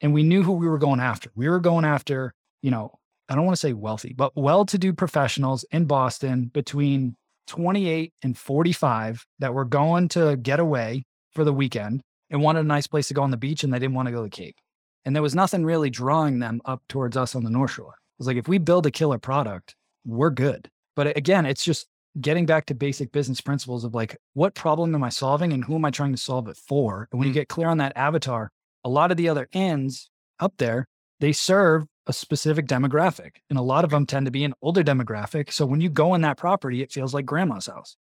and 0.00 0.12
we 0.12 0.22
knew 0.22 0.42
who 0.42 0.52
we 0.52 0.68
were 0.68 0.78
going 0.78 1.00
after. 1.00 1.30
We 1.34 1.48
were 1.48 1.60
going 1.60 1.84
after, 1.84 2.34
you 2.62 2.70
know, 2.70 2.98
I 3.28 3.34
don't 3.34 3.46
want 3.46 3.56
to 3.56 3.60
say 3.60 3.72
wealthy, 3.72 4.12
but 4.12 4.36
well-to-do 4.36 4.92
professionals 4.92 5.64
in 5.70 5.86
Boston 5.86 6.50
between 6.52 7.16
28 7.46 8.12
and 8.22 8.36
45 8.36 9.24
that 9.38 9.54
were 9.54 9.64
going 9.64 10.08
to 10.08 10.36
get 10.36 10.60
away 10.60 11.04
for 11.32 11.44
the 11.44 11.52
weekend 11.52 12.02
and 12.28 12.42
wanted 12.42 12.60
a 12.60 12.64
nice 12.64 12.86
place 12.86 13.08
to 13.08 13.14
go 13.14 13.22
on 13.22 13.30
the 13.30 13.36
beach 13.36 13.64
and 13.64 13.72
they 13.72 13.78
didn't 13.78 13.94
want 13.94 14.08
to 14.08 14.12
go 14.12 14.18
to 14.18 14.24
the 14.24 14.30
Cape. 14.30 14.56
And 15.04 15.14
there 15.14 15.22
was 15.22 15.34
nothing 15.34 15.64
really 15.64 15.90
drawing 15.90 16.38
them 16.38 16.60
up 16.64 16.82
towards 16.88 17.16
us 17.16 17.34
on 17.34 17.44
the 17.44 17.50
North 17.50 17.72
Shore. 17.72 17.94
It 17.94 18.18
was 18.18 18.26
like, 18.26 18.36
if 18.36 18.48
we 18.48 18.58
build 18.58 18.86
a 18.86 18.90
killer 18.90 19.18
product, 19.18 19.74
we're 20.04 20.30
good. 20.30 20.70
But 20.96 21.16
again, 21.16 21.46
it's 21.46 21.64
just 21.64 21.86
getting 22.20 22.46
back 22.46 22.66
to 22.66 22.74
basic 22.74 23.10
business 23.12 23.40
principles 23.40 23.84
of 23.84 23.94
like, 23.94 24.16
what 24.34 24.54
problem 24.54 24.94
am 24.94 25.02
I 25.02 25.08
solving 25.08 25.52
and 25.52 25.64
who 25.64 25.74
am 25.74 25.84
I 25.84 25.90
trying 25.90 26.12
to 26.12 26.18
solve 26.18 26.48
it 26.48 26.56
for? 26.56 27.08
And 27.10 27.18
when 27.18 27.26
you 27.26 27.32
Mm. 27.32 27.34
get 27.34 27.48
clear 27.48 27.68
on 27.68 27.78
that 27.78 27.96
avatar, 27.96 28.50
a 28.84 28.88
lot 28.88 29.10
of 29.10 29.16
the 29.16 29.28
other 29.28 29.48
ends 29.52 30.10
up 30.38 30.54
there, 30.58 30.86
they 31.20 31.32
serve 31.32 31.86
a 32.06 32.12
specific 32.12 32.66
demographic. 32.66 33.36
And 33.50 33.58
a 33.58 33.62
lot 33.62 33.84
of 33.84 33.90
them 33.90 34.06
tend 34.06 34.26
to 34.26 34.32
be 34.32 34.44
an 34.44 34.54
older 34.62 34.84
demographic. 34.84 35.52
So 35.52 35.66
when 35.66 35.80
you 35.80 35.88
go 35.88 36.14
in 36.14 36.20
that 36.20 36.36
property, 36.36 36.82
it 36.82 36.92
feels 36.92 37.14
like 37.14 37.26
grandma's 37.26 37.66
house. 37.66 37.96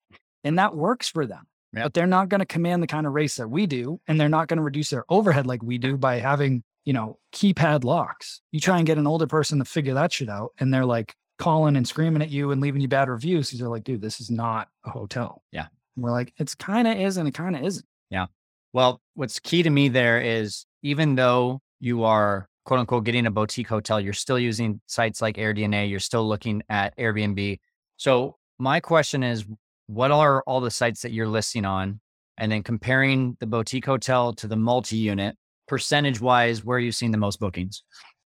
And 0.44 0.58
that 0.60 0.76
works 0.76 1.08
for 1.08 1.26
them. 1.26 1.44
Yep. 1.74 1.84
But 1.84 1.94
they're 1.94 2.08
not 2.08 2.28
going 2.28 2.40
to 2.40 2.46
command 2.46 2.84
the 2.84 2.88
kind 2.88 3.08
of 3.08 3.14
race 3.14 3.38
that 3.38 3.48
we 3.48 3.66
do. 3.66 4.02
And 4.08 4.20
they're 4.20 4.28
not 4.28 4.48
going 4.50 4.58
to 4.58 4.64
reduce 4.64 4.90
their 4.90 5.06
overhead 5.08 5.48
like 5.48 5.64
we 5.64 5.78
do 5.78 5.96
by 5.98 6.18
having, 6.20 6.64
you 6.86 6.94
know, 6.94 7.20
keypad 7.34 7.84
locks. 7.84 8.42
You 8.52 8.60
try 8.60 8.78
and 8.78 8.88
get 8.88 8.98
an 8.98 9.08
older 9.08 9.28
person 9.28 9.60
to 9.60 9.66
figure 9.66 9.94
that 9.94 10.14
shit 10.14 10.30
out. 10.30 10.52
And 10.60 10.74
they're 10.74 10.86
like 10.86 11.16
calling 11.38 11.76
and 11.76 11.88
screaming 11.88 12.22
at 12.22 12.30
you 12.30 12.52
and 12.52 12.62
leaving 12.62 12.82
you 12.82 12.88
bad 12.88 13.10
reviews. 13.10 13.50
These 13.50 13.62
are 13.62 13.70
like, 13.70 13.84
dude, 13.84 14.02
this 14.02 14.20
is 14.20 14.30
not 14.30 14.68
a 14.86 14.90
hotel. 14.90 15.44
Yeah. 15.52 15.68
And 15.96 16.04
we're 16.04 16.12
like, 16.12 16.34
it's 16.38 16.56
kind 16.56 16.88
of 16.88 16.98
is 16.98 17.18
and 17.18 17.28
it 17.28 17.34
kind 17.34 17.56
of 17.56 17.64
isn't. 17.64 17.86
Yeah. 18.10 18.28
Well, 18.74 19.02
what's 19.16 19.40
key 19.40 19.64
to 19.64 19.70
me 19.70 19.90
there 19.90 20.22
is 20.22 20.66
even 20.82 21.16
though 21.16 21.62
you 21.80 22.04
are 22.04 22.48
quote 22.66 22.80
unquote 22.80 23.04
getting 23.04 23.26
a 23.26 23.32
boutique 23.32 23.68
hotel, 23.68 24.00
you're 24.00 24.14
still 24.14 24.40
using 24.40 24.82
sites 24.86 25.22
like 25.22 25.38
AirDNA, 25.38 25.90
you're 25.90 26.00
still 26.00 26.28
looking 26.28 26.62
at 26.70 26.96
Airbnb. 26.98 27.60
So, 27.98 28.38
my 28.60 28.80
question 28.80 29.24
is 29.24 29.46
what 29.88 30.12
are 30.12 30.44
all 30.44 30.62
the 30.62 30.72
sites 30.72 31.02
that 31.02 31.12
you're 31.12 31.28
listing 31.28 31.66
on? 31.66 32.00
And 32.38 32.52
then 32.52 32.64
comparing 32.64 33.36
the 33.40 33.48
boutique 33.48 33.86
hotel 33.86 34.34
to 34.34 34.48
the 34.48 34.56
multi 34.56 34.96
unit, 34.98 35.36
percentage 35.72 36.20
wise, 36.20 36.66
where 36.66 36.78
you've 36.78 36.96
seen 36.96 37.12
the 37.12 37.18
most 37.18 37.40
bookings? 37.40 37.82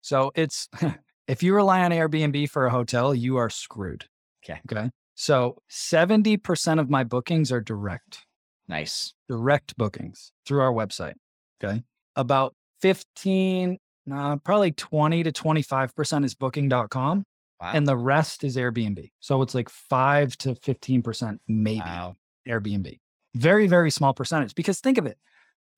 So 0.02 0.34
it's 0.36 0.68
if 1.28 1.42
you 1.42 1.56
rely 1.56 1.84
on 1.86 1.92
Airbnb 1.92 2.50
for 2.50 2.66
a 2.66 2.70
hotel, 2.70 3.16
you 3.16 3.38
are 3.38 3.50
screwed. 3.50 4.04
Okay. 4.44 4.60
Okay. 4.70 4.90
So 5.16 5.58
70% 5.72 6.82
of 6.82 6.90
my 6.90 7.06
bookings 7.06 7.50
are 7.54 7.62
direct, 7.62 8.26
Nice. 8.68 9.14
direct 9.30 9.78
bookings 9.78 10.34
through 10.46 10.60
our 10.60 10.74
website. 10.74 11.14
Okay. 11.64 11.82
About 12.18 12.56
15, 12.82 13.78
uh, 14.12 14.36
probably 14.38 14.74
20 14.74 15.24
to 15.24 15.32
25% 15.32 16.26
is 16.26 16.36
booking.com. 16.36 17.24
Wow. 17.62 17.72
And 17.74 17.88
the 17.88 17.98
rest 17.98 18.44
is 18.44 18.58
Airbnb. 18.58 19.12
So 19.22 19.42
it's 19.42 19.56
like 19.56 19.70
five 19.70 20.38
to 20.40 20.56
15% 20.56 21.38
maybe 21.48 21.80
wow. 21.80 22.16
Airbnb. 22.48 23.00
Very, 23.36 23.68
very 23.68 23.92
small 23.92 24.14
percentage. 24.14 24.56
Because 24.56 24.82
think 24.82 24.98
of 24.98 25.06
it 25.06 25.18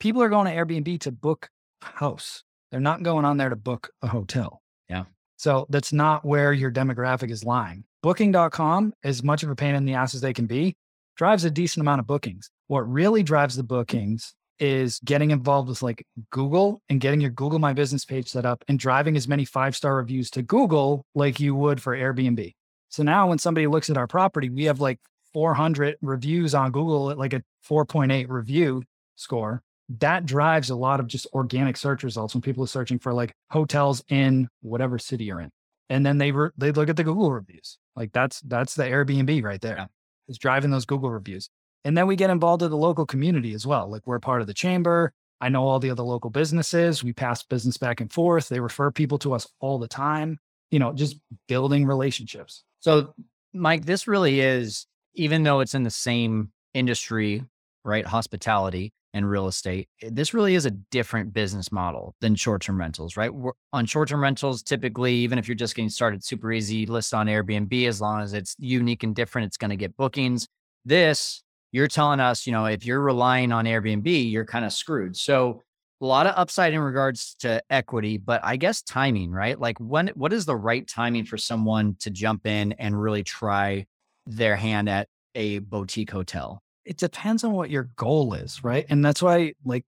people 0.02 0.24
are 0.24 0.30
going 0.30 0.48
to 0.48 0.54
Airbnb 0.54 1.00
to 1.02 1.12
book 1.12 1.48
a 1.84 1.86
house, 1.86 2.44
they're 2.72 2.80
not 2.80 3.04
going 3.04 3.24
on 3.24 3.38
there 3.38 3.50
to 3.50 3.56
book 3.56 3.92
a 4.02 4.08
hotel. 4.08 4.62
Yeah. 4.90 5.04
So 5.38 5.68
that's 5.70 5.94
not 5.94 6.26
where 6.26 6.52
your 6.52 6.72
demographic 6.72 7.30
is 7.30 7.46
lying. 7.46 7.86
Booking.com, 8.02 8.94
as 9.04 9.24
much 9.24 9.44
of 9.44 9.52
a 9.52 9.56
pain 9.56 9.76
in 9.76 9.86
the 9.86 9.94
ass 9.94 10.16
as 10.16 10.22
they 10.22 10.34
can 10.34 10.48
be, 10.48 10.76
drives 11.18 11.44
a 11.44 11.52
decent 11.52 11.82
amount 11.82 12.00
of 12.00 12.08
bookings. 12.08 12.50
What 12.66 12.92
really 12.92 13.22
drives 13.22 13.56
the 13.56 13.64
bookings 13.64 14.34
is 14.58 15.00
getting 15.06 15.30
involved 15.30 15.70
with 15.70 15.84
like 15.84 16.04
Google 16.32 16.82
and 16.90 17.00
getting 17.00 17.22
your 17.22 17.30
Google 17.30 17.60
My 17.60 17.74
Business 17.74 18.04
page 18.04 18.28
set 18.28 18.46
up 18.46 18.64
and 18.68 18.80
driving 18.80 19.16
as 19.16 19.28
many 19.28 19.46
five 19.46 19.76
star 19.76 19.96
reviews 19.98 20.32
to 20.32 20.42
Google 20.42 21.06
like 21.14 21.40
you 21.40 21.54
would 21.54 21.80
for 21.80 21.96
Airbnb. 21.96 22.54
So 22.90 23.04
now 23.04 23.30
when 23.30 23.38
somebody 23.38 23.68
looks 23.68 23.92
at 23.92 23.98
our 23.98 24.08
property, 24.08 24.50
we 24.50 24.64
have 24.64 24.82
like 24.82 25.00
400 25.34 25.98
reviews 26.02 26.56
on 26.56 26.72
Google 26.72 27.12
at 27.12 27.20
like 27.20 27.34
a 27.34 27.44
4.8 27.70 28.28
review 28.30 28.82
score. 29.16 29.62
That 29.99 30.25
drives 30.25 30.69
a 30.69 30.75
lot 30.75 30.99
of 30.99 31.08
just 31.08 31.27
organic 31.34 31.75
search 31.75 32.04
results 32.04 32.34
when 32.34 32.41
people 32.41 32.63
are 32.63 32.67
searching 32.67 32.99
for 32.99 33.13
like 33.13 33.34
hotels 33.49 34.04
in 34.10 34.47
whatever 34.62 34.97
city 34.97 35.25
you're 35.25 35.41
in. 35.41 35.51
And 35.89 36.06
then 36.06 36.17
they 36.17 36.32
re- 36.32 36.51
they 36.58 36.71
look 36.71 36.89
at 36.89 36.95
the 36.95 37.04
Google 37.04 37.32
reviews. 37.32 37.77
Like 37.95 38.13
that's 38.13 38.39
that's 38.41 38.75
the 38.75 38.84
Airbnb 38.84 39.43
right 39.43 39.60
there. 39.60 39.75
Yeah. 39.75 39.86
It's 40.27 40.38
driving 40.38 40.71
those 40.71 40.86
Google 40.86 41.12
reviews. 41.12 41.49
And 41.84 41.97
then 41.97 42.08
we 42.08 42.15
get 42.15 42.30
involved 42.30 42.63
in 42.63 42.69
the 42.69 42.77
local 42.77 43.06
community 43.06 43.54
as 43.54 43.67
well. 43.67 43.89
Like 43.89 44.06
we're 44.06 44.19
part 44.19 44.41
of 44.41 44.47
the 44.47 44.54
chamber. 44.54 45.12
I 45.41 45.49
know 45.49 45.67
all 45.67 45.80
the 45.80 45.89
other 45.89 46.04
local 46.04 46.30
businesses. 46.30 47.04
We 47.04 47.12
pass 47.12 47.43
business 47.43 47.77
back 47.77 47.99
and 47.99 48.12
forth. 48.13 48.47
They 48.47 48.60
refer 48.60 48.91
people 48.91 49.17
to 49.19 49.34
us 49.34 49.47
all 49.60 49.80
the 49.80 49.88
time. 49.88 50.38
You 50.69 50.80
know, 50.80 50.93
just 50.93 51.17
building 51.47 51.86
relationships. 51.86 52.63
So, 52.80 53.13
Mike, 53.51 53.86
this 53.86 54.08
really 54.08 54.39
is, 54.39 54.88
even 55.15 55.43
though 55.43 55.60
it's 55.60 55.75
in 55.75 55.84
the 55.84 55.89
same 55.89 56.51
industry, 56.73 57.43
right? 57.84 58.06
Hospitality 58.06 58.93
and 59.13 59.30
real 59.30 59.47
estate, 59.47 59.89
eh, 60.02 60.10
this 60.12 60.34
really 60.34 60.56
is 60.56 60.65
a 60.65 60.71
different 60.71 61.34
business 61.34 61.71
model 61.71 62.15
than 62.21 62.36
short 62.36 62.62
term 62.62 62.80
rentals, 62.80 63.17
right? 63.17 63.34
We're, 63.34 63.52
on 63.74 63.86
short 63.86 64.10
term 64.10 64.21
rentals, 64.21 64.63
typically, 64.63 65.13
even 65.15 65.38
if 65.38 65.47
you're 65.47 65.56
just 65.56 65.76
getting 65.76 65.89
started, 65.89 66.24
super 66.24 66.52
easy, 66.52 66.86
list 66.86 67.13
on 67.13 67.28
Airbnb, 67.28 67.88
as 67.88 68.02
long 68.02 68.21
as 68.21 68.34
it's 68.34 68.56
unique 68.60 69.04
and 69.04 69.15
different, 69.15 69.47
it's 69.47 69.58
going 69.58 69.69
to 69.69 69.76
get 69.76 69.95
bookings. 69.97 70.47
This, 70.86 71.43
you're 71.71 71.88
telling 71.88 72.19
us, 72.19 72.45
you 72.45 72.54
know, 72.54 72.65
if 72.65 72.86
you're 72.86 73.02
relying 73.02 73.52
on 73.52 73.65
Airbnb, 73.65 74.32
you're 74.32 74.45
kind 74.45 74.65
of 74.65 74.74
screwed. 74.74 75.15
So, 75.15 75.62
a 76.02 76.06
lot 76.06 76.26
of 76.26 76.34
upside 76.36 76.74
in 76.74 76.80
regards 76.80 77.36
to 77.41 77.62
equity, 77.69 78.17
but 78.17 78.41
I 78.43 78.58
guess 78.58 78.82
timing, 78.82 79.32
right? 79.32 79.60
Like 79.60 79.78
when 79.80 80.08
what 80.15 80.34
is 80.34 80.45
the 80.45 80.56
right 80.56 80.88
timing 80.88 81.26
for 81.26 81.38
someone 81.38 81.95
to 82.00 82.10
jump 82.10 82.47
in 82.47 82.71
and 82.74 83.00
really 83.00 83.21
try 83.24 83.86
their 84.26 84.56
hand 84.56 84.89
at 84.89 85.08
a 85.36 85.60
boutique 85.60 86.10
hotel? 86.10 86.63
It 86.86 86.98
depends 86.98 87.44
on 87.44 87.52
what 87.52 87.70
your 87.70 87.89
goal 87.96 88.34
is, 88.34 88.63
right? 88.63 88.86
And 88.89 89.04
that's 89.04 89.22
why 89.22 89.54
like 89.65 89.86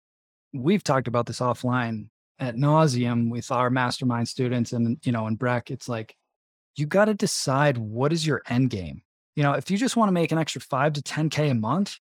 we've 0.53 0.83
talked 0.83 1.07
about 1.07 1.25
this 1.25 1.39
offline 1.39 2.09
at 2.39 2.55
nauseum 2.55 3.29
with 3.29 3.51
our 3.51 3.69
mastermind 3.69 4.27
students 4.27 4.73
and 4.73 4.97
you 5.03 5.11
know, 5.11 5.27
and 5.27 5.37
Breck, 5.37 5.71
it's 5.71 5.89
like 5.89 6.15
you 6.75 6.85
got 6.85 7.05
to 7.05 7.13
decide 7.13 7.77
what 7.77 8.13
is 8.13 8.25
your 8.25 8.41
end 8.47 8.69
game. 8.69 9.03
You 9.35 9.43
know, 9.43 9.53
if 9.53 9.71
you 9.71 9.77
just 9.77 9.95
want 9.97 10.09
to 10.09 10.13
make 10.13 10.31
an 10.31 10.37
extra 10.37 10.61
five 10.61 10.93
to 10.93 11.01
10K 11.01 11.51
a 11.51 11.53
month, 11.55 11.97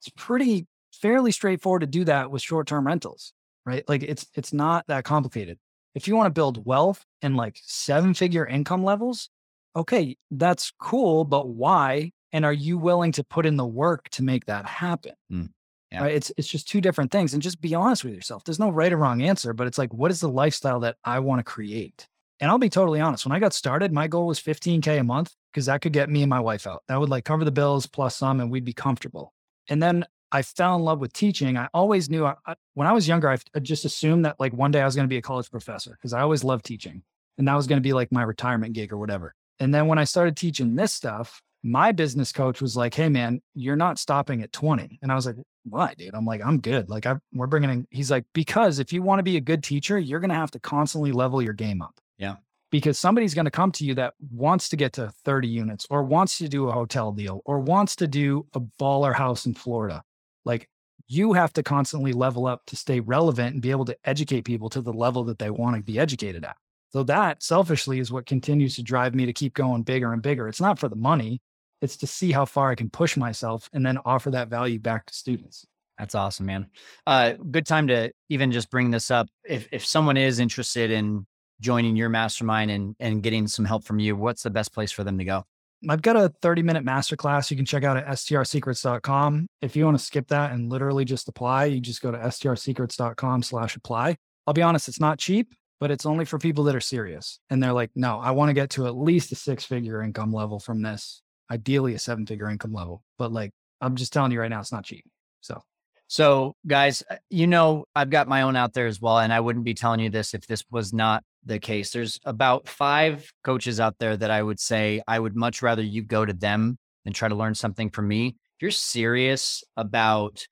it's 0.00 0.10
pretty 0.16 0.66
fairly 0.92 1.32
straightforward 1.32 1.80
to 1.80 1.86
do 1.86 2.04
that 2.04 2.30
with 2.30 2.42
short-term 2.42 2.86
rentals 2.86 3.32
right? 3.66 3.88
Like 3.88 4.02
it's 4.02 4.26
it's 4.34 4.52
not 4.52 4.86
that 4.88 5.04
complicated. 5.04 5.58
If 5.94 6.08
you 6.08 6.16
want 6.16 6.26
to 6.26 6.38
build 6.38 6.66
wealth 6.66 7.04
and 7.22 7.36
like 7.36 7.58
seven 7.62 8.14
figure 8.14 8.46
income 8.46 8.84
levels, 8.84 9.30
okay, 9.76 10.16
that's 10.30 10.72
cool, 10.80 11.24
but 11.24 11.48
why? 11.48 12.12
And 12.34 12.44
are 12.44 12.52
you 12.52 12.76
willing 12.76 13.12
to 13.12 13.24
put 13.24 13.46
in 13.46 13.56
the 13.56 13.64
work 13.64 14.10
to 14.10 14.22
make 14.22 14.44
that 14.46 14.66
happen? 14.66 15.12
Mm, 15.32 15.48
yeah. 15.90 16.02
Right? 16.02 16.14
It's 16.14 16.30
it's 16.36 16.48
just 16.48 16.68
two 16.68 16.82
different 16.82 17.10
things. 17.10 17.32
And 17.32 17.42
just 17.42 17.60
be 17.60 17.74
honest 17.74 18.04
with 18.04 18.12
yourself. 18.12 18.44
There's 18.44 18.58
no 18.58 18.70
right 18.70 18.92
or 18.92 18.98
wrong 18.98 19.22
answer, 19.22 19.52
but 19.52 19.66
it's 19.66 19.78
like, 19.78 19.94
what 19.94 20.10
is 20.10 20.20
the 20.20 20.28
lifestyle 20.28 20.80
that 20.80 20.96
I 21.04 21.20
want 21.20 21.38
to 21.38 21.44
create? 21.44 22.06
And 22.40 22.50
I'll 22.50 22.58
be 22.58 22.68
totally 22.68 23.00
honest. 23.00 23.24
When 23.24 23.34
I 23.34 23.38
got 23.38 23.54
started, 23.54 23.92
my 23.92 24.08
goal 24.08 24.26
was 24.26 24.40
15K 24.40 24.98
a 24.98 25.04
month 25.04 25.32
because 25.52 25.66
that 25.66 25.80
could 25.80 25.92
get 25.92 26.10
me 26.10 26.22
and 26.22 26.28
my 26.28 26.40
wife 26.40 26.66
out. 26.66 26.82
That 26.88 26.98
would 26.98 27.08
like 27.08 27.24
cover 27.24 27.44
the 27.44 27.52
bills 27.52 27.86
plus 27.86 28.16
some, 28.16 28.40
and 28.40 28.50
we'd 28.50 28.64
be 28.64 28.72
comfortable. 28.72 29.32
And 29.68 29.82
then 29.82 30.04
I 30.32 30.42
fell 30.42 30.74
in 30.74 30.82
love 30.82 30.98
with 30.98 31.12
teaching. 31.12 31.56
I 31.56 31.68
always 31.72 32.10
knew 32.10 32.26
I, 32.26 32.34
I, 32.44 32.56
when 32.74 32.88
I 32.88 32.92
was 32.92 33.06
younger, 33.06 33.30
I, 33.30 33.38
I 33.54 33.60
just 33.60 33.84
assumed 33.84 34.24
that 34.24 34.40
like 34.40 34.52
one 34.52 34.72
day 34.72 34.82
I 34.82 34.84
was 34.84 34.96
going 34.96 35.06
to 35.06 35.08
be 35.08 35.16
a 35.16 35.22
college 35.22 35.48
professor 35.48 35.92
because 35.92 36.12
I 36.12 36.22
always 36.22 36.42
loved 36.42 36.64
teaching 36.64 37.02
and 37.38 37.46
that 37.48 37.54
was 37.54 37.66
going 37.68 37.78
to 37.78 37.86
be 37.86 37.92
like 37.92 38.12
my 38.12 38.22
retirement 38.22 38.74
gig 38.74 38.92
or 38.92 38.98
whatever. 38.98 39.34
And 39.60 39.72
then 39.72 39.86
when 39.86 39.98
I 39.98 40.04
started 40.04 40.36
teaching 40.36 40.74
this 40.74 40.92
stuff, 40.92 41.40
my 41.64 41.92
business 41.92 42.30
coach 42.30 42.60
was 42.60 42.76
like, 42.76 42.94
Hey 42.94 43.08
man, 43.08 43.40
you're 43.54 43.74
not 43.74 43.98
stopping 43.98 44.42
at 44.42 44.52
20. 44.52 44.98
And 45.02 45.10
I 45.10 45.14
was 45.14 45.26
like, 45.26 45.36
why, 45.64 45.94
dude? 45.96 46.14
I'm 46.14 46.26
like, 46.26 46.44
I'm 46.44 46.60
good. 46.60 46.90
Like 46.90 47.06
I, 47.06 47.16
we're 47.32 47.46
bringing 47.46 47.70
in, 47.70 47.86
he's 47.90 48.10
like, 48.10 48.26
because 48.34 48.78
if 48.78 48.92
you 48.92 49.02
want 49.02 49.18
to 49.18 49.22
be 49.22 49.38
a 49.38 49.40
good 49.40 49.64
teacher, 49.64 49.98
you're 49.98 50.20
going 50.20 50.28
to 50.28 50.36
have 50.36 50.50
to 50.52 50.60
constantly 50.60 51.10
level 51.10 51.40
your 51.40 51.54
game 51.54 51.80
up. 51.80 51.98
Yeah. 52.18 52.36
Because 52.70 52.98
somebody's 52.98 53.34
going 53.34 53.46
to 53.46 53.50
come 53.50 53.72
to 53.72 53.84
you 53.84 53.94
that 53.94 54.12
wants 54.30 54.68
to 54.68 54.76
get 54.76 54.92
to 54.94 55.10
30 55.24 55.48
units 55.48 55.86
or 55.88 56.02
wants 56.02 56.36
to 56.38 56.48
do 56.48 56.68
a 56.68 56.72
hotel 56.72 57.12
deal 57.12 57.40
or 57.46 57.60
wants 57.60 57.96
to 57.96 58.06
do 58.06 58.46
a 58.52 58.60
baller 58.60 59.14
house 59.14 59.46
in 59.46 59.54
Florida. 59.54 60.02
Like 60.44 60.68
you 61.06 61.32
have 61.32 61.52
to 61.54 61.62
constantly 61.62 62.12
level 62.12 62.46
up 62.46 62.66
to 62.66 62.76
stay 62.76 63.00
relevant 63.00 63.54
and 63.54 63.62
be 63.62 63.70
able 63.70 63.84
to 63.86 63.96
educate 64.04 64.42
people 64.42 64.68
to 64.70 64.82
the 64.82 64.92
level 64.92 65.24
that 65.24 65.38
they 65.38 65.50
want 65.50 65.76
to 65.76 65.82
be 65.82 65.98
educated 65.98 66.44
at. 66.44 66.56
So 66.92 67.02
that 67.04 67.42
selfishly 67.42 68.00
is 68.00 68.12
what 68.12 68.26
continues 68.26 68.76
to 68.76 68.82
drive 68.82 69.14
me 69.14 69.26
to 69.26 69.32
keep 69.32 69.54
going 69.54 69.82
bigger 69.82 70.12
and 70.12 70.22
bigger. 70.22 70.46
It's 70.46 70.60
not 70.60 70.78
for 70.78 70.88
the 70.88 70.96
money, 70.96 71.40
it's 71.84 71.96
to 71.98 72.06
see 72.06 72.32
how 72.32 72.44
far 72.44 72.70
I 72.70 72.74
can 72.74 72.90
push 72.90 73.16
myself 73.16 73.70
and 73.72 73.84
then 73.84 73.98
offer 74.04 74.30
that 74.32 74.48
value 74.48 74.78
back 74.78 75.06
to 75.06 75.14
students. 75.14 75.66
That's 75.98 76.14
awesome, 76.14 76.46
man. 76.46 76.66
Uh, 77.06 77.34
good 77.50 77.66
time 77.66 77.86
to 77.88 78.10
even 78.28 78.50
just 78.50 78.70
bring 78.70 78.90
this 78.90 79.10
up. 79.10 79.28
If 79.44 79.68
if 79.70 79.86
someone 79.86 80.16
is 80.16 80.40
interested 80.40 80.90
in 80.90 81.26
joining 81.60 81.94
your 81.94 82.08
mastermind 82.08 82.70
and 82.70 82.96
and 82.98 83.22
getting 83.22 83.46
some 83.46 83.64
help 83.64 83.84
from 83.84 84.00
you, 84.00 84.16
what's 84.16 84.42
the 84.42 84.50
best 84.50 84.72
place 84.74 84.90
for 84.90 85.04
them 85.04 85.18
to 85.18 85.24
go? 85.24 85.44
I've 85.88 86.02
got 86.02 86.16
a 86.16 86.32
30 86.42 86.62
minute 86.62 86.84
masterclass 86.84 87.50
you 87.50 87.56
can 87.56 87.66
check 87.66 87.84
out 87.84 87.96
at 87.96 88.06
strsecrets.com. 88.06 89.46
If 89.60 89.76
you 89.76 89.84
want 89.84 89.98
to 89.98 90.04
skip 90.04 90.28
that 90.28 90.52
and 90.52 90.70
literally 90.70 91.04
just 91.04 91.28
apply, 91.28 91.66
you 91.66 91.80
just 91.80 92.02
go 92.02 92.10
to 92.10 92.18
strsecrets.com 92.18 93.42
slash 93.42 93.76
apply. 93.76 94.16
I'll 94.46 94.54
be 94.54 94.62
honest, 94.62 94.88
it's 94.88 95.00
not 95.00 95.18
cheap, 95.18 95.54
but 95.80 95.90
it's 95.90 96.06
only 96.06 96.24
for 96.24 96.38
people 96.38 96.64
that 96.64 96.76
are 96.76 96.80
serious. 96.80 97.38
And 97.50 97.62
they're 97.62 97.72
like, 97.72 97.90
no, 97.94 98.18
I 98.18 98.30
want 98.32 98.50
to 98.50 98.54
get 98.54 98.70
to 98.70 98.86
at 98.86 98.96
least 98.96 99.32
a 99.32 99.34
six 99.34 99.64
figure 99.64 100.02
income 100.02 100.32
level 100.32 100.58
from 100.58 100.82
this, 100.82 101.22
ideally 101.50 101.94
a 101.94 101.98
seven 101.98 102.26
figure 102.26 102.50
income 102.50 102.72
level. 102.72 103.02
But 103.18 103.32
like, 103.32 103.52
I'm 103.80 103.96
just 103.96 104.12
telling 104.12 104.32
you 104.32 104.40
right 104.40 104.50
now, 104.50 104.60
it's 104.60 104.72
not 104.72 104.84
cheap. 104.84 105.04
So 105.40 105.62
so, 106.08 106.54
guys, 106.66 107.02
uh, 107.10 107.16
you 107.30 107.46
know, 107.46 107.86
I've 107.96 108.10
got 108.10 108.28
my 108.28 108.42
own 108.42 108.56
out 108.56 108.74
there 108.74 108.86
as 108.86 109.00
well. 109.00 109.18
And 109.18 109.32
I 109.32 109.40
wouldn't 109.40 109.64
be 109.64 109.74
telling 109.74 110.00
you 110.00 110.10
this 110.10 110.34
if 110.34 110.46
this 110.46 110.62
was 110.70 110.92
not 110.92 111.24
the 111.44 111.58
case. 111.58 111.90
There's 111.90 112.20
about 112.24 112.68
five 112.68 113.30
coaches 113.42 113.80
out 113.80 113.96
there 113.98 114.16
that 114.16 114.30
I 114.30 114.42
would 114.42 114.60
say 114.60 115.02
I 115.08 115.18
would 115.18 115.34
much 115.34 115.62
rather 115.62 115.82
you 115.82 116.02
go 116.02 116.24
to 116.24 116.32
them 116.32 116.78
than 117.04 117.14
try 117.14 117.28
to 117.28 117.34
learn 117.34 117.54
something 117.54 117.90
from 117.90 118.08
me. 118.08 118.28
If 118.28 118.62
you're 118.62 118.70
serious 118.70 119.64
about 119.76 120.46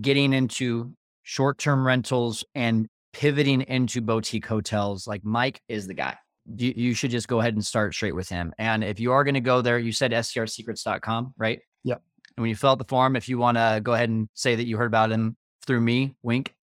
getting 0.00 0.32
into 0.32 0.94
short 1.22 1.58
term 1.58 1.86
rentals 1.86 2.44
and 2.54 2.88
pivoting 3.12 3.62
into 3.62 4.00
boutique 4.00 4.46
hotels, 4.46 5.06
like 5.06 5.24
Mike 5.24 5.60
is 5.68 5.86
the 5.86 5.94
guy. 5.94 6.16
You, 6.56 6.72
you 6.76 6.94
should 6.94 7.10
just 7.10 7.28
go 7.28 7.40
ahead 7.40 7.54
and 7.54 7.64
start 7.64 7.94
straight 7.94 8.14
with 8.14 8.28
him. 8.28 8.52
And 8.58 8.82
if 8.82 9.00
you 9.00 9.12
are 9.12 9.24
going 9.24 9.34
to 9.34 9.40
go 9.40 9.60
there, 9.60 9.78
you 9.78 9.92
said 9.92 10.12
strsecrets.com, 10.12 11.34
right? 11.36 11.60
Yep. 11.84 12.02
And 12.36 12.42
when 12.42 12.50
you 12.50 12.56
fill 12.56 12.70
out 12.70 12.78
the 12.78 12.84
form, 12.84 13.16
if 13.16 13.28
you 13.28 13.38
want 13.38 13.56
to 13.56 13.80
go 13.82 13.92
ahead 13.94 14.08
and 14.08 14.28
say 14.34 14.54
that 14.54 14.66
you 14.66 14.76
heard 14.76 14.86
about 14.86 15.10
him 15.10 15.36
through 15.66 15.80
me, 15.80 16.14
wink. 16.22 16.54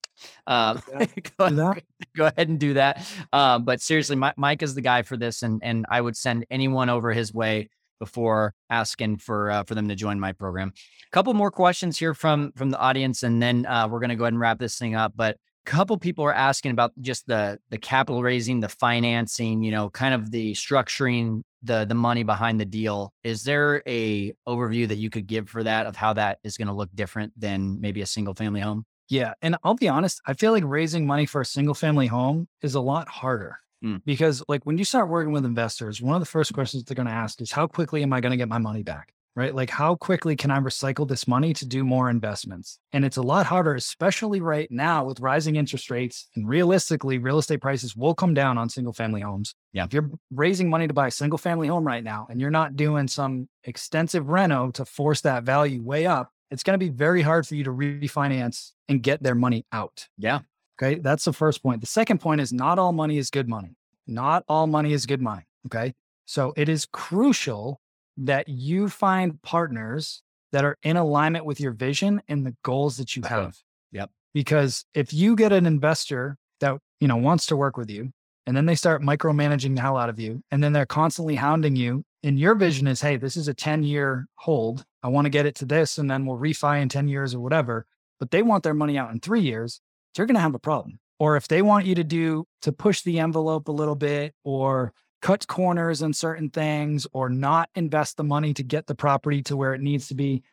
Uh, 0.47 0.79
go, 1.37 1.49
go, 2.15 2.25
ahead 2.25 2.49
and 2.49 2.59
do 2.59 2.73
that. 2.75 3.05
Uh, 3.31 3.59
but 3.59 3.81
seriously, 3.81 4.15
Mike 4.37 4.63
is 4.63 4.75
the 4.75 4.81
guy 4.81 5.01
for 5.01 5.17
this, 5.17 5.43
and 5.43 5.61
and 5.63 5.85
I 5.89 5.99
would 5.99 6.15
send 6.15 6.45
anyone 6.49 6.89
over 6.89 7.11
his 7.11 7.33
way 7.33 7.69
before 7.99 8.53
asking 8.69 9.17
for 9.17 9.51
uh, 9.51 9.63
for 9.63 9.75
them 9.75 9.87
to 9.89 9.95
join 9.95 10.19
my 10.19 10.31
program. 10.31 10.73
A 10.75 11.11
couple 11.11 11.33
more 11.33 11.51
questions 11.51 11.97
here 11.97 12.13
from 12.13 12.51
from 12.53 12.69
the 12.69 12.79
audience, 12.79 13.23
and 13.23 13.41
then 13.41 13.65
uh, 13.65 13.87
we're 13.89 13.99
going 13.99 14.09
to 14.09 14.15
go 14.15 14.23
ahead 14.23 14.33
and 14.33 14.39
wrap 14.39 14.59
this 14.59 14.77
thing 14.77 14.95
up. 14.95 15.13
But 15.15 15.37
couple 15.65 15.97
people 15.97 16.23
are 16.25 16.33
asking 16.33 16.71
about 16.71 16.91
just 17.01 17.27
the 17.27 17.59
the 17.69 17.77
capital 17.77 18.21
raising, 18.23 18.59
the 18.59 18.69
financing, 18.69 19.63
you 19.63 19.71
know, 19.71 19.89
kind 19.89 20.13
of 20.13 20.31
the 20.31 20.53
structuring 20.53 21.41
the 21.63 21.85
the 21.85 21.95
money 21.95 22.23
behind 22.23 22.59
the 22.59 22.65
deal. 22.65 23.11
Is 23.23 23.43
there 23.43 23.83
a 23.87 24.33
overview 24.47 24.87
that 24.87 24.97
you 24.97 25.09
could 25.09 25.27
give 25.27 25.49
for 25.49 25.63
that 25.63 25.87
of 25.87 25.95
how 25.95 26.13
that 26.13 26.39
is 26.43 26.57
going 26.57 26.67
to 26.67 26.73
look 26.73 26.89
different 26.93 27.33
than 27.39 27.81
maybe 27.81 28.01
a 28.01 28.05
single 28.05 28.33
family 28.33 28.61
home? 28.61 28.85
Yeah, 29.09 29.33
and 29.41 29.55
I'll 29.63 29.75
be 29.75 29.89
honest, 29.89 30.21
I 30.25 30.33
feel 30.33 30.51
like 30.51 30.63
raising 30.65 31.05
money 31.05 31.25
for 31.25 31.41
a 31.41 31.45
single 31.45 31.75
family 31.75 32.07
home 32.07 32.47
is 32.61 32.75
a 32.75 32.79
lot 32.79 33.07
harder. 33.07 33.59
Mm. 33.83 34.01
Because 34.05 34.43
like 34.47 34.65
when 34.65 34.77
you 34.77 34.85
start 34.85 35.09
working 35.09 35.31
with 35.31 35.45
investors, 35.45 36.01
one 36.01 36.15
of 36.15 36.21
the 36.21 36.25
first 36.25 36.53
questions 36.53 36.83
they're 36.83 36.95
going 36.95 37.07
to 37.07 37.13
ask 37.13 37.41
is 37.41 37.51
how 37.51 37.67
quickly 37.67 38.01
am 38.01 38.13
I 38.13 38.21
going 38.21 38.31
to 38.31 38.37
get 38.37 38.49
my 38.49 38.57
money 38.57 38.83
back? 38.83 39.13
Right? 39.35 39.53
Like, 39.53 39.69
how 39.69 39.95
quickly 39.95 40.35
can 40.35 40.49
I 40.49 40.59
recycle 40.59 41.07
this 41.07 41.27
money 41.27 41.53
to 41.53 41.65
do 41.65 41.83
more 41.83 42.09
investments? 42.09 42.79
And 42.93 43.03
it's 43.03 43.17
a 43.17 43.21
lot 43.21 43.45
harder, 43.45 43.75
especially 43.75 44.39
right 44.39 44.69
now 44.71 45.03
with 45.03 45.19
rising 45.19 45.57
interest 45.57 45.91
rates. 45.91 46.27
And 46.35 46.47
realistically, 46.47 47.17
real 47.17 47.37
estate 47.37 47.61
prices 47.61 47.95
will 47.95 48.15
come 48.15 48.33
down 48.33 48.57
on 48.57 48.69
single 48.69 48.93
family 48.93 49.21
homes. 49.21 49.53
Yeah. 49.73 49.85
If 49.85 49.93
you're 49.93 50.09
raising 50.31 50.69
money 50.69 50.87
to 50.87 50.93
buy 50.93 51.07
a 51.07 51.11
single 51.11 51.37
family 51.37 51.67
home 51.67 51.85
right 51.85 52.03
now 52.03 52.27
and 52.29 52.39
you're 52.39 52.49
not 52.49 52.75
doing 52.75 53.07
some 53.07 53.49
extensive 53.65 54.29
reno 54.29 54.71
to 54.71 54.85
force 54.85 55.21
that 55.21 55.43
value 55.43 55.83
way 55.83 56.05
up, 56.05 56.31
it's 56.51 56.63
going 56.63 56.79
to 56.79 56.85
be 56.85 56.91
very 56.91 57.21
hard 57.21 57.45
for 57.45 57.55
you 57.55 57.63
to 57.65 57.71
refinance 57.71 58.71
and 58.87 59.03
get 59.03 59.21
their 59.21 59.35
money 59.35 59.65
out. 59.71 60.07
Yeah. 60.17 60.39
Okay. 60.79 60.99
That's 60.99 61.25
the 61.25 61.33
first 61.33 61.61
point. 61.61 61.81
The 61.81 61.87
second 61.87 62.19
point 62.19 62.39
is 62.39 62.53
not 62.53 62.79
all 62.79 62.93
money 62.93 63.17
is 63.17 63.29
good 63.29 63.49
money. 63.49 63.75
Not 64.07 64.45
all 64.47 64.67
money 64.67 64.93
is 64.93 65.05
good 65.05 65.21
money. 65.21 65.43
Okay. 65.65 65.93
So 66.25 66.53
it 66.55 66.69
is 66.69 66.85
crucial 66.85 67.81
that 68.17 68.47
you 68.47 68.89
find 68.89 69.41
partners 69.41 70.21
that 70.51 70.63
are 70.63 70.77
in 70.83 70.97
alignment 70.97 71.45
with 71.45 71.59
your 71.59 71.73
vision 71.73 72.21
and 72.27 72.45
the 72.45 72.55
goals 72.63 72.97
that 72.97 73.15
you 73.15 73.23
have. 73.23 73.57
Yep. 73.91 74.09
Because 74.33 74.85
if 74.93 75.13
you 75.13 75.35
get 75.35 75.51
an 75.51 75.65
investor 75.65 76.37
that, 76.59 76.77
you 76.99 77.07
know, 77.07 77.17
wants 77.17 77.45
to 77.47 77.55
work 77.55 77.77
with 77.77 77.89
you 77.89 78.11
and 78.45 78.55
then 78.55 78.65
they 78.65 78.75
start 78.75 79.01
micromanaging 79.01 79.75
the 79.75 79.81
hell 79.81 79.97
out 79.97 80.09
of 80.09 80.19
you 80.19 80.41
and 80.51 80.63
then 80.63 80.71
they're 80.73 80.85
constantly 80.85 81.35
hounding 81.35 81.75
you 81.75 82.03
and 82.23 82.39
your 82.39 82.55
vision 82.55 82.87
is, 82.87 83.01
hey, 83.01 83.17
this 83.17 83.37
is 83.37 83.47
a 83.47 83.53
10 83.53 83.83
year 83.83 84.27
hold. 84.35 84.85
I 85.03 85.09
want 85.09 85.25
to 85.25 85.29
get 85.29 85.45
it 85.45 85.55
to 85.55 85.65
this 85.65 85.97
and 85.97 86.09
then 86.09 86.25
we'll 86.25 86.37
refi 86.37 86.81
in 86.81 86.89
10 86.89 87.07
years 87.07 87.35
or 87.35 87.39
whatever. 87.39 87.85
But 88.19 88.31
they 88.31 88.41
want 88.41 88.63
their 88.63 88.73
money 88.73 88.97
out 88.97 89.11
in 89.11 89.19
three 89.19 89.41
years. 89.41 89.81
You're 90.17 90.27
going 90.27 90.35
to 90.35 90.41
have 90.41 90.55
a 90.55 90.59
problem. 90.59 90.99
Or 91.19 91.35
if 91.35 91.47
they 91.47 91.61
want 91.61 91.85
you 91.85 91.95
to 91.95 92.03
do 92.03 92.45
to 92.61 92.71
push 92.71 93.01
the 93.01 93.19
envelope 93.19 93.67
a 93.67 93.73
little 93.73 93.95
bit 93.95 94.33
or 94.43 94.93
cut 95.21 95.47
corners 95.47 96.01
on 96.01 96.13
certain 96.13 96.49
things 96.49 97.07
or 97.13 97.29
not 97.29 97.69
invest 97.75 98.17
the 98.17 98.23
money 98.23 98.53
to 98.53 98.63
get 98.63 98.87
the 98.87 98.95
property 98.95 99.41
to 99.43 99.57
where 99.57 99.73
it 99.73 99.81
needs 99.81 100.07
to 100.09 100.15
be, 100.15 100.43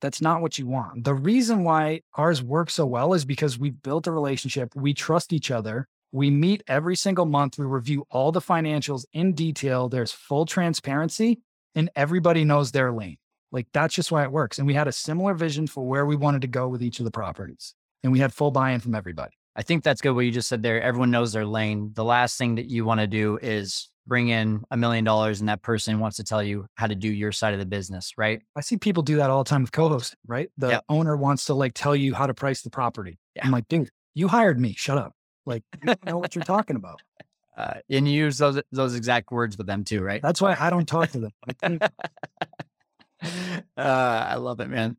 that's 0.00 0.20
not 0.20 0.42
what 0.42 0.58
you 0.58 0.66
want. 0.66 1.04
The 1.04 1.14
reason 1.14 1.64
why 1.64 2.02
ours 2.14 2.42
works 2.42 2.74
so 2.74 2.86
well 2.86 3.14
is 3.14 3.24
because 3.24 3.58
we've 3.58 3.82
built 3.82 4.06
a 4.06 4.12
relationship. 4.12 4.74
We 4.74 4.94
trust 4.94 5.32
each 5.32 5.50
other. 5.50 5.88
We 6.12 6.30
meet 6.30 6.62
every 6.68 6.96
single 6.96 7.26
month. 7.26 7.58
We 7.58 7.66
review 7.66 8.06
all 8.10 8.32
the 8.32 8.40
financials 8.40 9.04
in 9.12 9.32
detail. 9.34 9.88
There's 9.88 10.12
full 10.12 10.46
transparency 10.46 11.40
and 11.74 11.90
everybody 11.96 12.44
knows 12.44 12.72
their 12.72 12.92
lane. 12.92 13.18
Like 13.50 13.66
that's 13.72 13.94
just 13.94 14.12
why 14.12 14.24
it 14.24 14.32
works. 14.32 14.58
And 14.58 14.66
we 14.66 14.74
had 14.74 14.88
a 14.88 14.92
similar 14.92 15.34
vision 15.34 15.66
for 15.66 15.84
where 15.86 16.06
we 16.06 16.16
wanted 16.16 16.42
to 16.42 16.48
go 16.48 16.68
with 16.68 16.82
each 16.82 16.98
of 16.98 17.04
the 17.04 17.10
properties. 17.10 17.74
And 18.02 18.12
we 18.12 18.20
had 18.20 18.32
full 18.32 18.50
buy 18.50 18.72
in 18.72 18.80
from 18.80 18.94
everybody. 18.94 19.32
I 19.56 19.62
think 19.62 19.82
that's 19.82 20.00
good 20.00 20.12
what 20.12 20.24
you 20.24 20.30
just 20.30 20.48
said 20.48 20.62
there. 20.62 20.80
Everyone 20.80 21.10
knows 21.10 21.32
their 21.32 21.46
lane. 21.46 21.90
The 21.94 22.04
last 22.04 22.38
thing 22.38 22.54
that 22.56 22.70
you 22.70 22.84
want 22.84 23.00
to 23.00 23.06
do 23.06 23.38
is 23.42 23.90
bring 24.08 24.28
in 24.28 24.64
a 24.70 24.76
million 24.76 25.04
dollars 25.04 25.40
and 25.40 25.48
that 25.48 25.62
person 25.62 26.00
wants 26.00 26.16
to 26.16 26.24
tell 26.24 26.42
you 26.42 26.66
how 26.74 26.86
to 26.86 26.94
do 26.94 27.08
your 27.12 27.30
side 27.30 27.52
of 27.52 27.60
the 27.60 27.66
business, 27.66 28.14
right? 28.16 28.40
I 28.56 28.62
see 28.62 28.76
people 28.78 29.02
do 29.02 29.16
that 29.16 29.28
all 29.30 29.44
the 29.44 29.48
time 29.50 29.62
with 29.62 29.70
co-hosting, 29.72 30.18
right? 30.26 30.50
The 30.56 30.68
Yep. 30.70 30.84
owner 30.88 31.16
wants 31.16 31.44
to 31.46 31.54
like 31.54 31.74
tell 31.74 31.94
you 31.94 32.14
how 32.14 32.26
to 32.26 32.34
price 32.34 32.62
the 32.62 32.70
property. 32.70 33.18
Yeah. 33.36 33.44
I'm 33.44 33.52
like, 33.52 33.68
dude, 33.68 33.90
you 34.14 34.28
hired 34.28 34.58
me. 34.58 34.74
Shut 34.76 34.96
up. 34.98 35.12
Like, 35.46 35.62
you 35.80 35.86
don't 35.86 36.04
know 36.06 36.18
what 36.18 36.34
you're 36.34 36.44
talking 36.44 36.76
about. 36.76 37.00
Uh, 37.56 37.80
and 37.90 38.06
you 38.06 38.14
use 38.14 38.38
those 38.38 38.62
those 38.70 38.94
exact 38.94 39.32
words 39.32 39.58
with 39.58 39.66
them 39.66 39.82
too, 39.82 40.00
right? 40.00 40.22
That's 40.22 40.40
why 40.40 40.56
I 40.56 40.70
don't 40.70 40.86
talk 40.86 41.10
to 41.10 41.18
them. 41.18 41.32
I 41.60 41.78
uh, 43.76 43.80
I 43.82 44.36
love 44.36 44.60
it, 44.60 44.68
man. 44.68 44.96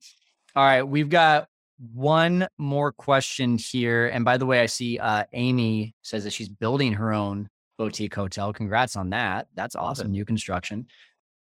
All 0.57 0.65
right, 0.65 0.83
we've 0.83 1.07
got 1.07 1.47
one 1.93 2.49
more 2.57 2.91
question 2.91 3.57
here. 3.57 4.07
And 4.07 4.25
by 4.25 4.35
the 4.35 4.45
way, 4.45 4.59
I 4.59 4.65
see 4.65 4.99
uh, 4.99 5.23
Amy 5.31 5.95
says 6.01 6.25
that 6.25 6.33
she's 6.33 6.49
building 6.49 6.91
her 6.93 7.13
own 7.13 7.47
boutique 7.79 8.13
hotel. 8.13 8.51
Congrats 8.53 8.95
on 8.97 9.09
that. 9.11 9.47
That's 9.55 9.75
awesome. 9.75 10.11
New 10.11 10.25
construction. 10.25 10.85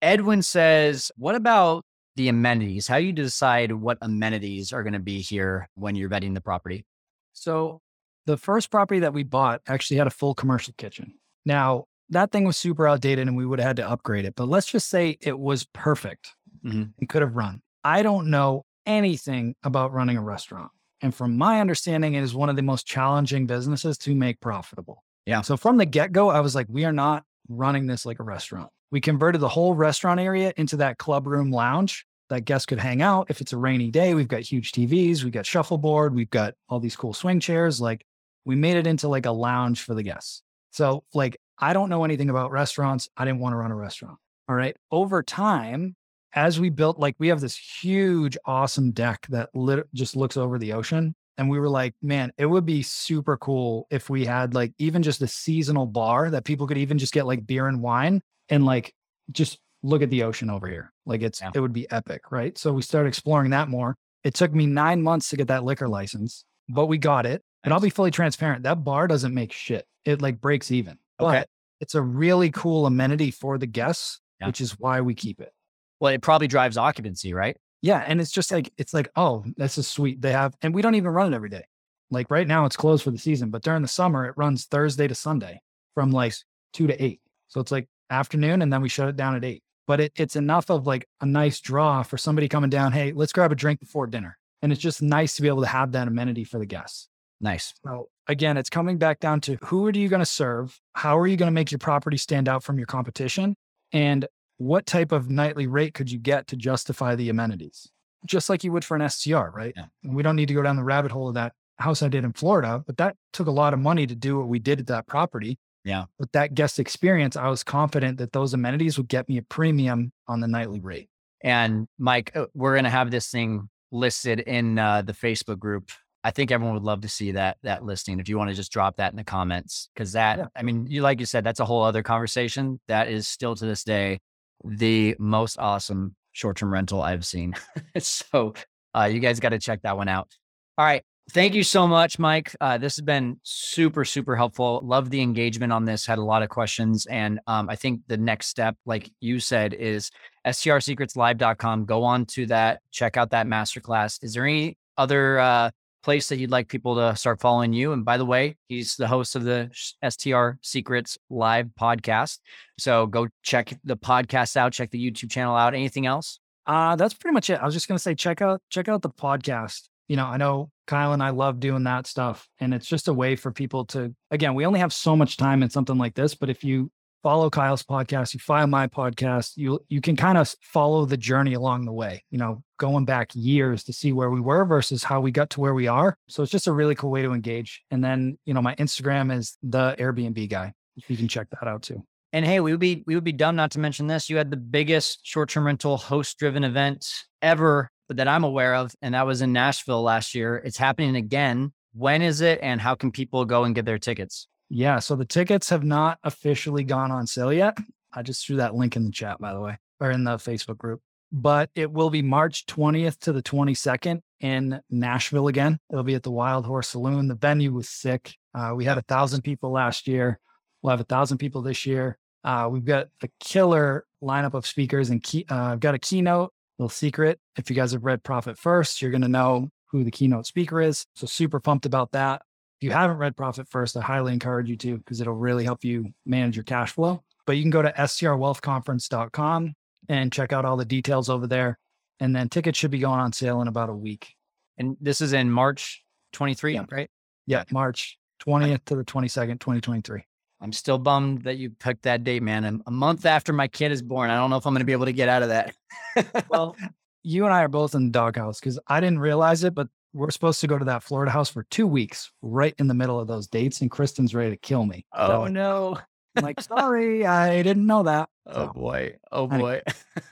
Edwin 0.01 0.41
says, 0.43 1.11
What 1.15 1.33
about 1.33 1.83
the 2.17 2.27
amenities? 2.27 2.87
How 2.87 2.99
do 2.99 3.05
you 3.05 3.13
decide 3.13 3.71
what 3.71 3.97
amenities 4.01 4.71
are 4.73 4.83
going 4.83 4.93
to 4.93 4.99
be 4.99 5.21
here 5.21 5.67
when 5.75 5.95
you're 5.95 6.09
vetting 6.09 6.33
the 6.35 6.41
property? 6.41 6.85
So 7.33 7.81
the 8.25 8.37
first 8.37 8.69
property 8.69 8.99
that 8.99 9.13
we 9.13 9.23
bought 9.23 9.61
actually 9.65 9.97
had 9.97 10.07
a 10.07 10.11
full 10.11 10.35
commercial 10.35 10.73
kitchen. 10.77 11.13
Now, 11.45 11.85
that 12.09 12.31
thing 12.31 12.43
was 12.43 12.57
super 12.57 12.85
outdated 12.87 13.27
and 13.27 13.37
we 13.37 13.45
would 13.45 13.59
have 13.59 13.67
had 13.67 13.75
to 13.77 13.89
upgrade 13.89 14.25
it. 14.25 14.35
But 14.35 14.49
let's 14.49 14.67
just 14.67 14.89
say 14.89 15.17
it 15.21 15.39
was 15.39 15.65
perfect 15.73 16.35
Mhm. 16.65 16.93
and 16.99 17.09
could 17.09 17.21
have 17.21 17.35
run. 17.35 17.61
I 17.83 18.03
don't 18.03 18.29
know 18.29 18.63
anything 18.85 19.55
about 19.63 19.93
running 19.93 20.17
a 20.17 20.21
restaurant. 20.21 20.71
And 21.01 21.15
from 21.15 21.37
my 21.37 21.61
understanding, 21.61 22.13
it 22.13 22.23
is 22.23 22.35
one 22.35 22.49
of 22.49 22.55
the 22.57 22.61
most 22.61 22.85
challenging 22.85 23.47
businesses 23.47 23.97
to 23.99 24.15
make 24.15 24.39
profitable. 24.41 25.03
Yeah. 25.25 25.41
So 25.41 25.57
from 25.57 25.77
the 25.77 25.85
get 25.85 26.11
go, 26.11 26.29
I 26.29 26.39
was 26.39 26.55
like, 26.55 26.67
we 26.69 26.85
are 26.85 26.93
not 26.93 27.23
running 27.49 27.87
this 27.87 28.05
like 28.05 28.19
a 28.19 28.23
restaurant. 28.23 28.69
We 28.91 29.01
converted 29.01 29.41
the 29.41 29.49
whole 29.49 29.73
restaurant 29.73 30.19
area 30.19 30.53
into 30.57 30.77
that 30.77 30.97
club 30.97 31.27
room 31.27 31.51
lounge 31.51 32.05
that 32.29 32.45
guests 32.45 32.65
could 32.65 32.79
hang 32.79 33.01
out. 33.01 33.27
If 33.29 33.41
it's 33.41 33.53
a 33.53 33.57
rainy 33.57 33.91
day, 33.91 34.13
we've 34.13 34.27
got 34.27 34.41
huge 34.41 34.71
TVs, 34.71 35.23
we've 35.23 35.33
got 35.33 35.45
shuffleboard, 35.45 36.15
we've 36.15 36.29
got 36.29 36.53
all 36.69 36.79
these 36.79 36.95
cool 36.95 37.13
swing 37.13 37.39
chairs. 37.39 37.81
Like 37.81 38.05
we 38.45 38.55
made 38.55 38.77
it 38.77 38.87
into 38.87 39.07
like 39.07 39.25
a 39.25 39.31
lounge 39.31 39.81
for 39.81 39.93
the 39.93 40.03
guests. 40.03 40.41
So 40.71 41.03
like 41.13 41.37
I 41.57 41.73
don't 41.73 41.89
know 41.89 42.03
anything 42.03 42.29
about 42.29 42.51
restaurants. 42.51 43.09
I 43.15 43.25
didn't 43.25 43.39
want 43.39 43.53
to 43.53 43.57
run 43.57 43.71
a 43.71 43.75
restaurant. 43.75 44.17
All 44.47 44.55
right. 44.55 44.75
Over 44.91 45.23
time, 45.23 45.95
as 46.33 46.59
we 46.59 46.69
built, 46.69 46.99
like 46.99 47.15
we 47.17 47.29
have 47.29 47.41
this 47.41 47.57
huge, 47.57 48.37
awesome 48.45 48.91
deck 48.91 49.25
that 49.29 49.49
lit- 49.55 49.91
just 49.93 50.15
looks 50.15 50.37
over 50.37 50.59
the 50.59 50.73
ocean. 50.73 51.15
And 51.37 51.49
we 51.49 51.59
were 51.59 51.69
like, 51.69 51.93
man, 52.01 52.31
it 52.37 52.45
would 52.45 52.65
be 52.65 52.81
super 52.81 53.35
cool 53.37 53.87
if 53.91 54.09
we 54.09 54.25
had 54.25 54.53
like 54.53 54.73
even 54.77 55.03
just 55.03 55.21
a 55.21 55.27
seasonal 55.27 55.85
bar 55.85 56.29
that 56.29 56.45
people 56.45 56.65
could 56.67 56.77
even 56.77 56.97
just 56.97 57.13
get 57.13 57.25
like 57.25 57.45
beer 57.45 57.67
and 57.67 57.81
wine 57.81 58.21
and 58.49 58.65
like 58.65 58.93
just 59.31 59.59
look 59.83 60.01
at 60.01 60.09
the 60.09 60.23
ocean 60.23 60.49
over 60.49 60.67
here. 60.67 60.93
Like 61.05 61.21
it's, 61.21 61.41
Yeah. 61.41 61.51
it 61.53 61.59
would 61.59 61.73
be 61.73 61.89
epic. 61.91 62.31
Right. 62.31 62.57
So 62.57 62.73
we 62.73 62.81
started 62.81 63.09
exploring 63.09 63.51
that 63.51 63.67
more. 63.67 63.95
It 64.23 64.33
took 64.33 64.53
me 64.53 64.65
nine 64.65 65.01
months 65.01 65.29
to 65.29 65.35
get 65.37 65.49
that 65.49 65.63
liquor 65.63 65.87
license, 65.87 66.45
but 66.69 66.85
we 66.87 66.97
got 66.97 67.25
it. 67.25 67.41
And 67.63 67.73
I'll 67.73 67.79
be 67.81 67.89
fully 67.89 68.11
transparent. 68.11 68.63
That 68.63 68.83
bar 68.83 69.07
doesn't 69.07 69.33
make 69.33 69.51
shit. 69.51 69.85
It 70.05 70.21
like 70.21 70.39
breaks 70.39 70.71
even. 70.71 70.93
Okay. 71.19 71.39
But 71.39 71.47
it's 71.81 71.95
a 71.95 72.01
really 72.01 72.49
cool 72.51 72.85
amenity 72.85 73.29
for 73.31 73.57
the 73.57 73.67
guests, 73.67 74.19
Yeah. 74.39 74.47
which 74.47 74.61
is 74.61 74.79
why 74.79 75.01
we 75.01 75.13
keep 75.15 75.41
it. 75.41 75.51
Well, 75.99 76.13
it 76.13 76.21
probably 76.21 76.47
drives 76.47 76.77
occupancy, 76.77 77.33
right? 77.33 77.57
Yeah. 77.81 78.03
And 78.05 78.19
it's 78.19 78.31
just 78.31 78.51
like, 78.51 78.71
it's 78.77 78.93
like, 78.93 79.09
oh, 79.15 79.43
this 79.57 79.77
is 79.77 79.87
sweet. 79.87 80.21
They 80.21 80.31
have, 80.31 80.55
and 80.61 80.73
we 80.73 80.81
don't 80.81 80.95
even 80.95 81.11
run 81.11 81.31
it 81.31 81.35
every 81.35 81.49
day. 81.49 81.65
Like 82.11 82.29
right 82.29 82.47
now, 82.47 82.65
it's 82.65 82.75
closed 82.75 83.03
for 83.03 83.11
the 83.11 83.17
season, 83.17 83.49
but 83.49 83.63
during 83.63 83.81
the 83.81 83.87
summer, 83.87 84.25
it 84.25 84.35
runs 84.37 84.65
Thursday 84.65 85.07
to 85.07 85.15
Sunday 85.15 85.61
from 85.93 86.11
like 86.11 86.33
two 86.73 86.87
to 86.87 87.03
eight. 87.03 87.21
So 87.47 87.61
it's 87.61 87.71
like 87.71 87.87
afternoon 88.09 88.61
and 88.61 88.71
then 88.71 88.81
we 88.81 88.89
shut 88.89 89.09
it 89.09 89.15
down 89.15 89.35
at 89.35 89.43
eight. 89.43 89.63
But 89.87 89.99
it, 89.99 90.13
it's 90.15 90.35
enough 90.35 90.69
of 90.71 90.87
like 90.87 91.07
a 91.21 91.25
nice 91.25 91.59
draw 91.59 92.01
for 92.03 92.17
somebody 92.17 92.47
coming 92.47 92.69
down. 92.69 92.91
Hey, 92.91 93.11
let's 93.11 93.33
grab 93.33 93.51
a 93.51 93.55
drink 93.55 93.79
before 93.79 94.07
dinner. 94.07 94.37
And 94.61 94.71
it's 94.71 94.81
just 94.81 95.01
nice 95.01 95.35
to 95.35 95.41
be 95.43 95.47
able 95.47 95.61
to 95.61 95.67
have 95.67 95.91
that 95.91 96.07
amenity 96.07 96.43
for 96.43 96.57
the 96.57 96.65
guests. 96.65 97.07
Nice. 97.39 97.73
So 97.85 98.09
again, 98.27 98.57
it's 98.57 98.69
coming 98.69 98.97
back 98.97 99.19
down 99.19 99.41
to 99.41 99.57
who 99.63 99.85
are 99.85 99.91
you 99.91 100.07
going 100.09 100.21
to 100.21 100.25
serve? 100.25 100.79
How 100.93 101.17
are 101.19 101.27
you 101.27 101.37
going 101.37 101.47
to 101.47 101.53
make 101.53 101.71
your 101.71 101.79
property 101.79 102.17
stand 102.17 102.49
out 102.49 102.63
from 102.63 102.77
your 102.77 102.87
competition? 102.87 103.55
And 103.91 104.27
what 104.57 104.85
type 104.85 105.11
of 105.11 105.29
nightly 105.29 105.67
rate 105.67 105.93
could 105.93 106.11
you 106.11 106.19
get 106.19 106.47
to 106.47 106.55
justify 106.55 107.15
the 107.15 107.29
amenities? 107.29 107.89
Just 108.25 108.49
like 108.49 108.63
you 108.63 108.71
would 108.71 108.85
for 108.85 108.95
an 108.95 109.07
STR, 109.07 109.49
right? 109.53 109.73
Yeah. 109.75 109.85
And 110.03 110.15
we 110.15 110.23
don't 110.23 110.35
need 110.35 110.47
to 110.47 110.53
go 110.53 110.63
down 110.63 110.75
the 110.75 110.83
rabbit 110.83 111.11
hole 111.11 111.27
of 111.27 111.35
that 111.35 111.53
house 111.77 112.01
I 112.01 112.07
did 112.07 112.23
in 112.23 112.33
Florida, 112.33 112.83
but 112.85 112.97
that 112.97 113.15
took 113.33 113.47
a 113.47 113.51
lot 113.51 113.73
of 113.73 113.79
money 113.79 114.07
to 114.07 114.15
do 114.15 114.37
what 114.37 114.47
we 114.47 114.59
did 114.59 114.79
at 114.79 114.87
that 114.87 115.07
property. 115.07 115.59
Yeah. 115.83 116.05
With 116.17 116.31
that 116.31 116.55
guest 116.55 116.79
experience, 116.79 117.35
I 117.35 117.47
was 117.47 117.63
confident 117.63 118.17
that 118.17 118.31
those 118.31 118.53
amenities 118.53 118.97
would 118.97 119.07
get 119.07 119.29
me 119.29 119.37
a 119.37 119.43
premium 119.43 120.11
on 120.27 120.39
the 120.39 120.47
nightly 120.47 120.79
rate. 120.79 121.09
And 121.41 121.87
Mike, 121.99 122.31
uh, 122.35 122.45
we're 122.55 122.73
going 122.73 122.85
to 122.85 122.89
have 122.89 123.11
this 123.11 123.29
thing 123.29 123.69
listed 123.91 124.39
in 124.39 124.79
uh, 124.79 125.03
the 125.03 125.13
Facebook 125.13 125.59
group. 125.59 125.91
I 126.23 126.31
think 126.31 126.49
everyone 126.49 126.73
would 126.73 126.83
love 126.83 127.01
to 127.01 127.07
see 127.07 127.33
that 127.33 127.57
that 127.61 127.83
listing. 127.83 128.19
If 128.19 128.27
you 128.27 128.37
want 128.37 128.49
to 128.49 128.55
just 128.55 128.71
drop 128.71 128.95
that 128.97 129.11
in 129.13 129.17
the 129.17 129.23
comments, 129.23 129.89
because 129.93 130.13
that, 130.13 130.39
Yeah. 130.39 130.45
I 130.55 130.63
mean, 130.63 130.87
you 130.89 131.03
like 131.03 131.19
you 131.19 131.27
said, 131.27 131.43
that's 131.43 131.59
a 131.59 131.65
whole 131.65 131.83
other 131.83 132.01
conversation. 132.01 132.79
That 132.87 133.09
is 133.09 133.27
still 133.27 133.53
to 133.53 133.65
this 133.65 133.83
day 133.83 134.21
the 134.65 135.15
most 135.19 135.57
awesome 135.59 136.15
short 136.31 136.57
term 136.57 136.71
rental 136.71 137.01
I've 137.01 137.25
seen. 137.25 137.53
so 137.99 138.53
uh, 138.95 139.05
you 139.05 139.19
guys 139.19 139.39
got 139.39 139.49
to 139.49 139.59
check 139.59 139.81
that 139.83 139.97
one 139.97 140.07
out. 140.07 140.29
All 140.77 140.85
right. 140.85 141.03
Thank 141.31 141.55
you 141.55 141.63
so 141.63 141.87
much, 141.87 142.19
Mike. 142.19 142.55
Uh, 142.61 142.77
this 142.77 142.97
has 142.97 143.03
been 143.03 143.39
super, 143.41 144.05
super 144.05 144.35
helpful. 144.35 144.79
Love 144.83 145.09
the 145.09 145.21
engagement 145.21 145.73
on 145.73 145.83
this. 145.83 146.05
Had 146.05 146.19
a 146.19 146.23
lot 146.23 146.43
of 146.43 146.49
questions. 146.49 147.07
And 147.07 147.39
um, 147.47 147.67
I 147.67 147.75
think 147.75 148.01
the 148.07 148.17
next 148.17 148.47
step, 148.47 148.75
like 148.85 149.09
you 149.21 149.39
said, 149.39 149.73
is 149.73 150.11
strsecretslive.com. 150.45 151.85
Go 151.85 152.03
on 152.03 152.27
to 152.27 152.45
that, 152.47 152.81
check 152.91 153.17
out 153.17 153.31
that 153.31 153.47
masterclass. 153.47 154.23
Is 154.23 154.35
there 154.35 154.45
any 154.45 154.77
other 154.97 155.39
uh, 155.39 155.71
place 156.05 156.29
that 156.29 156.37
you'd 156.37 156.51
like 156.51 156.67
people 156.67 156.95
to 156.95 157.15
start 157.15 157.41
following 157.41 157.73
you? 157.73 157.91
And 157.91 158.05
by 158.05 158.17
the 158.17 158.25
way, 158.25 158.57
he's 158.69 158.95
the 158.95 159.07
host 159.07 159.35
of 159.35 159.43
the 159.43 159.69
STR 160.07 160.59
Secrets 160.61 161.17
Live 161.31 161.67
podcast. 161.77 162.37
So 162.77 163.07
go 163.07 163.27
check 163.41 163.73
the 163.83 163.97
podcast 163.97 164.55
out, 164.55 164.71
check 164.71 164.91
the 164.91 165.03
YouTube 165.03 165.31
channel 165.31 165.55
out. 165.55 165.73
Anything 165.73 166.05
else? 166.05 166.39
Uh, 166.67 166.95
that's 166.95 167.15
pretty 167.15 167.33
much 167.33 167.49
it. 167.49 167.59
I 167.59 167.65
was 167.65 167.73
just 167.73 167.87
gonna 167.87 167.99
say 167.99 168.13
check 168.13 168.41
out 168.41 168.61
check 168.69 168.87
out 168.87 169.01
the 169.01 169.09
podcast. 169.09 169.89
You 170.07 170.15
know, 170.15 170.25
I 170.25 170.37
know 170.37 170.69
Kyle 170.85 171.13
and 171.13 171.23
I 171.23 171.31
love 171.31 171.59
doing 171.59 171.83
that 171.83 172.05
stuff, 172.05 172.47
and 172.59 172.73
it's 172.73 172.87
just 172.87 173.07
a 173.07 173.13
way 173.13 173.35
for 173.35 173.51
people 173.51 173.85
to. 173.85 174.13
Again, 174.29 174.53
we 174.53 174.65
only 174.65 174.79
have 174.79 174.93
so 174.93 175.15
much 175.15 175.37
time 175.37 175.63
in 175.63 175.71
something 175.71 175.97
like 175.97 176.13
this, 176.13 176.35
but 176.35 176.49
if 176.49 176.63
you 176.63 176.91
follow 177.25 177.49
Kyle's 177.49 177.81
podcast, 177.81 178.35
you 178.35 178.39
follow 178.39 178.67
my 178.67 178.85
podcast, 178.85 179.53
you 179.55 179.79
you 179.89 179.99
can 179.99 180.15
kind 180.15 180.37
of 180.37 180.53
follow 180.61 181.05
the 181.05 181.17
journey 181.17 181.55
along 181.55 181.85
the 181.85 181.91
way. 181.91 182.23
You 182.29 182.37
know, 182.37 182.61
going 182.77 183.03
back 183.03 183.31
years 183.33 183.83
to 183.85 183.93
see 183.93 184.11
where 184.11 184.29
we 184.29 184.39
were 184.39 184.63
versus 184.63 185.03
how 185.03 185.21
we 185.21 185.31
got 185.31 185.49
to 185.49 185.59
where 185.59 185.73
we 185.73 185.87
are. 185.87 186.15
So 186.27 186.43
it's 186.43 186.51
just 186.51 186.67
a 186.67 186.71
really 186.71 186.93
cool 186.93 187.09
way 187.09 187.23
to 187.23 187.33
engage. 187.33 187.81
And 187.89 188.03
then 188.03 188.37
you 188.45 188.53
know, 188.53 188.61
my 188.61 188.75
Instagram 188.75 189.35
is 189.35 189.57
the 189.63 189.95
Airbnb 189.97 190.47
guy. 190.51 190.73
You 191.07 191.17
can 191.17 191.27
check 191.27 191.47
that 191.49 191.67
out 191.67 191.81
too. 191.81 192.03
And 192.31 192.45
hey, 192.45 192.59
we 192.59 192.69
would 192.69 192.79
be 192.79 193.03
we 193.07 193.15
would 193.15 193.23
be 193.23 193.31
dumb 193.31 193.55
not 193.55 193.71
to 193.71 193.79
mention 193.79 194.05
this. 194.05 194.29
You 194.29 194.37
had 194.37 194.51
the 194.51 194.57
biggest 194.57 195.25
short-term 195.25 195.65
rental 195.65 195.97
host-driven 195.97 196.63
event 196.63 197.07
ever 197.41 197.89
that 198.09 198.27
I'm 198.27 198.43
aware 198.43 198.75
of, 198.75 198.93
and 199.01 199.15
that 199.15 199.25
was 199.25 199.41
in 199.41 199.51
Nashville 199.51 200.03
last 200.03 200.35
year. 200.35 200.57
It's 200.57 200.77
happening 200.77 201.15
again. 201.15 201.73
When 201.93 202.21
is 202.21 202.41
it, 202.41 202.59
and 202.61 202.79
how 202.79 202.93
can 202.93 203.11
people 203.11 203.45
go 203.45 203.63
and 203.63 203.73
get 203.73 203.85
their 203.85 203.97
tickets? 203.97 204.47
Yeah. 204.69 204.99
So 204.99 205.15
the 205.15 205.25
tickets 205.25 205.69
have 205.69 205.83
not 205.83 206.19
officially 206.23 206.83
gone 206.83 207.11
on 207.11 207.27
sale 207.27 207.53
yet. 207.53 207.77
I 208.13 208.21
just 208.21 208.45
threw 208.45 208.57
that 208.57 208.75
link 208.75 208.95
in 208.95 209.05
the 209.05 209.11
chat, 209.11 209.39
by 209.39 209.53
the 209.53 209.59
way, 209.59 209.77
or 209.99 210.11
in 210.11 210.23
the 210.23 210.37
Facebook 210.37 210.77
group. 210.77 211.01
But 211.31 211.69
it 211.75 211.91
will 211.91 212.09
be 212.09 212.21
March 212.21 212.65
20th 212.65 213.19
to 213.19 213.33
the 213.33 213.43
22nd 213.43 214.21
in 214.39 214.79
Nashville 214.89 215.47
again. 215.47 215.79
It'll 215.91 216.03
be 216.03 216.15
at 216.15 216.23
the 216.23 216.31
Wild 216.31 216.65
Horse 216.65 216.89
Saloon. 216.89 217.27
The 217.27 217.35
venue 217.35 217.73
was 217.73 217.89
sick. 217.89 218.35
Uh, 218.53 218.73
we 218.75 218.85
had 218.85 218.97
a 218.97 219.01
thousand 219.03 219.41
people 219.41 219.71
last 219.71 220.07
year. 220.07 220.39
We'll 220.81 220.91
have 220.91 221.01
a 221.01 221.05
thousand 221.05 221.39
people 221.39 221.61
this 221.61 221.85
year. 221.85 222.17
Uh, 222.43 222.69
we've 222.71 222.85
got 222.85 223.07
a 223.23 223.27
killer 223.39 224.05
lineup 224.23 224.53
of 224.53 224.67
speakers 224.67 225.09
and 225.09 225.21
key, 225.21 225.45
uh, 225.49 225.55
I've 225.55 225.79
got 225.79 225.95
a 225.95 225.99
keynote, 225.99 226.53
little 226.77 226.89
secret. 226.89 227.39
If 227.57 227.69
you 227.69 227.75
guys 227.75 227.91
have 227.93 228.05
read 228.05 228.23
Profit 228.23 228.57
First, 228.57 229.01
you're 229.01 229.11
going 229.11 229.21
to 229.21 229.27
know 229.27 229.69
who 229.91 230.03
the 230.03 230.11
keynote 230.11 230.45
speaker 230.45 230.81
is. 230.81 231.05
So 231.15 231.25
super 231.25 231.59
pumped 231.59 231.85
about 231.85 232.11
that. 232.11 232.43
You 232.85 232.91
haven't 232.91 233.17
read 233.17 233.35
Profit 233.35 233.67
First, 233.67 233.97
I 233.97 234.01
highly 234.01 234.31
encourage 234.31 234.69
you 234.69 234.77
to 234.77 234.99
because 234.99 235.19
it'll 235.19 235.33
really 235.33 235.63
help 235.63 235.83
you 235.83 236.13
manage 236.23 236.55
your 236.55 236.65
cash 236.65 236.91
flow. 236.91 237.23
But 237.47 237.53
you 237.53 237.63
can 237.63 237.71
go 237.71 237.81
to 237.81 237.91
strwealthconference.com 237.91 239.73
and 240.07 240.31
check 240.31 240.53
out 240.53 240.65
all 240.65 240.77
the 240.77 240.85
details 240.85 241.27
over 241.27 241.47
there. 241.47 241.79
And 242.19 242.35
then 242.35 242.47
tickets 242.47 242.77
should 242.77 242.91
be 242.91 242.99
going 242.99 243.19
on 243.19 243.33
sale 243.33 243.59
in 243.63 243.67
about 243.67 243.89
a 243.89 243.95
week. 243.95 244.35
And 244.77 244.97
this 245.01 245.19
is 245.19 245.33
in 245.33 245.49
March 245.49 246.03
23, 246.33 246.75
yeah. 246.75 246.85
right? 246.91 247.09
Yeah, 247.47 247.63
March 247.71 248.19
20th 248.45 248.85
to 248.85 248.95
the 248.95 249.03
22nd, 249.03 249.59
2023. 249.59 250.21
I'm 250.61 250.71
still 250.71 250.99
bummed 250.99 251.41
that 251.45 251.57
you 251.57 251.71
picked 251.71 252.03
that 252.03 252.23
date, 252.23 252.43
man. 252.43 252.83
A 252.85 252.91
month 252.91 253.25
after 253.25 253.51
my 253.51 253.67
kid 253.67 253.93
is 253.93 254.03
born. 254.03 254.29
I 254.29 254.35
don't 254.35 254.51
know 254.51 254.57
if 254.57 254.67
I'm 254.67 254.75
going 254.75 254.81
to 254.81 254.85
be 254.85 254.91
able 254.91 255.05
to 255.05 255.11
get 255.11 255.27
out 255.27 255.41
of 255.41 255.49
that. 255.49 255.75
well, 256.49 256.75
you 257.23 257.45
and 257.45 257.53
I 257.53 257.63
are 257.63 257.67
both 257.67 257.95
in 257.95 258.05
the 258.05 258.11
doghouse 258.11 258.59
because 258.59 258.77
I 258.85 258.99
didn't 258.99 259.17
realize 259.17 259.63
it, 259.63 259.73
but 259.73 259.87
we're 260.15 260.31
supposed 260.31 260.61
to 260.61 260.67
go 260.67 260.77
to 260.79 260.85
that 260.85 261.03
Florida 261.03 261.29
house 261.29 261.49
for 261.49 261.63
two 261.63 261.85
weeks, 261.85 262.31
right 262.41 262.73
in 262.79 262.87
the 262.87 262.93
middle 262.93 263.19
of 263.19 263.27
those 263.27 263.47
dates, 263.47 263.81
and 263.81 263.91
Kristen's 263.91 264.33
ready 264.33 264.51
to 264.51 264.57
kill 264.57 264.85
me. 264.85 265.05
Oh 265.13 265.45
so, 265.45 265.47
no! 265.47 265.97
I'm 266.37 266.43
like, 266.43 266.61
sorry, 266.61 267.25
I 267.25 267.61
didn't 267.61 267.85
know 267.85 268.03
that. 268.03 268.29
Oh 268.47 268.67
boy! 268.67 269.17
Oh 269.31 269.47
boy! 269.47 269.81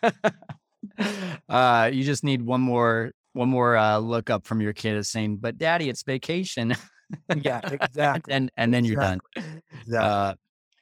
uh, 1.49 1.89
you 1.91 2.03
just 2.03 2.23
need 2.23 2.41
one 2.41 2.61
more 2.61 3.11
one 3.34 3.49
more 3.49 3.75
uh, 3.75 3.97
look 3.97 4.29
up 4.29 4.45
from 4.45 4.61
your 4.61 4.73
kid 4.73 4.95
is 4.95 5.09
saying, 5.09 5.38
"But 5.38 5.57
Daddy, 5.57 5.89
it's 5.89 6.03
vacation." 6.03 6.75
yeah, 7.36 7.59
exactly. 7.71 8.34
and 8.34 8.49
and 8.55 8.73
then 8.73 8.86
you're 8.86 9.01
done. 9.01 9.19
Exactly. 9.36 9.97
Uh, 9.97 10.34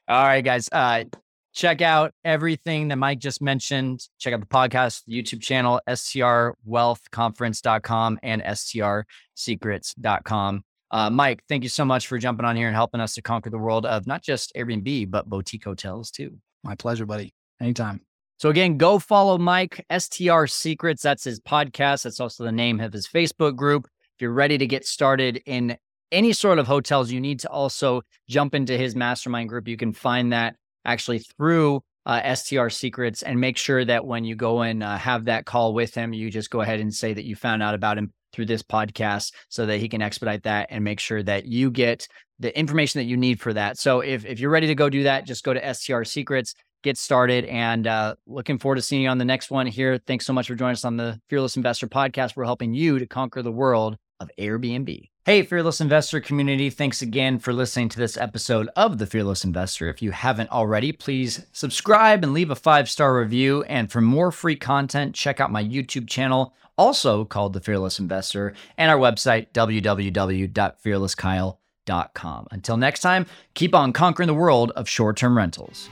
all 0.08 0.24
right, 0.24 0.44
guys. 0.44 0.68
Uh, 0.70 1.04
check 1.52 1.82
out 1.82 2.12
everything 2.24 2.88
that 2.88 2.96
Mike 2.96 3.18
just 3.18 3.42
mentioned. 3.42 4.08
Check 4.18 4.34
out 4.34 4.40
the 4.40 4.46
podcast, 4.46 5.04
the 5.06 5.20
YouTube 5.20 5.42
channel, 5.42 5.80
strwealthconference.com 5.88 8.18
and 8.22 8.42
strsecrets.com. 8.42 10.64
Uh, 10.90 11.10
Mike, 11.10 11.42
thank 11.48 11.62
you 11.62 11.70
so 11.70 11.84
much 11.84 12.06
for 12.06 12.18
jumping 12.18 12.44
on 12.44 12.54
here 12.54 12.66
and 12.66 12.76
helping 12.76 13.00
us 13.00 13.14
to 13.14 13.22
conquer 13.22 13.50
the 13.50 13.58
world 13.58 13.86
of 13.86 14.06
not 14.06 14.22
just 14.22 14.52
Airbnb, 14.54 15.10
but 15.10 15.26
boutique 15.26 15.64
hotels 15.64 16.10
too. 16.10 16.36
My 16.62 16.74
pleasure, 16.74 17.06
buddy. 17.06 17.32
Anytime. 17.60 18.02
So 18.38 18.50
again, 18.50 18.76
go 18.76 18.98
follow 18.98 19.38
Mike, 19.38 19.86
STR 19.96 20.46
Secrets. 20.46 21.02
That's 21.02 21.24
his 21.24 21.40
podcast. 21.40 22.02
That's 22.02 22.20
also 22.20 22.44
the 22.44 22.52
name 22.52 22.80
of 22.80 22.92
his 22.92 23.08
Facebook 23.08 23.56
group. 23.56 23.86
If 23.86 24.20
you're 24.20 24.32
ready 24.32 24.58
to 24.58 24.66
get 24.66 24.84
started 24.84 25.40
in 25.46 25.78
any 26.10 26.32
sort 26.32 26.58
of 26.58 26.66
hotels, 26.66 27.10
you 27.10 27.20
need 27.20 27.40
to 27.40 27.48
also 27.48 28.02
jump 28.28 28.54
into 28.54 28.76
his 28.76 28.94
mastermind 28.94 29.48
group. 29.48 29.68
You 29.68 29.76
can 29.76 29.92
find 29.92 30.32
that 30.32 30.56
actually 30.84 31.20
through 31.20 31.82
uh, 32.06 32.34
STR 32.34 32.68
Secrets 32.68 33.22
and 33.22 33.40
make 33.40 33.56
sure 33.56 33.84
that 33.84 34.04
when 34.04 34.24
you 34.24 34.34
go 34.34 34.62
and 34.62 34.82
uh, 34.82 34.96
have 34.96 35.26
that 35.26 35.46
call 35.46 35.74
with 35.74 35.94
him, 35.94 36.12
you 36.12 36.30
just 36.30 36.50
go 36.50 36.60
ahead 36.60 36.80
and 36.80 36.92
say 36.92 37.12
that 37.12 37.24
you 37.24 37.36
found 37.36 37.62
out 37.62 37.74
about 37.74 37.98
him 37.98 38.12
through 38.32 38.46
this 38.46 38.62
podcast 38.62 39.32
so 39.48 39.66
that 39.66 39.78
he 39.78 39.88
can 39.88 40.02
expedite 40.02 40.42
that 40.44 40.66
and 40.70 40.82
make 40.82 40.98
sure 40.98 41.22
that 41.22 41.46
you 41.46 41.70
get 41.70 42.08
the 42.38 42.56
information 42.58 42.98
that 42.98 43.04
you 43.04 43.16
need 43.16 43.40
for 43.40 43.52
that. 43.52 43.78
So 43.78 44.00
if, 44.00 44.24
if 44.24 44.40
you're 44.40 44.50
ready 44.50 44.66
to 44.68 44.74
go 44.74 44.88
do 44.88 45.04
that, 45.04 45.26
just 45.26 45.44
go 45.44 45.54
to 45.54 45.74
STR 45.74 46.02
Secrets, 46.02 46.54
get 46.82 46.98
started, 46.98 47.44
and 47.44 47.86
uh, 47.86 48.14
looking 48.26 48.58
forward 48.58 48.76
to 48.76 48.82
seeing 48.82 49.02
you 49.02 49.08
on 49.08 49.18
the 49.18 49.24
next 49.24 49.50
one 49.50 49.66
here. 49.66 49.98
Thanks 49.98 50.26
so 50.26 50.32
much 50.32 50.48
for 50.48 50.54
joining 50.54 50.72
us 50.72 50.84
on 50.84 50.96
the 50.96 51.20
Fearless 51.28 51.56
Investor 51.56 51.86
podcast. 51.86 52.34
We're 52.34 52.44
helping 52.44 52.74
you 52.74 52.98
to 52.98 53.06
conquer 53.06 53.42
the 53.42 53.52
world 53.52 53.96
of 54.22 54.30
Airbnb. 54.38 55.10
Hey, 55.24 55.44
Fearless 55.44 55.80
Investor 55.80 56.20
community. 56.20 56.68
Thanks 56.68 57.00
again 57.00 57.38
for 57.38 57.52
listening 57.52 57.88
to 57.90 57.98
this 57.98 58.16
episode 58.16 58.68
of 58.74 58.98
The 58.98 59.06
Fearless 59.06 59.44
Investor. 59.44 59.88
If 59.88 60.02
you 60.02 60.10
haven't 60.10 60.50
already, 60.50 60.90
please 60.90 61.46
subscribe 61.52 62.24
and 62.24 62.32
leave 62.32 62.50
a 62.50 62.56
five 62.56 62.90
star 62.90 63.16
review. 63.16 63.62
And 63.64 63.92
for 63.92 64.00
more 64.00 64.32
free 64.32 64.56
content, 64.56 65.14
check 65.14 65.38
out 65.38 65.52
my 65.52 65.62
YouTube 65.62 66.08
channel, 66.08 66.54
also 66.76 67.24
called 67.24 67.52
The 67.52 67.60
Fearless 67.60 68.00
Investor, 68.00 68.52
and 68.76 68.90
our 68.90 68.98
website, 68.98 69.52
www.fearlesskyle.com. 69.52 72.46
Until 72.50 72.76
next 72.76 73.00
time, 73.00 73.26
keep 73.54 73.74
on 73.74 73.92
conquering 73.92 74.26
the 74.26 74.34
world 74.34 74.72
of 74.72 74.88
short 74.88 75.16
term 75.16 75.36
rentals. 75.36 75.88